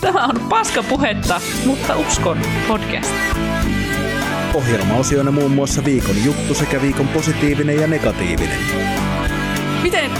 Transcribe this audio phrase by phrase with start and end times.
[0.00, 3.14] Tämä on Paskapuhetta, mutta uskon podcast.
[4.54, 8.58] Ohjelmaosioina muun muassa viikon juttu sekä viikon positiivinen ja negatiivinen.
[9.82, 10.10] Miten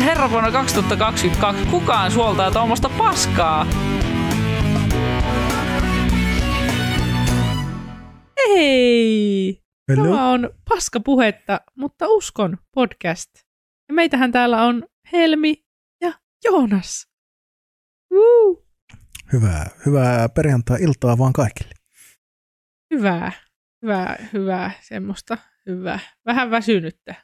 [0.00, 3.66] herra vuonna 2022 kukaan suoltaa tuommoista paskaa?
[8.48, 9.62] Hei!
[9.88, 10.04] Hello.
[10.04, 13.30] Tämä on Paskapuhetta, mutta uskon podcast.
[13.88, 15.64] Ja meitähän täällä on Helmi
[16.00, 16.12] ja
[16.44, 17.08] Joonas.
[18.14, 18.67] Woo!
[19.32, 21.74] Hyvää, hyvää perjantai-iltaa vaan kaikille.
[22.94, 23.32] Hyvää,
[23.82, 26.00] hyvää, hyvää, semmoista hyvää.
[26.26, 27.14] Vähän väsynyttä,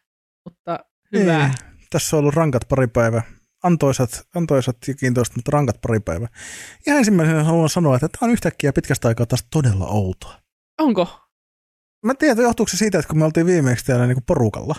[0.44, 0.78] mutta
[1.12, 1.46] hyvää.
[1.46, 3.22] Ei, tässä on ollut rankat pari päivää.
[3.62, 6.28] Antoisat, antoisat ja kiintoiset, mutta rankat pari päivää.
[6.86, 10.40] Ja ensimmäisenä haluan sanoa, että tämä on yhtäkkiä pitkästä aikaa taas todella outoa.
[10.80, 11.20] Onko?
[12.04, 14.76] Mä en tiedä, johtuuko se siitä, että kun me oltiin viimeksi täällä niin kuin porukalla.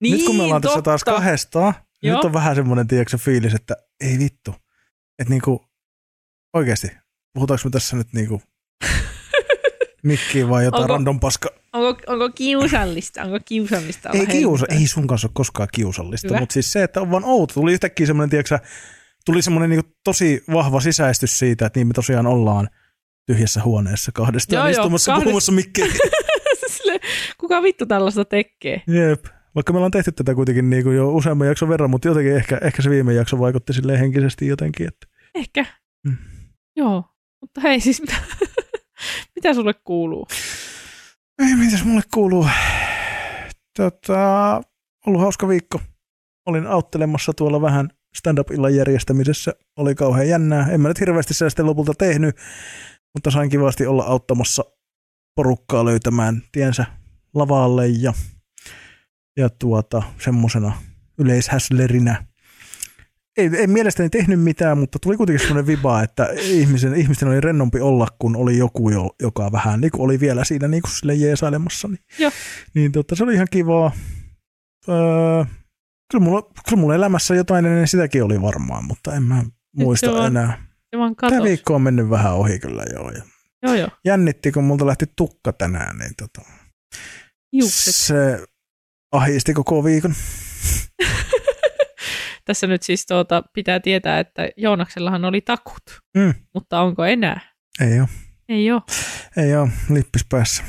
[0.00, 0.90] Niin, nyt kun me ollaan tässä totta.
[0.90, 2.16] taas kahdestaan, niin Joo.
[2.16, 4.54] nyt on vähän semmoinen tiedätkö, fiilis, että ei vittu.
[5.18, 5.66] Että niinku,
[6.54, 6.88] oikeasti,
[7.34, 8.42] puhutaanko me tässä nyt niinku
[10.02, 11.48] mikkiin vai jotain Onko- random paska?
[11.72, 13.22] Onko, onko kiusallista?
[13.22, 16.40] Onko kiusallista Ei, kiusa, ei sun kanssa ole koskaan kiusallista, Hyvä.
[16.40, 17.54] mutta siis se, että on vaan outo.
[17.54, 18.58] Tuli yhtäkkiä semmoinen, tiedätkö,
[19.26, 22.68] tuli semmoinen niinku tosi vahva sisäistys siitä, että niin me tosiaan ollaan
[23.26, 25.96] tyhjässä huoneessa kahdestaan Joo, joo, istumassa kahdest- puhumassa mikkeihin.
[26.68, 27.00] Sille,
[27.38, 28.82] kuka vittu tällaista tekee?
[28.86, 29.24] Jep.
[29.54, 32.82] Vaikka me ollaan tehty tätä kuitenkin niinku jo useamman jakson verran, mutta jotenkin ehkä, ehkä
[32.82, 34.88] se viime jakso vaikutti silleen henkisesti jotenkin.
[34.88, 35.66] Että Ehkä.
[36.04, 36.16] Mm.
[36.76, 37.04] Joo.
[37.40, 38.16] Mutta hei siis, mitä,
[39.36, 40.26] mitä sulle kuuluu?
[41.38, 42.46] Ei, mitäs mulle kuuluu?
[43.76, 44.60] Tota,
[45.06, 45.80] ollut hauska viikko.
[46.46, 49.54] Olin auttelemassa tuolla vähän stand-up-illan järjestämisessä.
[49.76, 50.66] Oli kauhean jännää.
[50.70, 52.36] En mä nyt hirveästi sitä sitten lopulta tehnyt,
[53.14, 54.64] mutta sain kivasti olla auttamassa
[55.36, 56.84] porukkaa löytämään tiensä
[57.34, 58.12] lavalle ja,
[59.36, 60.72] ja tuota, semmosena
[61.18, 62.24] yleishäslerinä.
[63.36, 67.80] Ei, ei mielestäni tehnyt mitään, mutta tuli kuitenkin semmoinen viba, että ihmisen, ihmisten oli rennompi
[67.80, 71.88] olla, kun oli joku, jo, joka vähän niin oli vielä siinä niin kuin sille jeesailemassa.
[71.88, 72.30] Niin, Joo.
[72.74, 73.92] niin tota, se oli ihan kivaa.
[74.88, 75.44] Öö,
[76.12, 79.44] kyllä, mulla, kyllä mulla elämässä jotain ennen sitäkin oli varmaan, mutta en mä
[79.76, 80.66] muista se vaan enää.
[80.90, 83.10] Se vaan Tämä viikko on mennyt vähän ohi kyllä joo.
[83.10, 83.22] Ja
[83.62, 83.88] Joo, joo.
[84.04, 86.40] jännitti, kun multa lähti tukka tänään, niin tota,
[87.68, 88.44] se
[89.12, 90.14] ahisti koko viikon.
[92.44, 95.82] Tässä nyt siis tuota, pitää tietää, että Joonaksellahan oli takut.
[96.16, 96.34] Mm.
[96.54, 97.40] Mutta onko enää?
[97.80, 98.08] Ei ole,
[98.48, 98.82] Ei ole.
[99.36, 100.62] ei ole, lippis päässä.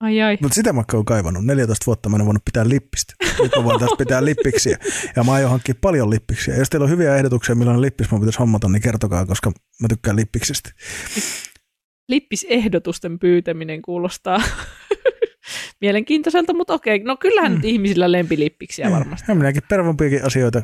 [0.00, 0.38] Ai ai.
[0.40, 1.44] Mutta sitä mä oon kaivannut.
[1.44, 3.14] 14 vuotta mä en voinut pitää lippistä.
[3.42, 4.78] Nyt mä voin taas pitää lippiksiä.
[5.16, 6.56] Ja mä aion hankkia paljon lippiksiä.
[6.56, 10.16] Jos teillä on hyviä ehdotuksia, millainen lippis mä pitäisi hommata, niin kertokaa, koska mä tykkään
[10.16, 10.70] lippiksistä.
[12.08, 14.42] Lippisehdotusten pyytäminen kuulostaa
[15.80, 16.98] mielenkiintoiselta, mutta okei.
[16.98, 17.56] No kyllähän Mm.
[17.56, 19.30] nyt ihmisillä lempilippiksiä varmasti.
[19.30, 20.62] Ja minäkin pervompiakin asioita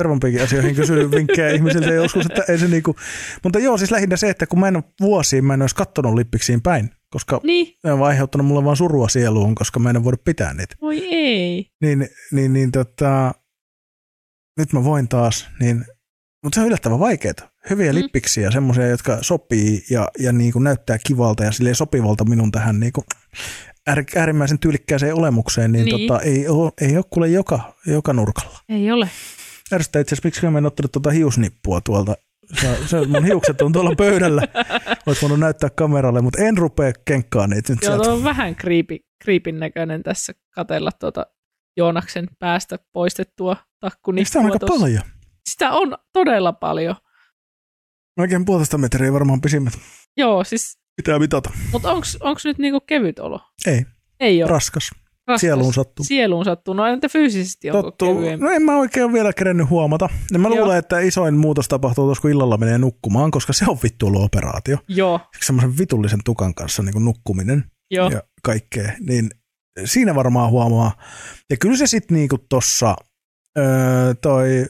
[0.00, 2.96] pervompiakin asioihin kysynyt vinkkejä ihmisiltä joskus, että ei se niinku,
[3.44, 6.14] mutta joo, siis lähinnä se, että kun mä en ole vuosiin, mä en olisi kattonut
[6.14, 10.04] lippiksiin päin, koska Niin, ne on aiheuttanut mulle vaan surua sieluun, koska mä en ole
[10.04, 10.74] voinut pitää niitä.
[10.80, 11.66] voi ei.
[11.82, 13.32] Niin, niin, niin tota,
[14.58, 15.84] nyt mä voin taas, niin,
[16.44, 17.34] mutta se on yllättävän vaikeaa.
[17.70, 17.98] Hyviä Mm.
[17.98, 22.80] lippiksiä, semmoisia, jotka sopii ja, ja niin kuin näyttää kivalta ja silleen sopivalta minun tähän
[22.80, 23.04] niin kuin
[23.86, 25.96] äär, äärimmäisen tyylikkääseen olemukseen, niin, Niin.
[25.96, 26.08] niin.
[26.08, 28.58] Tota, ei, ole, ei ole kuule joka, joka nurkalla.
[28.68, 29.08] Ei ole.
[29.72, 32.14] Ärsyttää itse asiassa, miksi mä en ottanut tuota hiusnippua tuolta.
[32.60, 34.42] Se, se, mun hiukset on tuolla pöydällä.
[35.06, 39.58] Olet voinut näyttää kameralle, mutta en rupea kenkkaan niitä nyt Joo, on vähän kriipi, kriipin
[39.60, 41.26] näköinen tässä katella tuota
[41.76, 44.26] Joonaksen päästä poistettua takkunippua.
[44.26, 44.80] Sitä on aika tuossa.
[44.80, 45.02] paljon.
[45.50, 46.96] Sitä on todella paljon.
[48.18, 49.72] Oikein puolitoista metriä varmaan pisimmät.
[50.16, 51.50] Joo, siis, Pitää mitata.
[51.72, 53.40] mutta onko nyt niinku kevyt olo?
[53.66, 53.84] Ei,
[54.20, 54.50] Ei ole.
[54.50, 54.90] raskas.
[55.38, 56.04] Sieluun sattuu.
[56.04, 56.74] Sieluun sattuu.
[56.74, 58.14] No entä fyysisesti onko Tottuu.
[58.14, 58.44] kevyempi?
[58.44, 60.08] No en mä oikein ole vielä kerennyt huomata.
[60.32, 60.56] Ja mä Joo.
[60.58, 64.22] luulen, että isoin muutos tapahtuu tuossa, kun illalla menee nukkumaan, koska se on vittu ollut
[64.22, 64.78] operaatio.
[64.88, 68.10] Joo, Semmoisen vitullisen tukan kanssa niin kuin nukkuminen joo.
[68.10, 68.92] ja kaikkea.
[69.00, 69.30] Niin
[69.84, 70.92] siinä varmaan huomaa.
[71.50, 72.96] Ja kyllä se sitten niinku tossa
[73.58, 74.66] öö, toi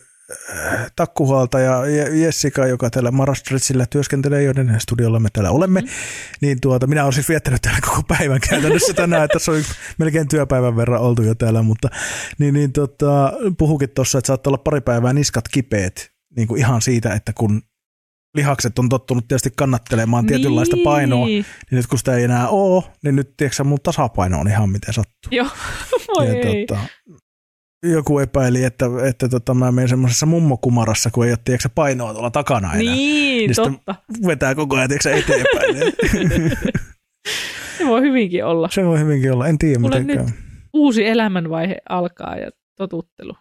[0.97, 5.89] takkuhuoltaja Je- Jessica, joka täällä Marastritsillä työskentelee, joiden studiolla me täällä olemme, Mm.
[6.41, 9.63] niin tuota, minä olen siis viettänyt täällä koko päivän käytännössä tänään, että se on
[9.99, 11.89] melkein työpäivän verran oltu jo täällä, mutta
[12.39, 16.83] niin, niin tota, puhukin tuossa, että saattaa olla pari päivää niskat kipeät niin kuin ihan
[16.83, 17.63] siitä, että kun
[18.35, 20.85] lihakset on tottunut tietysti kannattelemaan tietynlaista niin.
[20.85, 24.71] painoa, niin nyt kun sitä ei enää ole, niin nyt tiedätkö, mun tasapaino on ihan
[24.71, 25.31] miten sattuu.
[25.31, 25.49] Joo,
[26.17, 26.67] voi ja, ei.
[26.67, 26.81] tota,
[27.83, 32.31] joku epäili, että, että tota, mä menen semmoisessa mummokumarassa, kun ei ole tiedätkö, painoa tuolla
[32.31, 32.95] takana enää.
[32.95, 33.95] Niin, Niin totta.
[34.27, 35.93] Vetää koko ajan tiedätkö, eteenpäin.
[37.79, 38.69] Se voi hyvinkin olla.
[38.73, 40.27] se voi hyvinkin olla, en tiedä Mulle miten käy.
[40.73, 43.35] Uusi elämänvaihe alkaa ja totuttelu.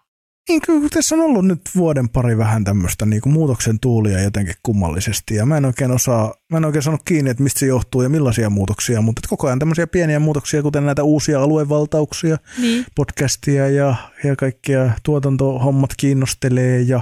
[0.49, 4.55] Niin kyllä tässä on ollut nyt vuoden pari vähän tämmöistä niin kuin muutoksen tuulia jotenkin
[4.63, 8.01] kummallisesti ja mä en oikein osaa, mä en oikein sanonut kiinni, että mistä se johtuu
[8.01, 12.85] ja millaisia muutoksia, mutta koko ajan tämmöisiä pieniä muutoksia, kuten näitä uusia aluevaltauksia, Niin.
[12.95, 17.01] podcastia ja, ja kaikkia tuotantohommat kiinnostelee ja,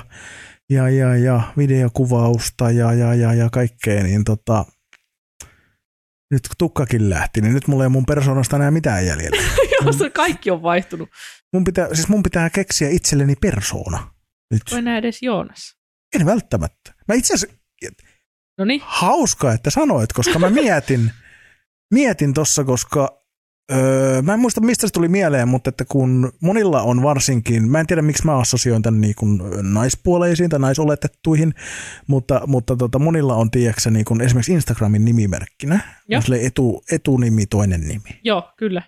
[0.69, 4.65] ja, ja, ja videokuvausta ja, ja, ja, ja kaikkea, niin tota,
[6.31, 9.43] nyt kun tukkakin lähti, niin nyt mulla ei mun persoonasta enää mitään jäljellä.
[9.85, 11.09] Jossa kaikki on vaihtunut.
[11.53, 14.13] Mun pitää, siis mun pitää keksiä itselleni persoona.
[14.53, 14.61] Nyt.
[14.71, 15.75] Voi näe edes Joonas.
[16.19, 16.93] En välttämättä.
[17.07, 17.57] Mä itse asiassa,
[18.57, 18.81] No niin.
[18.85, 21.11] hauska, että sanoit, koska mä mietin,
[21.93, 23.26] mietin tossa, koska
[23.71, 27.79] öö, mä en muista mistä se tuli mieleen, mutta että kun monilla on varsinkin, mä
[27.79, 31.53] en tiedä miksi mä assosioin tämän niin kuin naispuoleisiin tai naisoletettuihin,
[32.07, 36.17] mutta, mutta tota, monilla on tiedäksä, niin kuin esimerkiksi Instagramin nimimerkkinä, Joo.
[36.17, 38.19] on silleen etu, etunimi, toinen nimi.
[38.23, 38.81] Joo, kyllä.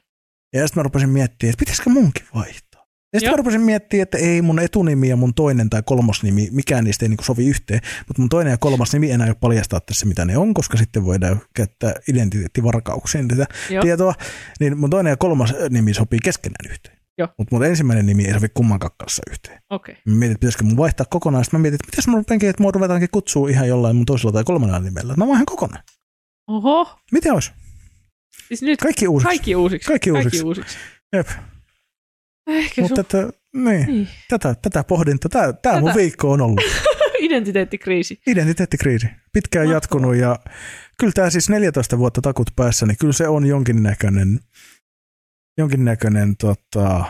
[0.54, 2.69] Ja sitten mä rupesin miettimään, että pitäisikö munkin vaihtaa.
[3.14, 6.48] Ja sitten mä rupesin miettimään, että ei mun etunimi ja mun toinen tai kolmas nimi,
[6.52, 9.80] mikään niistä ei niinku sovi yhteen, mutta mun toinen ja kolmas nimi enää ei paljastaa
[9.80, 13.84] tässä, mitä ne on, koska sitten voidaan käyttää identiteettivarkauksiin tätä Joo.
[13.84, 14.14] tietoa.
[14.60, 17.00] Niin mun toinen ja kolmas nimi sopii keskenään yhteen.
[17.38, 19.62] Mutta mun ensimmäinen nimi ei sovi kummankaan kanssa yhteen.
[19.70, 19.98] Okei.
[20.06, 21.46] Mä mietin, että pitäisikö mun vaihtaa kokonaan.
[21.46, 24.32] Sitten mä mietin, että mitäs mä rupenkin, että mua ruvetaankin kutsua ihan jollain mun toisella
[24.32, 25.14] tai kolmannella nimellä.
[25.18, 25.84] Mä vaihdan kokonaan.
[26.48, 27.00] Oho.
[27.12, 27.52] Miten olisi?
[28.48, 29.28] Siis nyt Kaikki uusiksi.
[29.28, 29.88] kaikki uusiksi.
[29.88, 30.44] Kaikki uusiksi.
[30.44, 30.78] Kaikki uusiksi.
[31.14, 31.28] Jep.
[32.50, 33.86] Ehkä Mutta sun että, niin.
[33.88, 34.08] niin.
[34.30, 36.00] tätä, tätä pohdinta, tämä, tämä mun Tätä.
[36.00, 36.62] viikko on ollut.
[37.20, 38.22] identiteettikriisi.
[38.28, 39.08] Identiteettikriisi.
[39.34, 39.76] Pitkään Mahtavaa.
[39.76, 40.40] jatkunut ja
[41.00, 44.40] kyllä tämä siis 14 vuotta takut päässä, niin kyllä se on jonkinnäköinen,
[45.58, 47.06] jonkinnäköinen tota,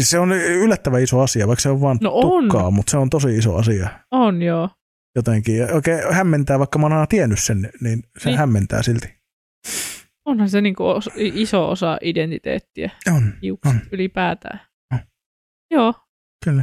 [0.00, 2.42] siis se on yllättävän iso asia, vaikka se on vaan No on.
[2.44, 4.68] tukkaa, mutta se on tosi iso asia On joo.
[5.16, 5.56] jotenkin.
[5.56, 8.38] Ja oikein hämmentää, vaikka mä oon aina tiennyt sen, niin se Niin.
[8.38, 9.19] hämmentää silti.
[10.24, 13.80] Onhan se niinku os- iso osa identiteettiä, On, hiukset On.
[13.92, 14.60] ylipäätään.
[14.92, 14.98] On.
[15.70, 15.94] Joo,
[16.44, 16.62] kyllä.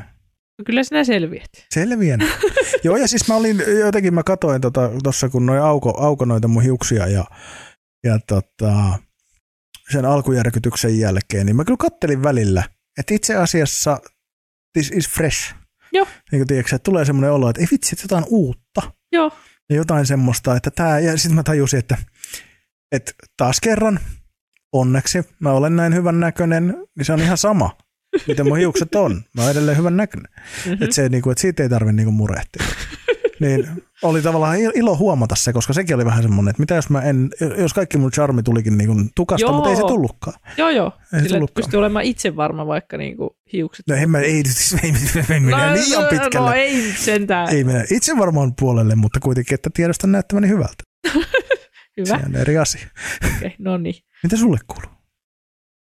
[0.65, 1.49] kyllä sinä selviät.
[1.73, 2.19] Selviän.
[2.83, 6.47] Joo, ja siis mä olin, jotenkin mä katoin tuossa, tota, kun noin auko, auko noita
[6.47, 7.25] mun hiuksia ja,
[8.03, 8.99] ja tota,
[9.91, 12.63] sen alkujärkytyksen jälkeen, niin mä kyllä kattelin välillä,
[12.99, 13.99] että itse asiassa
[14.73, 15.55] this is fresh.
[15.91, 16.07] Joo.
[16.31, 18.81] Niin kuin tiedätkö, että tulee semmoinen olo, että ei vitsi, että jotain uutta.
[19.11, 19.31] Joo,
[19.69, 21.97] Ja jotain semmoista, että tämä, ja sitten mä tajusin, että,
[22.91, 23.99] että taas kerran,
[24.73, 27.77] onneksi mä olen näin hyvän näköinen, niin se on ihan sama,
[28.27, 29.21] miten mun hiukset on.
[29.35, 30.31] Mä oon edelleen hyvän näköinen.
[30.65, 30.73] Mhm.
[30.83, 32.65] Että se, niinku, että siitä ei tarvitse niinku murehtia.
[33.39, 33.67] niin
[34.03, 37.01] oli tavallaan il- ilo huomata se, koska sekin oli vähän semmoinen, että mitä jos mä
[37.01, 39.53] en, jos kaikki mun charmi tulikin niinku tukasta, Joo.
[39.53, 40.39] mutta ei se tullutkaan.
[40.57, 40.85] joo, joo.
[40.87, 41.63] Ei se Sillä että tullutkaan.
[41.63, 43.87] pystyy olemaan itse varma, vaikka niinku hiukset.
[43.89, 44.43] No en mä, ei, ei,
[44.83, 44.93] ei,
[45.29, 46.49] ei mennä liian no, pitkälle.
[46.49, 47.49] no ei sentään.
[47.49, 50.83] Ei mennä itse varmaan puolelle, mutta kuitenkin, että tiedostan näyttäväni hyvältä.
[51.97, 52.19] Hyvä.
[52.19, 52.87] Se on eri asia.
[53.37, 54.03] Okei, no niin.
[54.23, 54.97] Mitä sulle kuuluu?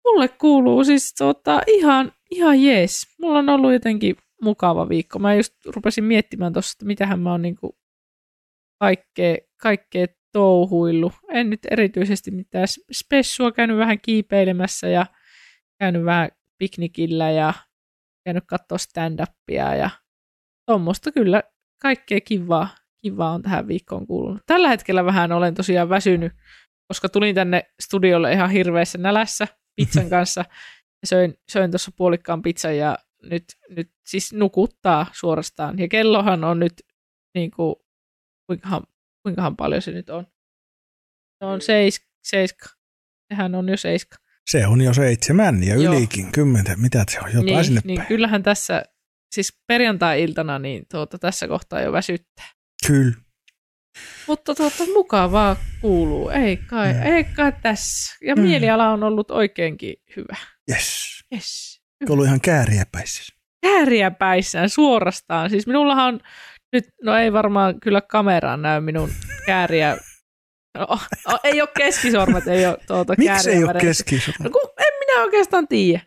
[0.06, 3.02] Mulle kuuluu siis tota, ihan, ihan jees.
[3.22, 5.20] Mulla on ollut jotenkin mukava viikko.
[5.20, 7.78] Mä just rupesin miettimään tuossa, että mitähän mä oon niinku
[8.80, 11.14] kaikkea, kaikkea touhuillut.
[11.30, 15.06] En nyt erityisesti mitään spessua, käynyt vähän kiipeilemässä ja
[15.80, 17.54] käynyt vähän piknikillä ja
[18.26, 19.90] käynyt katsoa stand-upia ja
[20.66, 21.44] tuommoista kyllä
[21.82, 22.70] kaikkea kivaa,
[23.04, 24.42] kivaa on tähän viikkoon kuulunut.
[24.46, 26.34] Tällä hetkellä vähän olen tosiaan väsynyt,
[26.88, 30.46] koska tulin tänne studiolle ihan hirveässä nälässä pizzan kanssa
[31.02, 35.80] ja söin, söin tuossa puolikkaan pizzan ja nyt, nyt siis nukuttaa suorastaan.
[35.80, 36.74] Ja kellohan on nyt
[37.36, 37.76] niin kuin,
[38.48, 38.84] kuinkahan,
[39.24, 40.28] kuinkahan paljon se nyt on.
[41.40, 42.66] Se on seis, seiska.
[43.34, 44.18] Sehän on jo seiska.
[44.50, 45.94] Se on jo seitsemän ja Joo.
[45.94, 46.76] ylikin kymmentä.
[46.76, 47.28] Mitä se on?
[47.28, 48.08] Jotain niin, sinne niin päin.
[48.08, 48.84] kyllähän tässä,
[49.36, 52.46] siis perjantai-iltana, niin tuota, tässä kohtaa jo väsyttää.
[52.88, 53.14] Kyllä.
[54.28, 56.30] Mutta tuota, mukavaa kuuluu.
[56.30, 57.02] Ei kai, Mm.
[57.04, 58.16] ei kai tässä.
[58.22, 58.42] Ja Mm.
[58.42, 60.36] mieliala on ollut oikeinkin hyvä.
[60.72, 61.04] Yes.
[61.34, 61.82] Yes.
[62.10, 63.34] Ollut ihan kääriä päissä.
[63.62, 65.50] Kääriä päissään suorastaan.
[65.50, 66.20] Siis minullahan on
[66.74, 69.10] nyt, no ei varmaan kyllä kameraan näy minun
[69.46, 69.98] kääriä.
[70.78, 70.88] No,
[71.30, 74.04] no, ei ole keskisormet, ei ole tuota Miksi ei ole väreissä.
[74.04, 74.32] keski?
[74.44, 76.02] No kun en minä oikeastaan tiedä.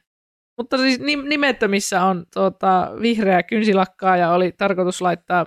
[0.61, 5.47] Mutta siis nim- nimettömissä on tuota, vihreä kynsilakkaa ja oli tarkoitus laittaa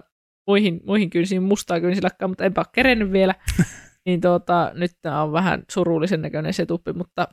[0.49, 3.35] muihin, muihin kynsiin mustaa kynsilakkaa, mutta enpä ole kerennyt vielä.
[4.05, 7.27] niin tuota, nyt tämä on vähän surullisen näköinen setuppi, mutta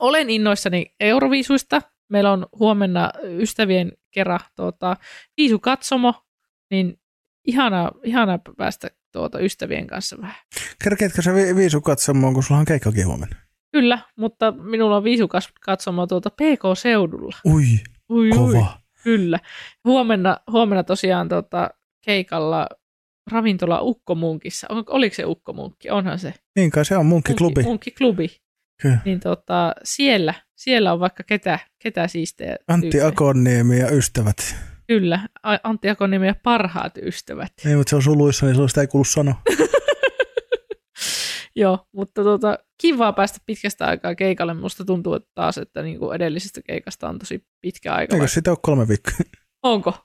[0.00, 1.82] olen innoissani Euroviisuista.
[2.08, 4.96] Meillä on huomenna ystävien kerran tuota,
[5.36, 6.14] viisukatsomo,
[6.70, 6.98] niin
[7.44, 10.36] ihana, ihana päästä tuota, ystävien kanssa vähän.
[10.84, 13.36] Kerkeetkö sä vi- viisu katsomaan, kun sulla on keikkakin huomenna?
[13.72, 17.36] Kyllä, mutta minulla on viisukatsomo tuolta PK-seudulla.
[17.46, 17.62] Ui,
[18.10, 18.78] Ui, Ui, kova.
[19.04, 19.38] kyllä.
[19.84, 21.70] Huomenna, huomenna tosiaan tota,
[22.04, 22.68] keikalla
[23.30, 24.66] ravintola Ukkomunkissa.
[24.70, 25.90] On, oliko se Ukkomunkki?
[25.90, 26.34] Onhan se.
[26.56, 27.62] Niin kai se on munkkiklubi.
[27.62, 28.28] Munkkiklubi.
[28.82, 28.98] Kyllä.
[29.04, 33.06] Niin tota, siellä, siellä on vaikka ketä, ketä siistejä Antti tyyppejä.
[33.06, 34.56] Akoniemi ja ystävät.
[34.86, 35.20] Kyllä,
[35.62, 37.52] Antti Akoniemi ja parhaat ystävät.
[37.66, 39.34] Ei, mutta se on suluissa, niin sitä ei kuulu sanoa.
[41.56, 44.54] Joo, mutta tota, kivaa päästä pitkästä aikaa keikalle.
[44.54, 48.16] Musta tuntuu että taas, että niinku edellisestä keikasta on tosi pitkä aika.
[48.16, 49.14] Eikö sitä ole kolme viikkoa?
[49.62, 50.03] Onko?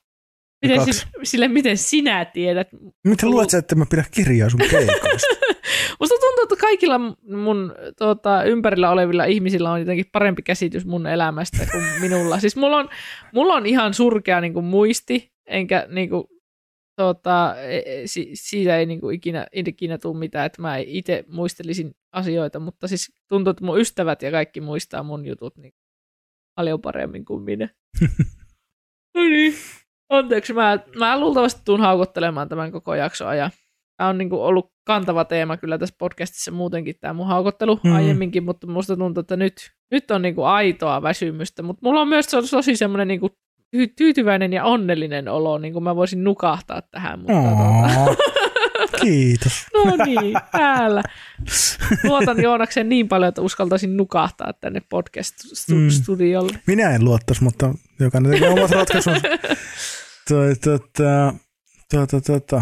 [0.61, 0.93] Miten, Kaksi.
[0.93, 2.67] sin, sille, miten sinä tiedät?
[3.03, 5.27] Miten luulet sä, että mä pidä kirjaa sun keikoista?
[5.99, 11.57] Musta tuntuu, että kaikilla mun tota, ympärillä olevilla ihmisillä on jotenkin parempi käsitys mun elämästä
[11.71, 12.39] kuin minulla.
[12.39, 12.89] Siis mulla on,
[13.33, 16.23] mulla on ihan surkea niin kuin, muisti, enkä niin kuin,
[17.67, 22.59] e- si, siitä ei niin kuin, ikinä, ikinä tule mitään, että mä itse muistelisin asioita,
[22.59, 25.73] mutta siis tuntuu, että mun ystävät ja kaikki muistaa mun jutut niin
[26.55, 27.69] paljon paremmin kuin minä.
[29.15, 29.53] no niin.
[30.09, 33.51] Anteeksi, mä, mä luultavasti tuun haukottelemaan tämän koko jakson ajan.
[33.97, 37.89] Tämä on niin kuin ollut kantava teema kyllä tässä podcastissa muutenkin tämä mun haukottelu Mm.
[37.89, 37.95] mm.
[37.95, 41.63] aiemminkin, mutta musta tuntuu, että nyt, nyt on niin kuin aitoa väsymystä.
[41.63, 43.31] Mutta mulla on myös to- tosi semmoinen niin kuin
[43.97, 47.19] tyytyväinen ja onnellinen olo, niin kuin mä voisin nukahtaa tähän.
[47.19, 48.15] Mutta tuota,
[49.01, 49.65] Kiitos.
[49.73, 51.03] no niin, täällä.
[52.03, 54.85] Luotan Joonaksen niin paljon, että uskaltaisin nukahtaa tänne Mm.
[54.89, 56.59] podcast-studiolle.
[56.67, 59.21] Minä en luottaisi, mutta jokainen tekee omat ratkaisunsa.
[60.29, 61.33] Toi, tota,
[61.91, 62.61] tota, tota.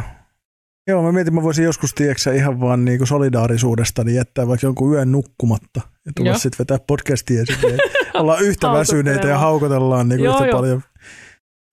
[0.89, 4.93] Joo, mä mietin, mä voisin joskus, tiedätkö, ihan vaan niinku solidaarisuudesta, niin jättää vaikka jonkun
[4.93, 7.77] yön nukkumatta ja tulla sitten vetää podcastia ja sitten
[8.13, 10.57] ollaan yhtä väsyneitä ja haukotellaan niinku Joo, yhtä joo.
[10.59, 10.81] paljon.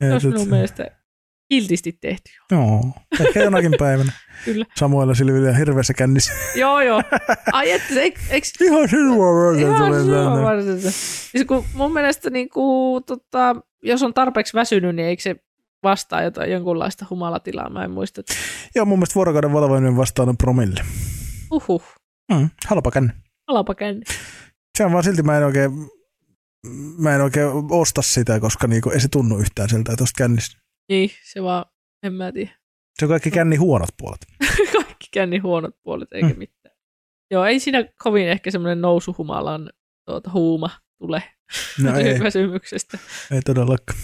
[0.01, 0.91] Ja olisi sit- minun mielestä
[1.61, 2.31] kiltisti tehty.
[2.53, 2.81] Joo,
[3.21, 4.13] ehkä jonakin päivänä.
[4.45, 4.65] Kyllä.
[4.77, 6.33] Samuella Silvillä hirveässä kännissä.
[6.55, 7.03] Joo, joo.
[7.53, 10.81] Ai että, eikö, eikö, Ihan sinua varten Ihan tulee sinua varten.
[10.81, 15.37] Siis kun mun mielestä niin kuin, tota, jos on tarpeeksi väsynyt, niin eikö se
[15.83, 17.71] vastaa jotain jonkunlaista humalatilaa?
[17.71, 18.21] Mä en muista.
[18.21, 18.35] että-
[18.75, 20.81] Joo, mun mielestä vuorokauden valvoinen vastaan on promille.
[21.51, 21.83] Uhuh,
[22.33, 23.11] Mm, halpa känni.
[23.47, 24.03] alapa känni.
[24.79, 25.71] Se on vaan silti mä en oikein,
[26.99, 30.57] mä en oikein osta sitä, koska niinku ei se tunnu yhtään siltä tuosta kännistä.
[30.89, 31.65] Niin, se vaan,
[32.03, 32.51] en mä tiedä.
[32.99, 34.27] Se on kaikki känni huonot puolet.
[34.73, 36.39] Kaikki känni huonot puolet, eikä Mm.
[36.39, 36.75] mitään.
[37.31, 39.71] Joo, ei siinä kovin ehkä semmoinen nousuhumalan
[40.07, 41.23] tuota, huuma tule
[41.83, 42.99] No ei, väsymyksestä.
[43.31, 43.99] ei todellakaan.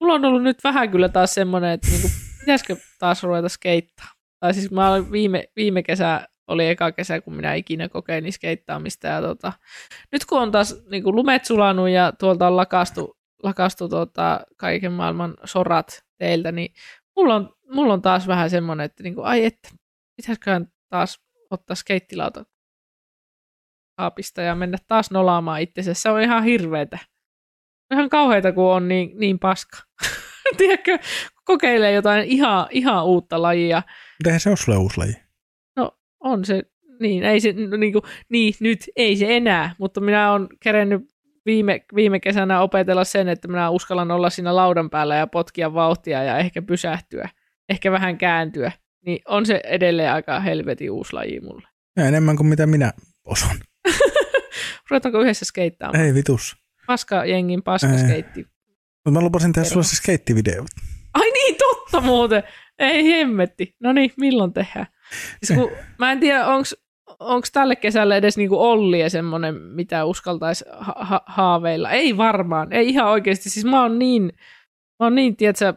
[0.00, 2.08] Mulla on ollut nyt vähän kyllä taas semmoinen, että niinku,
[2.40, 4.08] pitäisikö taas ruveta skeittaa.
[4.40, 9.06] Tai siis mä olin viime, viime kesä, oli eka kesä, kun minä ikinä kokeilin skeittaamista.
[9.06, 9.52] Ja tota,
[10.12, 15.34] nyt kun on taas niinku, lumet sulanut ja tuolta on lakastu, lakastu tota, kaiken maailman
[15.44, 16.74] sorat teiltä, niin
[17.16, 19.68] mulla on, mulla on taas vähän semmoinen, että niinku, ai että,
[20.16, 21.20] pitäisiköhän taas
[21.50, 22.44] ottaa skeittilauta
[23.96, 25.94] kaapista ja mennä taas nolaamaan itsensä.
[25.94, 26.98] Se on ihan hirveetä.
[27.92, 29.78] Ihan kauheita, kun on niin, niin paska.
[30.58, 30.98] Tiedätkö,
[31.44, 33.82] kokeilee jotain ihan, ihan uutta lajia.
[34.24, 35.16] Eihän se ole sulle uusi laji.
[36.20, 36.62] On se,
[37.00, 41.02] niin, ei se, no niin, kuin, niin nyt ei se enää, mutta minä olen kerennyt
[41.46, 46.22] viime, viime kesänä opetella sen, että minä uskallan olla siinä laudan päällä ja potkia vauhtia
[46.22, 47.28] ja ehkä pysähtyä,
[47.68, 48.72] ehkä vähän kääntyä.
[49.06, 51.68] Niin on se edelleen aika helvetin uusi laji mulle.
[51.96, 52.92] Ja enemmän kuin mitä minä
[53.24, 53.56] osan.
[54.90, 56.04] Ruvetaanko yhdessä skeittaamaan?
[56.04, 56.56] Ei vitus.
[56.86, 57.98] Paska jengin paska Ei.
[57.98, 58.46] skeitti.
[59.04, 60.64] Mutta mä lupasin tehdä sulle se skeittivideo.
[61.14, 62.42] Ai niin, totta muuten.
[62.78, 63.76] Ei hemmetti.
[63.80, 64.86] No niin, milloin tehdään?
[65.42, 66.64] Siis kun, mä en tiedä, onko
[67.52, 71.90] tälle kesälle edes niinku Ollia semmoinen, mitä uskaltaisi ha- ha- haaveilla.
[71.90, 73.50] Ei varmaan, ei ihan oikeasti.
[73.50, 74.22] Siis mä oon niin,
[75.00, 75.74] mä oon niin, tiedätkö,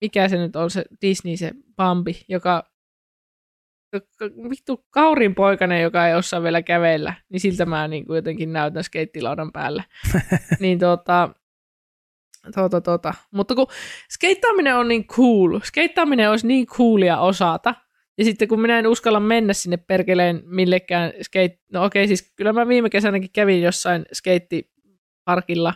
[0.00, 2.64] mikä se nyt on se Disney, se Bambi, joka
[4.50, 8.84] vittu kaurin poikainen, joka ei osaa vielä kävellä, niin siltä mä niin kuin jotenkin näytän
[8.84, 9.84] skeittilaudan päällä.
[10.60, 11.28] niin tota,
[12.54, 13.14] tota, tota.
[13.30, 13.66] Mutta kun
[14.10, 17.74] skeittaaminen on niin cool, skeittaaminen olisi niin coolia osata,
[18.18, 21.58] ja sitten kun minä en uskalla mennä sinne perkeleen millekään skate...
[21.72, 25.74] No okei, siis kyllä mä viime kesänäkin kävin jossain skeittiparkilla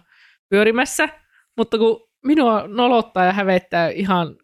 [0.49, 1.09] pyörimässä,
[1.57, 4.37] mutta kun minua nolottaa ja hävettää ihan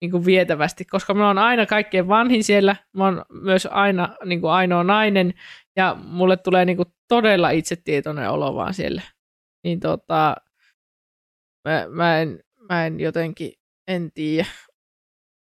[0.00, 4.40] niin kuin vietävästi, koska mä oon aina kaikkein vanhin siellä, mä oon myös aina niin
[4.40, 5.34] kuin ainoa nainen,
[5.76, 9.02] ja mulle tulee niin kuin todella itsetietoinen olo vaan siellä.
[9.64, 10.36] Niin tota,
[11.68, 13.52] mä, mä, en, mä en jotenkin,
[13.88, 14.48] en tiedä.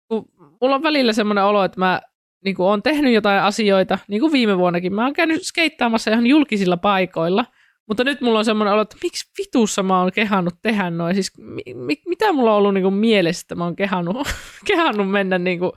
[0.08, 0.28] Kun
[0.60, 2.00] mulla on välillä semmoinen olo, että mä
[2.44, 4.94] niin kuin oon tehnyt jotain asioita, niin kuin viime vuonnakin.
[4.94, 7.44] Mä oon käynyt skeittaamassa ihan julkisilla paikoilla,
[7.88, 11.14] mutta nyt mulla on semmoinen olo, että miksi vitussa mä oon kehannut tehdä noin.
[11.14, 14.16] Siis mi, mi, mitä mulla on ollut niin kuin mielessä, että mä oon kehannut,
[14.66, 15.72] kehannut mennä niin kuin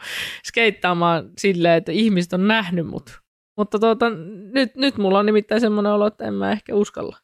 [0.48, 3.20] skeittaamaan silleen, että ihmiset on nähnyt mut.
[3.58, 4.06] Mutta tuota,
[4.54, 7.18] nyt, nyt mulla on nimittäin semmoinen olo, että en mä ehkä uskalla.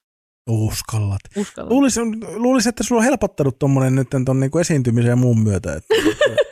[0.49, 1.19] Uskallat.
[1.37, 1.69] uskalla.
[1.69, 5.73] Luulisin, luulisin, että sulla on helpottanut tuommoinen nyt ton niinku esiintymisen ja muun myötä.
[5.73, 5.93] Että,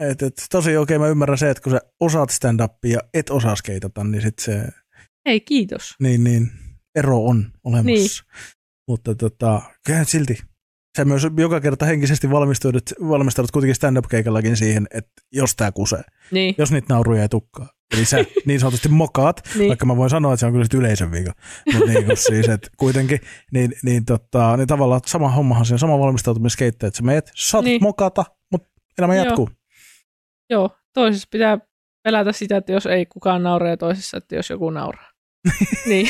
[0.00, 3.56] et, et, tosi okei, mä ymmärrän se, että kun sä osaat stand-upia ja et osaa
[3.56, 4.62] skeitata, niin sit se
[5.26, 5.94] Ei, kiitos.
[6.00, 6.50] Niin, niin
[6.94, 7.84] ero on olemassa.
[7.84, 8.08] Niin.
[8.88, 10.38] Mutta tota, kyllähän silti
[10.96, 16.54] sä myös joka kerta henkisesti valmistaudut, valmistaudut kuitenkin stand-up-keikallakin siihen, että jos tämä kusee, Niin.
[16.58, 17.68] jos niitä nauruja ei tukkaa.
[17.94, 18.16] Eli sä
[18.46, 19.68] niin sanotusti mokaat, Niin.
[19.68, 21.32] vaikka mä voin sanoa, että se on kyllä sit yleisön vika.
[21.72, 23.20] Mutta niin kuin siis, että kuitenkin,
[23.52, 27.64] niin, niin, tota, niin tavallaan sama hommahan on sama valmistautuminen skeittää, että sä meet, saat
[27.64, 27.82] Niin.
[27.82, 29.48] mokata, mutta elämä jatkuu.
[29.50, 29.59] Joo,
[30.94, 31.58] toisessa pitää
[32.04, 35.10] pelätä sitä, että jos ei kukaan naura ja toisessa, että jos joku nauraa.
[35.86, 36.08] niin,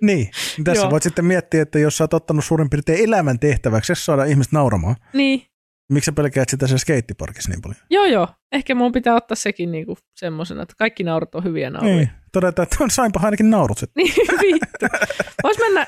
[0.00, 0.30] Niin,
[0.64, 0.90] tässä Joo.
[0.90, 4.52] voit sitten miettiä, että jos sä oot ottanut suurin piirtein elämän tehtäväksi, jos saada ihmiset
[4.52, 5.42] nauramaan, niin,
[5.92, 7.76] miksi sä pelkäät sitä se skeittiparkissa niin paljon?
[7.90, 8.28] joo joo.
[8.52, 11.96] Ehkä mun pitää ottaa sekin niinku semmoisena, että kaikki naurat on hyviä nauroja.
[11.96, 14.04] Niin, todeta, että on sainpa ainakin naurut sitten.
[14.04, 14.86] Niin, vittu.
[15.42, 15.86] Vois mennä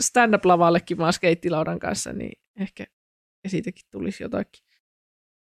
[0.00, 2.84] stand-up-lavallekin vaan skeittilaudan kanssa, niin ehkä
[3.44, 4.64] ja siitäkin tulisi jotakin.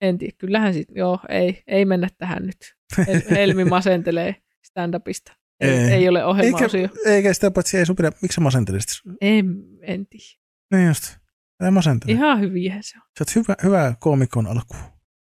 [0.03, 2.75] En tiedä, kyllähän sit, joo, ei, ei mennä tähän nyt.
[3.09, 5.33] El- Helmi masentelee stand-upista.
[5.61, 6.09] Ei, ei.
[6.09, 6.89] Ole Eikä, ohjelmaosio.
[7.07, 8.91] eikä sitä paitsi ei sun pidä, miksi sä masentelisit?
[9.21, 9.47] En,
[9.83, 10.25] en tiedä.
[10.75, 11.17] Niin just,
[11.65, 12.13] ei masentele.
[12.13, 13.03] Ihan hyviä se on.
[13.19, 14.75] Sä oot hyvä, hyvä koomikon alku.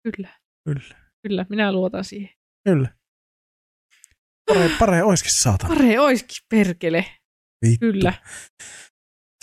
[0.03, 0.29] Kyllä,
[0.65, 0.95] Kyllä,
[1.27, 1.45] kyllä.
[1.49, 2.29] Minä luotan siihen.
[2.65, 2.89] kyllä.
[4.45, 5.75] Pare, pare oiskin saatana.
[5.75, 7.05] Pare oiskin perkele.
[7.65, 7.79] Vittu.
[7.79, 8.13] Kyllä.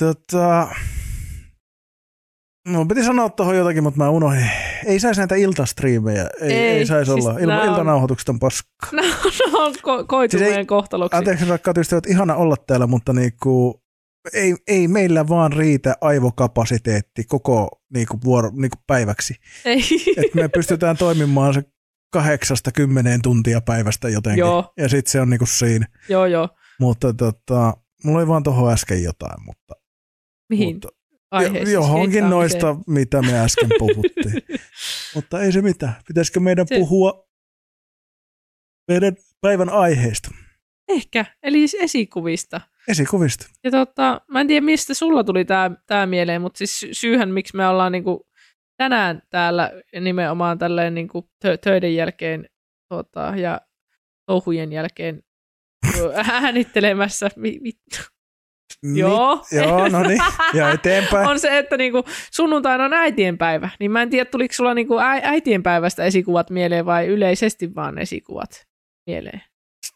[0.01, 0.69] Tota,
[2.69, 4.51] no piti sanoa tuohon jotakin, mutta mä unohdin.
[4.87, 6.27] Ei saisi näitä iltastriimejä.
[6.41, 7.39] Ei, ei, Ei, saisi siis olla.
[7.39, 8.69] Ilma, on- iltanauhoitukset on paska.
[8.93, 9.03] No,
[9.53, 11.17] no on ko- koitu Siis ei- kohtaloksi.
[11.17, 13.83] Anteeksi rakkaat ystävät, ihana olla täällä, mutta niinku,
[14.33, 19.35] ei, ei meillä vaan riitä aivokapasiteetti koko niinku, vuoro, niinku päiväksi.
[19.65, 19.81] Ei.
[20.17, 21.63] Et me pystytään toimimaan se
[22.13, 24.41] kahdeksasta kymmeneen tuntia päivästä jotenkin.
[24.41, 24.73] Joo.
[24.77, 25.87] Ja sitten se on niinku siinä.
[26.09, 26.49] joo, joo.
[26.81, 29.45] Mutta tota, mulla oli vaan tuohon äsken jotain.
[29.45, 29.75] Mutta,
[30.51, 30.89] Mihin mutta
[31.35, 31.73] aiheeseen?
[31.73, 34.43] johonkin noista, mitä me äsken puhuttiin.
[35.15, 35.95] mutta ei se mitään.
[36.09, 37.29] Pitäisikö meidän Se- puhua
[38.89, 40.31] meidän päivän aiheesta,
[40.89, 42.61] Ehkä, eli siis esikuvista.
[42.89, 43.47] esikuvista?
[43.65, 47.31] Ja tota, mä en tiedä, mistä sulla tuli tämä tää mieleen, mutta siis sy- syyhän,
[47.31, 48.27] miksi me ollaan niinku
[48.77, 52.49] tänään täällä nimenomaan tälleen niinku tö- töiden jälkeen
[52.89, 53.61] tota, ja
[54.27, 55.23] touhujen jälkeen
[56.33, 57.31] äänittelemässä.
[57.43, 57.97] Vi- vittu.
[58.95, 59.45] Joo.
[59.53, 60.21] Joo, no niin.
[60.55, 61.29] Ja eteenpäin.
[61.29, 66.05] on se, että niinku sunnuntaina on äitienpäivä, niin mä en tiedä, tuliko sulla niinku äitienpäivästä
[66.05, 68.67] esikuvat mieleen vai yleisesti vaan esikuvat
[69.07, 69.43] mieleen.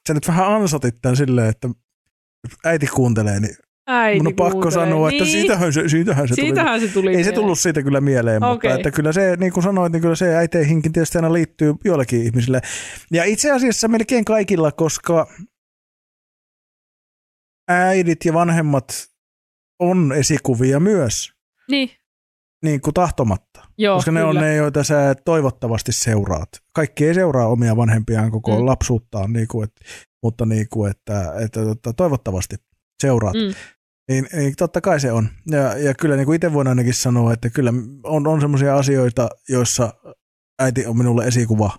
[0.09, 1.69] Sä nyt vähän ansotit tämän silleen, että
[2.65, 3.57] äiti kuuntelee, niin
[3.91, 4.87] Äiti mun on pakko kuuntelee.
[4.87, 6.47] sanoa, että niin, siitähän se, siitähän se tuli.
[6.47, 7.35] siitähän se tuli Ei se mieleen.
[7.35, 8.71] tullut siitä kyllä mieleen, mutta Okei.
[8.73, 12.61] että kyllä se, niin kuin sanoit, niin kyllä se äiteihinkin tietysti aina liittyy joillekin ihmisille.
[13.13, 15.27] Ja itse asiassa melkein kaikilla, koska
[17.69, 19.07] äidit ja vanhemmat
[19.81, 21.33] on esikuvia myös,
[21.71, 21.91] Niin,
[22.65, 23.65] niin kuin tahtomatta.
[23.79, 24.41] joo, koska ne on kyllä.
[24.41, 26.49] ne, joita sä toivottavasti seuraat.
[26.75, 28.67] Kaikki ei seuraa omia vanhempiaan koko Mm.
[28.67, 29.73] lapsuuttaan, niin kuin, et,
[30.23, 32.57] mutta niin kuin, että, että, että toivottavasti
[33.03, 33.35] seuraat.
[33.35, 33.55] Mm.
[34.09, 35.29] Niin, niin totta kai se on.
[35.47, 37.73] Ja, ja kyllä niin kuin itse voin ainakin sanoa, että kyllä
[38.05, 39.95] on, on semmoisia asioita, joissa
[40.59, 41.71] äiti on minulle esikuva.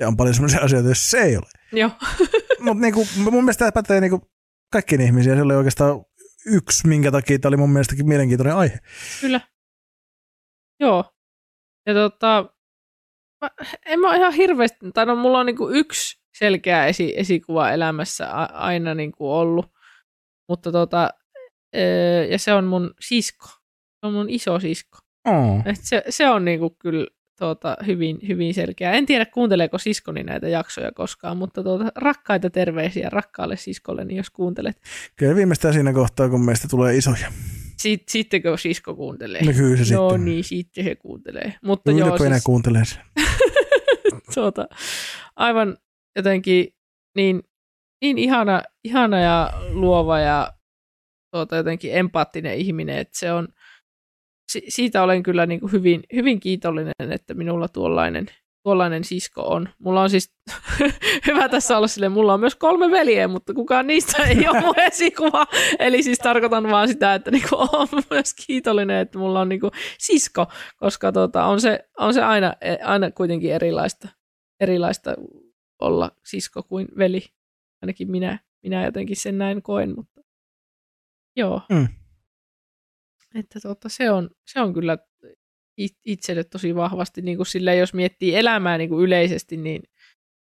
[0.00, 1.46] Ja on paljon semmoisia asioita, joissa se ei ole.
[1.72, 1.90] Joo,
[2.60, 4.22] Mutta niin kuin, mun mielestä tämä pätee niin kuin
[4.74, 5.36] kaikkiin ihmisiin.
[5.36, 6.04] Se oli oikeastaan
[6.46, 8.78] yksi, minkä takia tämä oli mun mielestäkin mielenkiintoinen aihe.
[9.20, 9.40] kyllä.
[10.80, 11.04] Joo.
[11.86, 12.54] Ja tota,
[13.40, 13.50] mä,
[13.86, 18.44] en mä ihan hirveästi, tai no mulla on niinku yksi selkeä esi, esikuva elämässä a,
[18.44, 19.66] aina niinku ollut.
[20.48, 21.10] Mutta tota,
[21.76, 23.46] öö, ja se on mun sisko.
[23.46, 24.98] Se on mun iso sisko.
[25.28, 25.62] Oh.
[25.66, 27.06] Et se, se on niinku kyllä
[27.38, 28.92] tuota, hyvin, hyvin selkeä.
[28.92, 34.80] En tiedä, kuunteleeko siskoni näitä jaksoja koskaan, mutta tuota, rakkaita terveisiä rakkaalle siskolleni, jos kuuntelet.
[35.16, 37.32] Kyllä viimeistään siinä kohtaa, kun meistä tulee isoja.
[37.76, 39.44] Siit, sittenkö sisko kuuntelee?
[39.44, 40.24] No kyllä se no sitten.
[40.24, 41.54] niin, sitten he kuuntelee.
[41.62, 43.02] Mutta joo, Ylpeänä siis, kuuntelee sen.
[44.34, 44.68] tuota,
[45.36, 45.76] aivan
[46.16, 46.68] jotenkin
[47.16, 47.42] niin,
[48.02, 50.52] niin ihana, ihana ja luova ja
[51.30, 53.48] tuota, jotenkin empaattinen ihminen, että se on,
[54.48, 58.26] si, siitä olen kyllä niin kuin hyvin, hyvin kiitollinen, että minulla tuollainen,
[58.62, 59.68] tuollainen sisko on.
[59.78, 60.34] Mulla on siis
[61.26, 64.78] hyvä tässä olla silleen, mulla on myös kolme veljeä, mutta kukaan niistä ei ole mun
[64.90, 65.46] esikuva.
[65.78, 70.46] Eli siis tarkoitan vaan sitä, että niinku olen myös kiitollinen, että mulla on niinku sisko,
[70.76, 72.52] koska tota, on, se, on se aina,
[72.84, 74.08] aina kuitenkin erilaista,
[74.60, 75.14] erilaista
[75.80, 77.24] olla sisko kuin veli.
[77.82, 80.20] Ainakin minä, minä jotenkin sen näin koen, mutta
[81.36, 81.60] joo.
[81.70, 81.88] Mm.
[83.34, 84.98] Että tota, se, on, se on kyllä
[85.76, 89.82] it- itselle tosi vahvasti, niin kuin silleen, jos miettii elämää niin kuin yleisesti, niin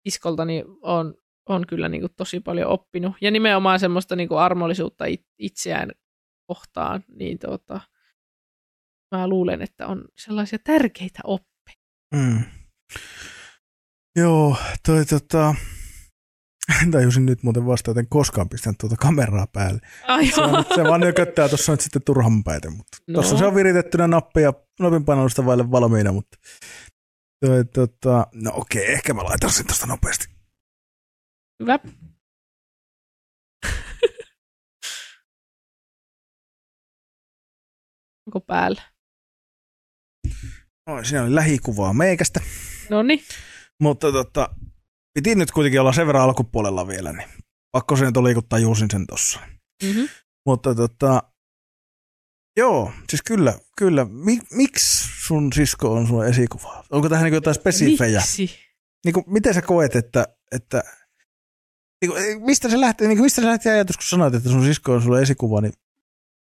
[0.05, 1.15] iskolta niin on,
[1.49, 3.15] on kyllä niin kuin tosi paljon oppinut.
[3.21, 5.91] Ja nimenomaan semmoista niin kuin armollisuutta it- itseään
[6.47, 7.81] kohtaan, niin tota,
[9.15, 11.77] mä luulen, että on sellaisia tärkeitä oppeja.
[12.15, 12.43] Mm.
[14.15, 15.55] Joo, toi tota,
[16.91, 19.79] Tajusin nyt muuten vasta, että en koskaan pistänyt tuota kameraa päälle.
[20.07, 23.13] Ai Se, on, se vaan nyköttää tuossa nyt sitten turhan päitä, mutta No.
[23.13, 26.37] tuossa se on viritettynä nappi ja napin painallusta vaille valmiina, mutta
[27.45, 30.27] toi, tota, no okei, ehkä mä laitan sen tuosta nopeasti.
[31.63, 31.79] Hyvä.
[38.27, 38.81] Onko päällä?
[40.87, 42.41] No, siinä oli lähikuvaa meikästä,
[42.89, 43.21] No niin.
[43.81, 44.49] mutta tota,
[45.15, 47.29] piti nyt kuitenkin olla sen verran alkupuolella vielä, niin
[47.71, 49.39] pakko se nyt oli, kun tajusin sen tossa.
[49.83, 50.09] Mm-hmm.
[50.45, 51.23] Mutta tota,
[52.57, 54.05] joo, siis kyllä, kyllä.
[54.05, 56.83] Mik, miksi sun sisko on sun esikuva?
[56.91, 58.19] Onko tähän niin jotain spesifejä?
[58.19, 58.49] Miksi?
[59.05, 60.83] Niin kuin, miten sä koet, että, että
[62.01, 64.65] niin kuin, mistä se lähtee, niin kuin, mistä se lähtee ajatus, kun sanoit, että sun
[64.65, 65.73] sisko on sulle esikuva, niin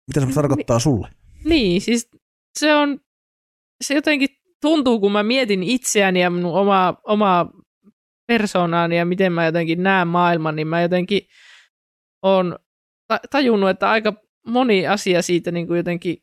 [0.07, 1.09] mitä se Mi- tarkoittaa sulle?
[1.45, 2.09] Niin, siis
[2.59, 2.99] se on,
[3.83, 4.29] se jotenkin
[4.61, 7.49] tuntuu, kun mä mietin itseäni ja minun omaa, omaa
[8.37, 11.21] persoonaani ja miten mä jotenkin näen maailman, niin mä jotenkin
[12.21, 12.59] on
[13.07, 14.13] ta- tajunnut, että aika
[14.47, 16.17] moni asia siitä niin kuin jotenkin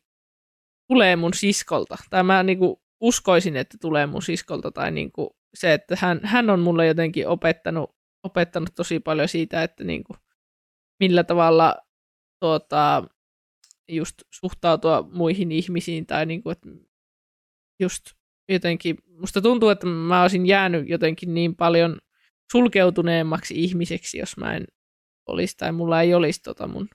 [0.87, 1.97] tulee mun siskolta.
[2.09, 4.71] Tai mä niin kuin uskoisin, että tulee mun siskolta.
[4.71, 9.63] Tai niin kuin se, että hän, hän on mulle jotenkin opettanut, opettanut tosi paljon siitä,
[9.63, 10.17] että niin kuin
[10.99, 11.75] millä tavalla
[12.39, 13.03] tuota,
[13.89, 16.05] just suhtautua muihin ihmisiin.
[16.05, 16.69] Tai niin kuin, että
[17.79, 18.05] just
[18.53, 21.99] jotenkin, musta tuntuu, että mä olisin jäänyt jotenkin niin paljon
[22.51, 24.65] sulkeutuneemmaksi ihmiseksi, jos mä en
[25.27, 26.89] olisi tai mulla ei olisi tota mun,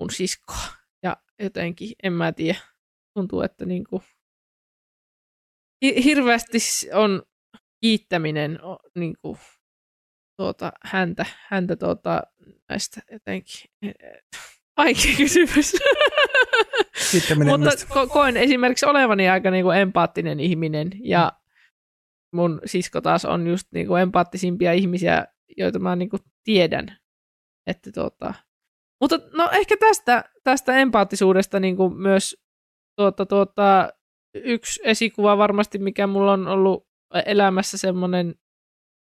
[0.00, 0.66] mun siskoa.
[1.02, 2.58] Ja jotenkin, en mä tiedä,
[3.14, 4.02] tuntuu, että niinku,
[5.84, 6.58] hi- hirveästi
[6.94, 7.22] on
[7.80, 8.58] kiittäminen
[8.94, 9.38] niinku,
[10.36, 12.22] tuota, häntä, häntä tuota,
[12.68, 13.70] näistä jotenkin,
[14.76, 15.72] vaikea kysymys.
[17.58, 21.32] Mutta ko- koen esimerkiksi olevani aika niinku empaattinen ihminen ja
[22.34, 26.96] mun sisko taas on just niinku empaattisimpia ihmisiä, joita mä niinku tiedän.
[27.66, 28.34] Että tota.
[29.00, 32.36] Mutta no ehkä tästä, tästä empaattisuudesta niinku myös
[32.96, 33.92] tuota, tuota,
[34.34, 36.86] yksi esikuva varmasti, mikä mulla on ollut
[37.26, 38.34] elämässä semmoinen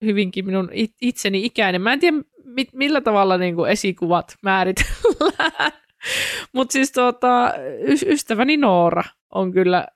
[0.06, 1.82] hyvinkin minun it- itseni ikäinen.
[1.82, 5.72] Mä en tiedä, mit, millä tavalla niinku esikuvat määritellään.
[6.54, 7.54] Mutta siis tuota,
[8.06, 9.88] ystäväni Noora on kyllä,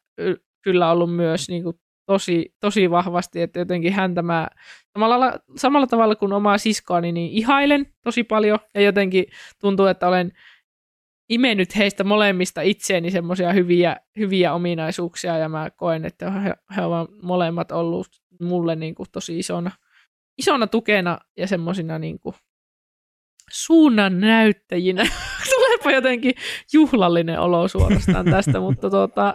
[0.62, 4.48] kyllä ollut myös niinku tosi, tosi vahvasti, että jotenkin häntä mä
[4.94, 9.26] samalla, la- samalla tavalla kuin omaa siskoani, niin ihailen tosi paljon ja jotenkin
[9.60, 10.32] tuntuu, että olen
[11.30, 17.10] imennyt heistä molemmista itseeni semmoisia hyviä, hyviä ominaisuuksia ja mä koen, että he, he ovat
[17.24, 18.08] molemmat ollut
[18.42, 19.72] mulle niin kuin tosi isona,
[20.38, 22.36] isona tukena ja semmoisina niin kuin
[23.52, 25.04] suunnan näyttäjinä.
[25.82, 26.34] Tuleepa jotenkin
[26.74, 29.34] juhlallinen olo suorastaan tästä, mutta tuota,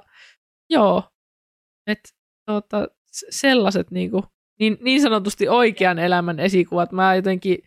[0.71, 1.03] joo,
[1.87, 2.09] että
[2.47, 2.89] tuota,
[3.31, 4.23] sellaiset niin, kuin,
[4.61, 7.59] niin, niin sanotusti oikean elämän esikuvat, mä jotenkin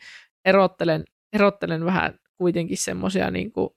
[0.46, 3.70] erottelen, erottelen vähän kuitenkin semmoisia, niin kuin,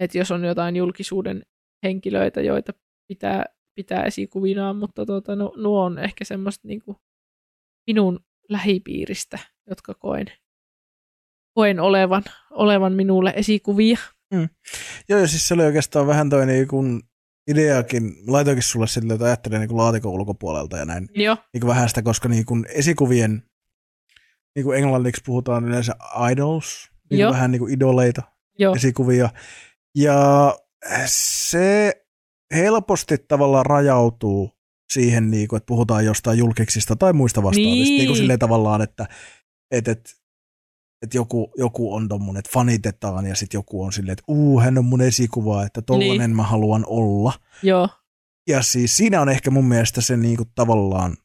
[0.00, 1.42] että jos on jotain julkisuuden
[1.82, 2.72] henkilöitä, joita
[3.08, 6.96] pitää, pitää esikuvinaan, mutta tuota, no, nuo on ehkä semmoista niin kuin
[7.86, 9.38] minun lähipiiristä,
[9.68, 10.26] jotka koen,
[11.54, 13.98] koen olevan, olevan minulle esikuvia.
[15.08, 17.02] Joo, ja siis se oli oikeastaan vähän toi niin kuin
[17.48, 21.68] ideakin, laitoinkin sulle sille, että ajattelin niin kuin laatikon ulkopuolelta ja näin Joo, niin kuin
[21.68, 23.42] vähän sitä, koska niin kuin esikuvien,
[24.54, 25.94] niin kuin englanniksi puhutaan yleensä
[26.32, 27.28] idols, niin Joo.
[27.30, 28.22] kuin vähän niin kuin idoleita,
[28.58, 29.28] joo, esikuvia.
[29.94, 30.54] Ja
[31.06, 31.92] se
[32.54, 34.50] helposti tavallaan rajautuu
[34.92, 37.84] siihen, niin kuin, että puhutaan jostain julkiksista tai muista vastaavista.
[37.84, 37.98] Niin.
[37.98, 39.06] Niin kuin silleen tavallaan, että,
[39.70, 40.10] että, että,
[41.04, 44.78] että joku, joku on tommonen, että fanitetaan ja sitten joku on silleen, että uu, hän
[44.78, 46.36] on mun esikuva, että tollanen Niin.
[46.36, 47.32] mä haluan olla.
[47.62, 47.88] joo,
[48.48, 51.16] Ja siis siinä on ehkä mun mielestä se niin kuin tavallaan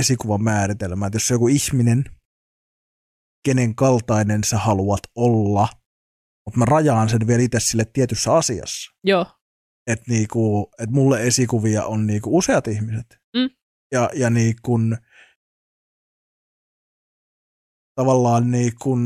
[0.00, 2.04] esikuvan määritelmä, että jos on joku ihminen,
[3.44, 5.68] kenen kaltainen sä haluat olla,
[6.46, 8.92] mutta mä rajaan sen vielä itse sille tietyssä asiassa.
[9.04, 9.26] joo,
[9.86, 13.18] Että niinku, et mulle esikuvia on niinku useat ihmiset.
[13.36, 13.50] Mm.
[13.92, 14.78] Ja, ja niinku,
[17.94, 18.96] tavallaan niinku,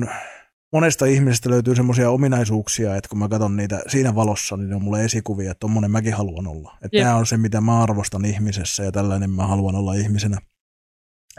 [0.72, 4.82] monesta ihmisestä löytyy semmoisia ominaisuuksia, että kun mä katson niitä siinä valossa, niin ne on
[4.84, 6.78] mulle esikuvia, että tommonen mäkin haluan olla.
[6.82, 10.38] Että tämä on se, mitä mä arvostan ihmisessä ja tällainen mä haluan olla ihmisenä.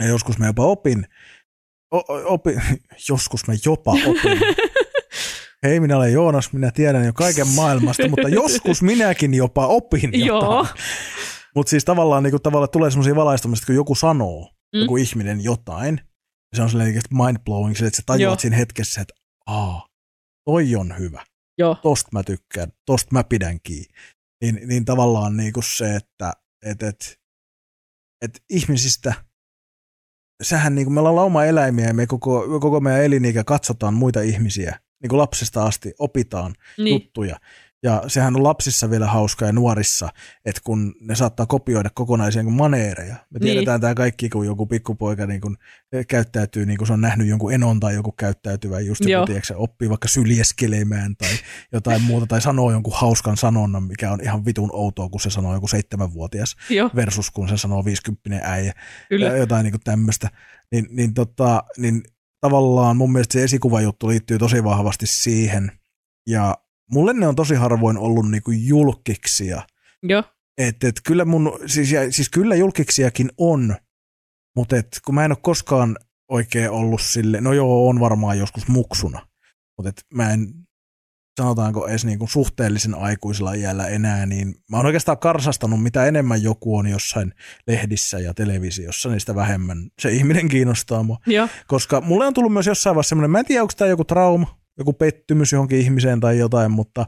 [0.01, 1.05] Ja joskus mä jopa opin,
[1.93, 2.62] o, opin
[3.09, 4.39] joskus mä jopa opin.
[5.63, 10.25] Hei, minä olen Joonas, minä tiedän jo kaiken maailmasta, mutta joskus minäkin jopa opin jotain.
[10.25, 10.67] Joo.
[11.55, 14.79] Mutta siis tavallaan, niin tavallaan tulee semmoisia valaistumisia, että kun joku sanoo, mm.
[14.79, 16.01] joku ihminen jotain,
[16.55, 18.39] se on sellainen mind blowing, että sä tajuat Joo.
[18.39, 19.13] siinä hetkessä, että
[19.45, 19.88] aa,
[20.45, 21.25] toi on hyvä,
[21.57, 23.93] joo, tosta mä tykkään, tosta mä pidän kiinni.
[24.41, 26.33] Niin, niin tavallaan niin kuin se, että
[26.65, 27.19] et, et,
[28.21, 29.13] et ihmisistä
[30.43, 34.79] sähän niin kuin, me ollaan lauma-eläimiä ja me koko, koko meidän elinikä katsotaan muita ihmisiä,
[35.01, 37.39] niin kuin lapsesta asti opitaan Niin, juttuja.
[37.83, 40.09] Ja sehän on lapsissa vielä hauska ja nuorissa,
[40.45, 43.13] että kun ne saattaa kopioida kokonaisia niin maneereja.
[43.13, 43.41] Me Niin.
[43.41, 45.57] tiedetään tämä kaikki, kun joku pikkupoika niin kun
[46.07, 49.89] käyttäytyy, niin kuin se on nähnyt jonkun enon tai joku käyttäytyvän, just joku, tiedätkö, oppii
[49.89, 51.29] vaikka syljeskelemään tai
[51.71, 55.53] jotain muuta, tai sanoo jonkun hauskan sanonnan, mikä on ihan vitun outoa, kun se sanoo
[55.53, 58.73] joku seitsemänvuotias joo, versus kun se sanoo 50 äijä
[59.09, 59.25] kyllä.
[59.25, 60.29] ja jotain niin tämmöistä,
[60.71, 62.03] niin, niin, tota, niin
[62.41, 65.71] tavallaan mun mielestä se esikuvajuttu liittyy tosi vahvasti siihen,
[66.27, 66.55] ja
[66.91, 69.62] mulle ne on tosi harvoin ollut niin kuin julkiksia,
[70.04, 70.23] Joo,
[70.58, 73.75] että et kyllä mun, siis, ja, siis kyllä julkiksiakin on,
[74.56, 75.97] mutta et kun mä en ole koskaan
[76.30, 79.28] oikein ollut sille, no joo, on varmaan joskus muksuna,
[79.78, 80.54] mutta et mä en,
[81.41, 86.43] sanotaanko edes niin kuin suhteellisen aikuisella iällä enää, niin mä oon oikeastaan karsastanut, mitä enemmän
[86.43, 87.34] joku on jossain
[87.67, 91.17] lehdissä ja televisiossa, niin sitä vähemmän se ihminen kiinnostaa mua.
[91.28, 94.04] joo, Koska mulle on tullut myös jossain vaiheessa semmoinen, mä en tiedä, onko tämä joku
[94.04, 97.05] trauma, joku pettymys johonkin ihmiseen tai jotain, mutta,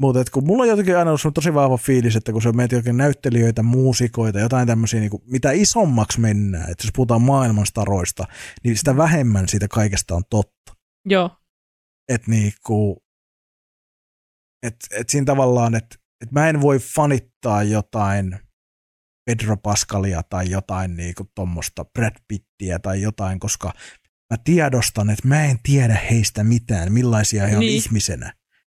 [0.00, 2.74] mutta et kun mulla on jotenkin aina ollut tosi vahva fiilis, että kun se meitä
[2.74, 8.24] jokin näyttelijöitä, muusikoita, jotain tämmöisiä, niin kuin, mitä isommaksi mennään, että jos puhutaan maailmanstaroista,
[8.64, 10.72] niin sitä vähemmän siitä kaikesta on totta.
[11.06, 11.30] joo,
[12.08, 13.02] Että niinku,
[14.62, 18.38] et, et siinä tavallaan, että et mä en voi fanittaa jotain
[19.26, 23.72] Pedro Pascalia tai jotain niinku tuommoista Brad Pittiä tai jotain, koska
[24.32, 27.72] mä tiedostan, että mä en tiedä heistä mitään, millaisia he on Niin.
[27.84, 28.32] ihmisenä.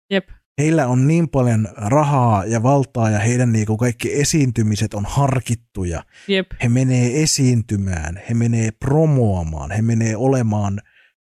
[0.09, 6.03] jep, Heillä on niin paljon rahaa ja valtaa ja heidän niinku kaikki esiintymiset on harkittuja.
[6.27, 10.81] jep, He menee esiintymään, he menee promoamaan, he menee olemaan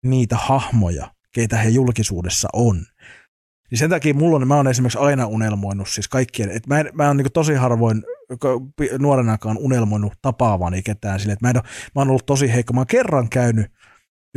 [0.05, 2.77] niitä hahmoja, keitä he julkisuudessa on.
[3.71, 6.91] Niin sen takia mulla on, mä oon esimerkiksi aina unelmoinut siis kaikkien, että mä, en,
[6.95, 8.03] mä oon niin tosi harvoin
[8.99, 12.73] nuorenakaan unelmoinut tapaavani ketään sille, että mä, en ole, mä oon ollut tosi heikko.
[12.73, 13.67] Mä oon kerran käynyt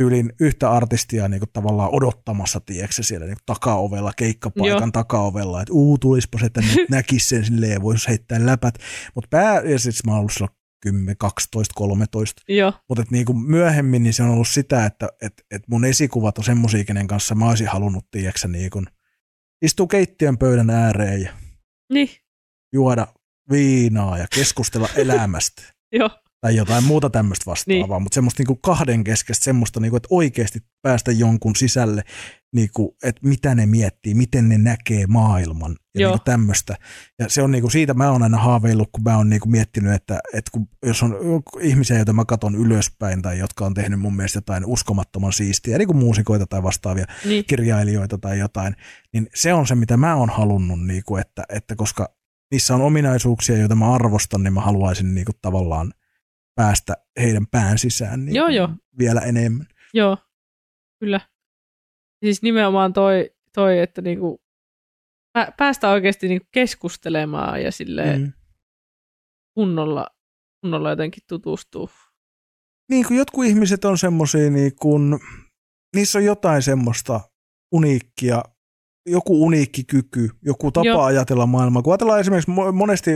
[0.00, 4.90] tyylin yhtä artistia niin kuin tavallaan odottamassa, tiedätkö, siellä niin takaovella, keikkapaikan Joo.
[4.92, 6.60] takaovella, että uu, tulispa se että
[6.90, 8.74] näkisi sen silleen ja voisi heittää läpät.
[9.14, 10.50] Mutta pää, ja sit mä oon ollut silloin
[10.82, 15.62] 10, 12, 13, joo, mutta niin myöhemmin niin se on ollut sitä, että et, et
[15.68, 18.86] mun esikuvat on semmosia, kenen kanssa mä olisin halunnut, tiedätkö, niin kuin
[19.62, 21.32] istua keittiön pöydän ääreen ja
[21.92, 22.08] niin,
[22.72, 23.06] juoda
[23.50, 25.62] viinaa ja keskustella elämästä.
[25.98, 26.10] Joo,
[26.40, 28.02] tai jotain muuta tämmöistä vastaavaa, niin.
[28.02, 32.02] mutta semmoista niinku kahden keskeistä semmoista, niinku, että oikeasti päästä jonkun sisälle,
[32.54, 36.10] niinku, että mitä ne miettii, miten ne näkee maailman ja Joo.
[36.10, 36.76] niinku tämmöistä.
[37.18, 40.20] Ja se on niinku, siitä mä oon aina haaveillut, kun mä oon niinku miettinyt, että,
[40.32, 41.16] että kun, jos on
[41.60, 45.88] ihmisiä, joita mä katon ylöspäin tai jotka on tehnyt mun mielestä jotain uskomattoman siistiä, niin
[45.88, 48.76] kuin muusikoita tai vastaavia niin, kirjailijoita tai jotain,
[49.12, 52.14] niin se on se, mitä mä oon halunnut, niin kuin, että, että koska
[52.50, 55.92] niissä on ominaisuuksia, joita mä arvostan, niin mä haluaisin niin kuin, tavallaan
[56.54, 58.68] päästä heidän pään sisään niin Joo, joo.
[58.98, 59.66] vielä enemmän.
[59.94, 60.16] joo,
[61.00, 61.20] kyllä.
[62.24, 64.40] Siis nimenomaan toi, toi että niinku,
[65.38, 68.32] pä- päästä oikeasti niinku keskustelemaan ja silleen Mm.
[69.54, 70.06] kunnolla,
[70.60, 71.90] kunnolla jotenkin tutustuu.
[72.90, 75.18] Niin kuin jotkut ihmiset on semmoisia, niin kuin,
[75.96, 77.20] niissä on jotain semmoista
[77.74, 78.42] uniikkia,
[79.06, 81.02] joku uniikki kyky, joku tapa Joo.
[81.02, 81.82] Ajatella maailmaa.
[81.82, 83.10] Kun ajatellaan esimerkiksi mo- monesti,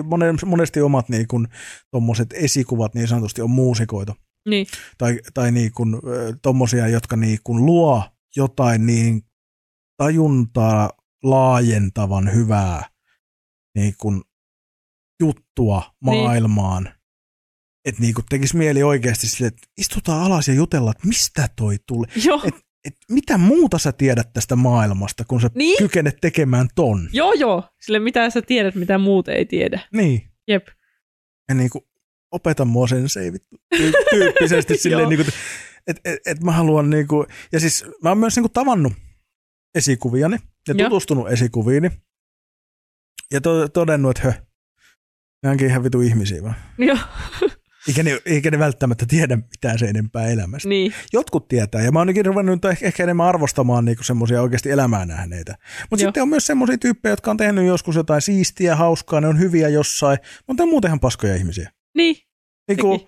[0.46, 1.48] monesti, omat niin kuin,
[1.90, 4.14] tommoset esikuvat niin sanotusti on muusikoita.
[4.48, 4.66] Niin,
[4.98, 8.02] tai, tai niin kuin, ö, tommosia, jotka niin kuin luo
[8.36, 9.22] jotain niin
[9.96, 10.90] tajuntaa
[11.22, 12.88] laajentavan hyvää
[13.76, 14.22] niin kuin
[15.20, 16.22] juttua Niin.
[16.22, 16.88] maailmaan.
[17.84, 21.76] Että niin kuin tekisi mieli oikeasti sille, että istutaan alas ja jutellaan, että mistä toi
[21.86, 22.10] tulee.
[22.24, 25.78] joo, Et, et mitä muuta sä tiedät tästä maailmasta, kun sä Niin.
[25.78, 27.08] kykenet tekemään ton?
[27.12, 29.80] joo, joo, sille mitä sä tiedät, mitä muut ei tiedä.
[29.92, 30.30] Niin.
[30.48, 30.66] Jep,
[31.48, 31.84] ja niin kuin,
[32.30, 35.08] opeta mua sen se vittu tyy- tyyppisesti silleen, Joo.
[35.10, 35.34] niin kuin,
[35.86, 38.92] että et, et mä haluan niin kuin, ja siis mä oon myös niin kuin tavannut
[39.74, 40.36] esikuviani
[40.68, 40.88] ja Joo.
[40.88, 41.90] tutustunut esikuviini
[43.32, 44.42] ja to, todennut, että hö,
[45.42, 46.54] ne onkin ihan vitu ihmisiä vaan.
[46.78, 46.98] joo,
[47.88, 50.68] Eikä ne, eikä ne välttämättä tiedä mitään se enempää elämästä.
[50.68, 55.06] niin, Jotkut tietää, ja mä oon ruvennut ehkä, ehkä enemmän arvostamaan niinku semmoisia oikeasti elämää
[55.06, 55.54] nähneitä.
[55.90, 59.38] Mutta sitten on myös semmoisia tyyppejä, jotka on tehnyt joskus jotain siistiä, hauskaa, ne on
[59.38, 61.70] hyviä jossain, mutta on muutenhan paskoja ihmisiä.
[61.94, 62.16] niin,
[62.68, 63.00] Niin kuin.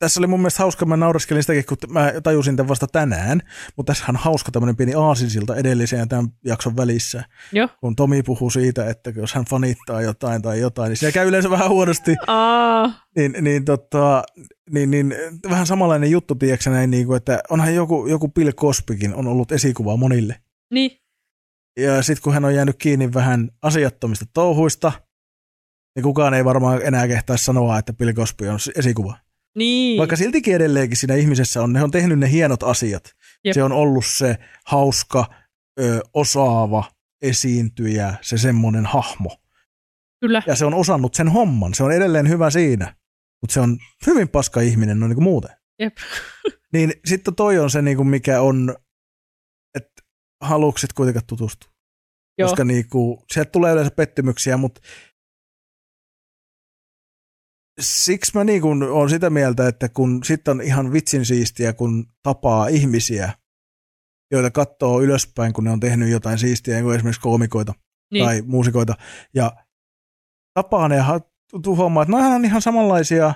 [0.00, 3.42] Tässä oli mun mielestä hauska, mä naureskelin sitäkin, kun mä tajusin tämän vasta tänään,
[3.76, 7.68] mutta tässä on hauska tämmöinen pieni aasinsilta edellisen ja tämän jakson välissä, joo.
[7.80, 11.50] kun Tomi puhuu siitä, että jos hän fanittaa jotain tai jotain, niin se käy yleensä
[11.50, 14.22] vähän huonosti, Aa, niin, niin, tota,
[14.70, 15.14] niin, niin
[15.50, 19.52] vähän samanlainen juttu, tiedätkö näin, niin kuin, että onhan joku, joku Bill Cosbykin on ollut
[19.52, 20.36] esikuva monille.
[20.74, 20.90] niin,
[21.78, 24.92] Ja sitten kun hän on jäänyt kiinni vähän asiattomista touhuista,
[25.96, 29.29] niin kukaan ei varmaan enää kehtaisi sanoa, että Bill Cosby on esikuva.
[29.56, 29.98] Niin.
[29.98, 33.04] Vaikka siltikin edelleenkin siinä ihmisessä on, ne on tehnyt ne hienot asiat.
[33.44, 33.54] Jep.
[33.54, 34.36] Se on ollut se
[34.66, 35.26] hauska,
[35.80, 36.84] ö, osaava
[37.22, 39.36] esiintyjä, se semmoinen hahmo.
[40.20, 40.42] Kyllä.
[40.46, 41.74] Ja se on osannut sen homman.
[41.74, 42.94] Se on edelleen hyvä siinä.
[43.42, 45.50] Mutta se on hyvin paska ihminen no niin kuin muuten.
[45.78, 45.96] Jep.
[46.72, 48.76] Niin sitten toi on se, niin kuin mikä on,
[49.74, 50.02] että
[50.40, 51.70] halukset kuitenkaan tutustua.
[52.38, 52.48] Joo.
[52.48, 54.80] Koska niin kuin, sieltä tulee yleensä pettymyksiä, mutta
[57.80, 62.68] siksi mä niin olen sitä mieltä, että kun sitten on ihan vitsin siistiä, kun tapaa
[62.68, 63.32] ihmisiä,
[64.30, 67.74] joita katsoo ylöspäin, kun ne on tehnyt jotain siistiä, niin kuin esimerkiksi koomikoita
[68.12, 68.24] Niin.
[68.24, 68.94] tai muusikoita,
[69.34, 69.52] ja
[70.54, 71.20] tapaa ne ja
[71.66, 73.34] huomaa, että noihän on ihan samanlaisia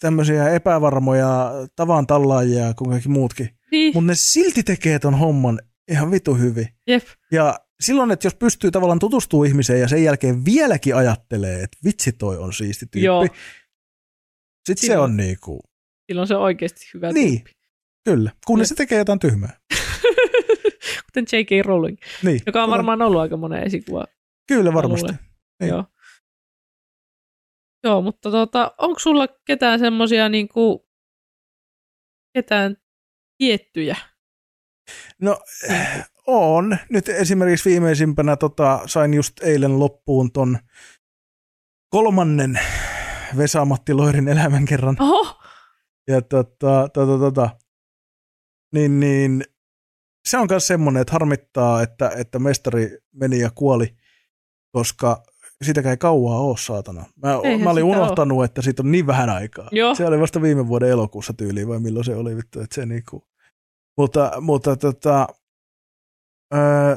[0.00, 3.92] tämmöisiä epävarmoja tavan tallaajia kuin kaikki muutkin, niin.
[3.94, 6.68] mutta ne silti tekee ton homman ihan vitu hyvin.
[6.86, 7.04] Jep.
[7.32, 12.12] Ja silloin, että jos pystyy tavallaan tutustuu ihmiseen ja sen jälkeen vieläkin ajattelee, että vitsi
[12.12, 13.22] toi on siisti tyyppi, Joo.
[13.24, 15.60] sitten se Silloin- on niinku,
[16.06, 17.32] Silloin se on oikeasti hyvä Niin.
[17.44, 17.50] tyyppi.
[18.04, 19.60] kyllä, kunnes se tekee jotain tyhmää.
[21.06, 21.66] Kuten J.K.
[21.66, 24.04] Rowling, Niin, joka on varmaan ollut aika monen esikuva.
[24.48, 25.12] Kyllä varmasti.
[25.60, 25.68] Niin.
[25.68, 25.84] Joo.
[27.84, 30.88] Joo, mutta tota, onko sulla ketään semmoisia niinku,
[32.34, 32.76] ketään
[33.38, 33.96] tiettyjä?
[35.20, 35.40] No,
[36.26, 36.76] on.
[36.90, 40.58] Nyt esimerkiksi viimeisimpänä tota, sain just eilen loppuun ton
[41.88, 42.60] kolmannen
[43.36, 44.96] Vesa-Matti Loirin elämänkerran.
[45.00, 45.40] Oho,
[46.08, 47.50] Ja tota, tota, tota,
[48.72, 49.44] niin, niin,
[50.28, 53.96] se on myös semmoinen, että harmittaa, että, että mestari meni ja kuoli,
[54.72, 55.22] koska
[55.62, 57.04] sitäkään ei kauaa ole, saatana.
[57.22, 59.68] Mä, Eihän mä olin unohtanut, että siitä on niin vähän aikaa.
[59.72, 59.94] Joo.
[59.94, 63.28] Se oli vasta viime vuoden elokuussa tyyliin, vai milloin se oli vittu, että se niinku...
[63.98, 65.26] Mutta, mutta tota,
[66.54, 66.96] öö,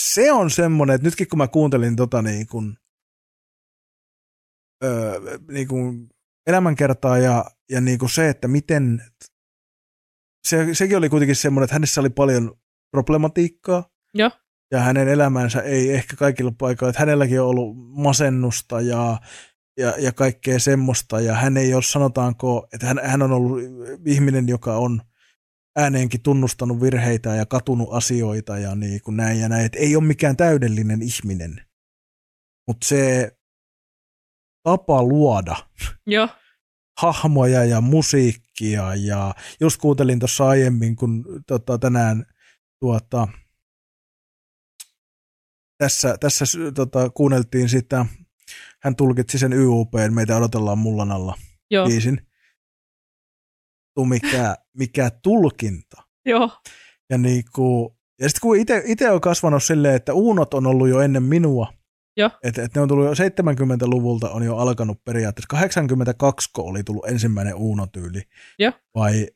[0.00, 2.76] se on semmoinen, että nytkin kun mä kuuntelin tota niin kuin,
[4.84, 6.08] öö, niin kuin
[6.46, 9.02] elämänkertaa ja, ja niin kuin se, että miten,
[10.46, 12.58] se, sekin oli kuitenkin semmoinen, että hänessä oli paljon
[12.90, 13.90] problematiikkaa.
[14.14, 14.30] Joo.
[14.70, 19.18] Ja hänen elämänsä ei ehkä kaikilla paikoilla, että hänelläkin on ollut masennusta ja,
[19.78, 21.20] ja, ja kaikkea semmoista.
[21.20, 23.58] Ja hän ei ole, sanotaanko, että hän, hän on ollut
[24.06, 25.00] ihminen, joka on
[25.76, 29.66] ääneenkin tunnustanut virheitä ja katunut asioita ja niin kuin näin ja näin.
[29.66, 31.66] Että ei ole mikään täydellinen ihminen.
[32.66, 33.32] Mutta se
[34.62, 35.56] tapa luoda
[36.06, 36.28] joo,
[37.00, 42.26] hahmoja ja musiikkia ja just kuuntelin tuossa aiemmin, kun tota, tänään
[42.80, 43.28] tuota,
[45.78, 48.06] tässä, tässä tota, kuunneltiin sitä,
[48.82, 51.38] hän tulkitsi sen YUPn, meitä odotellaan mullan alla
[51.70, 52.23] joo, biisin.
[53.94, 56.02] Tuu mikä, mikä tulkinta.
[56.26, 56.50] joo,
[57.10, 61.22] Ja, niinku, ja sitten kun itse on kasvanut silleen, että uunot on ollut jo ennen
[61.22, 61.72] minua,
[62.42, 65.48] että et ne on tullut jo 70-luvulta on jo alkanut periaatteessa.
[65.48, 68.22] 82 oli tullut ensimmäinen uunotyyli.
[68.58, 68.72] Joo.
[68.94, 69.28] Vai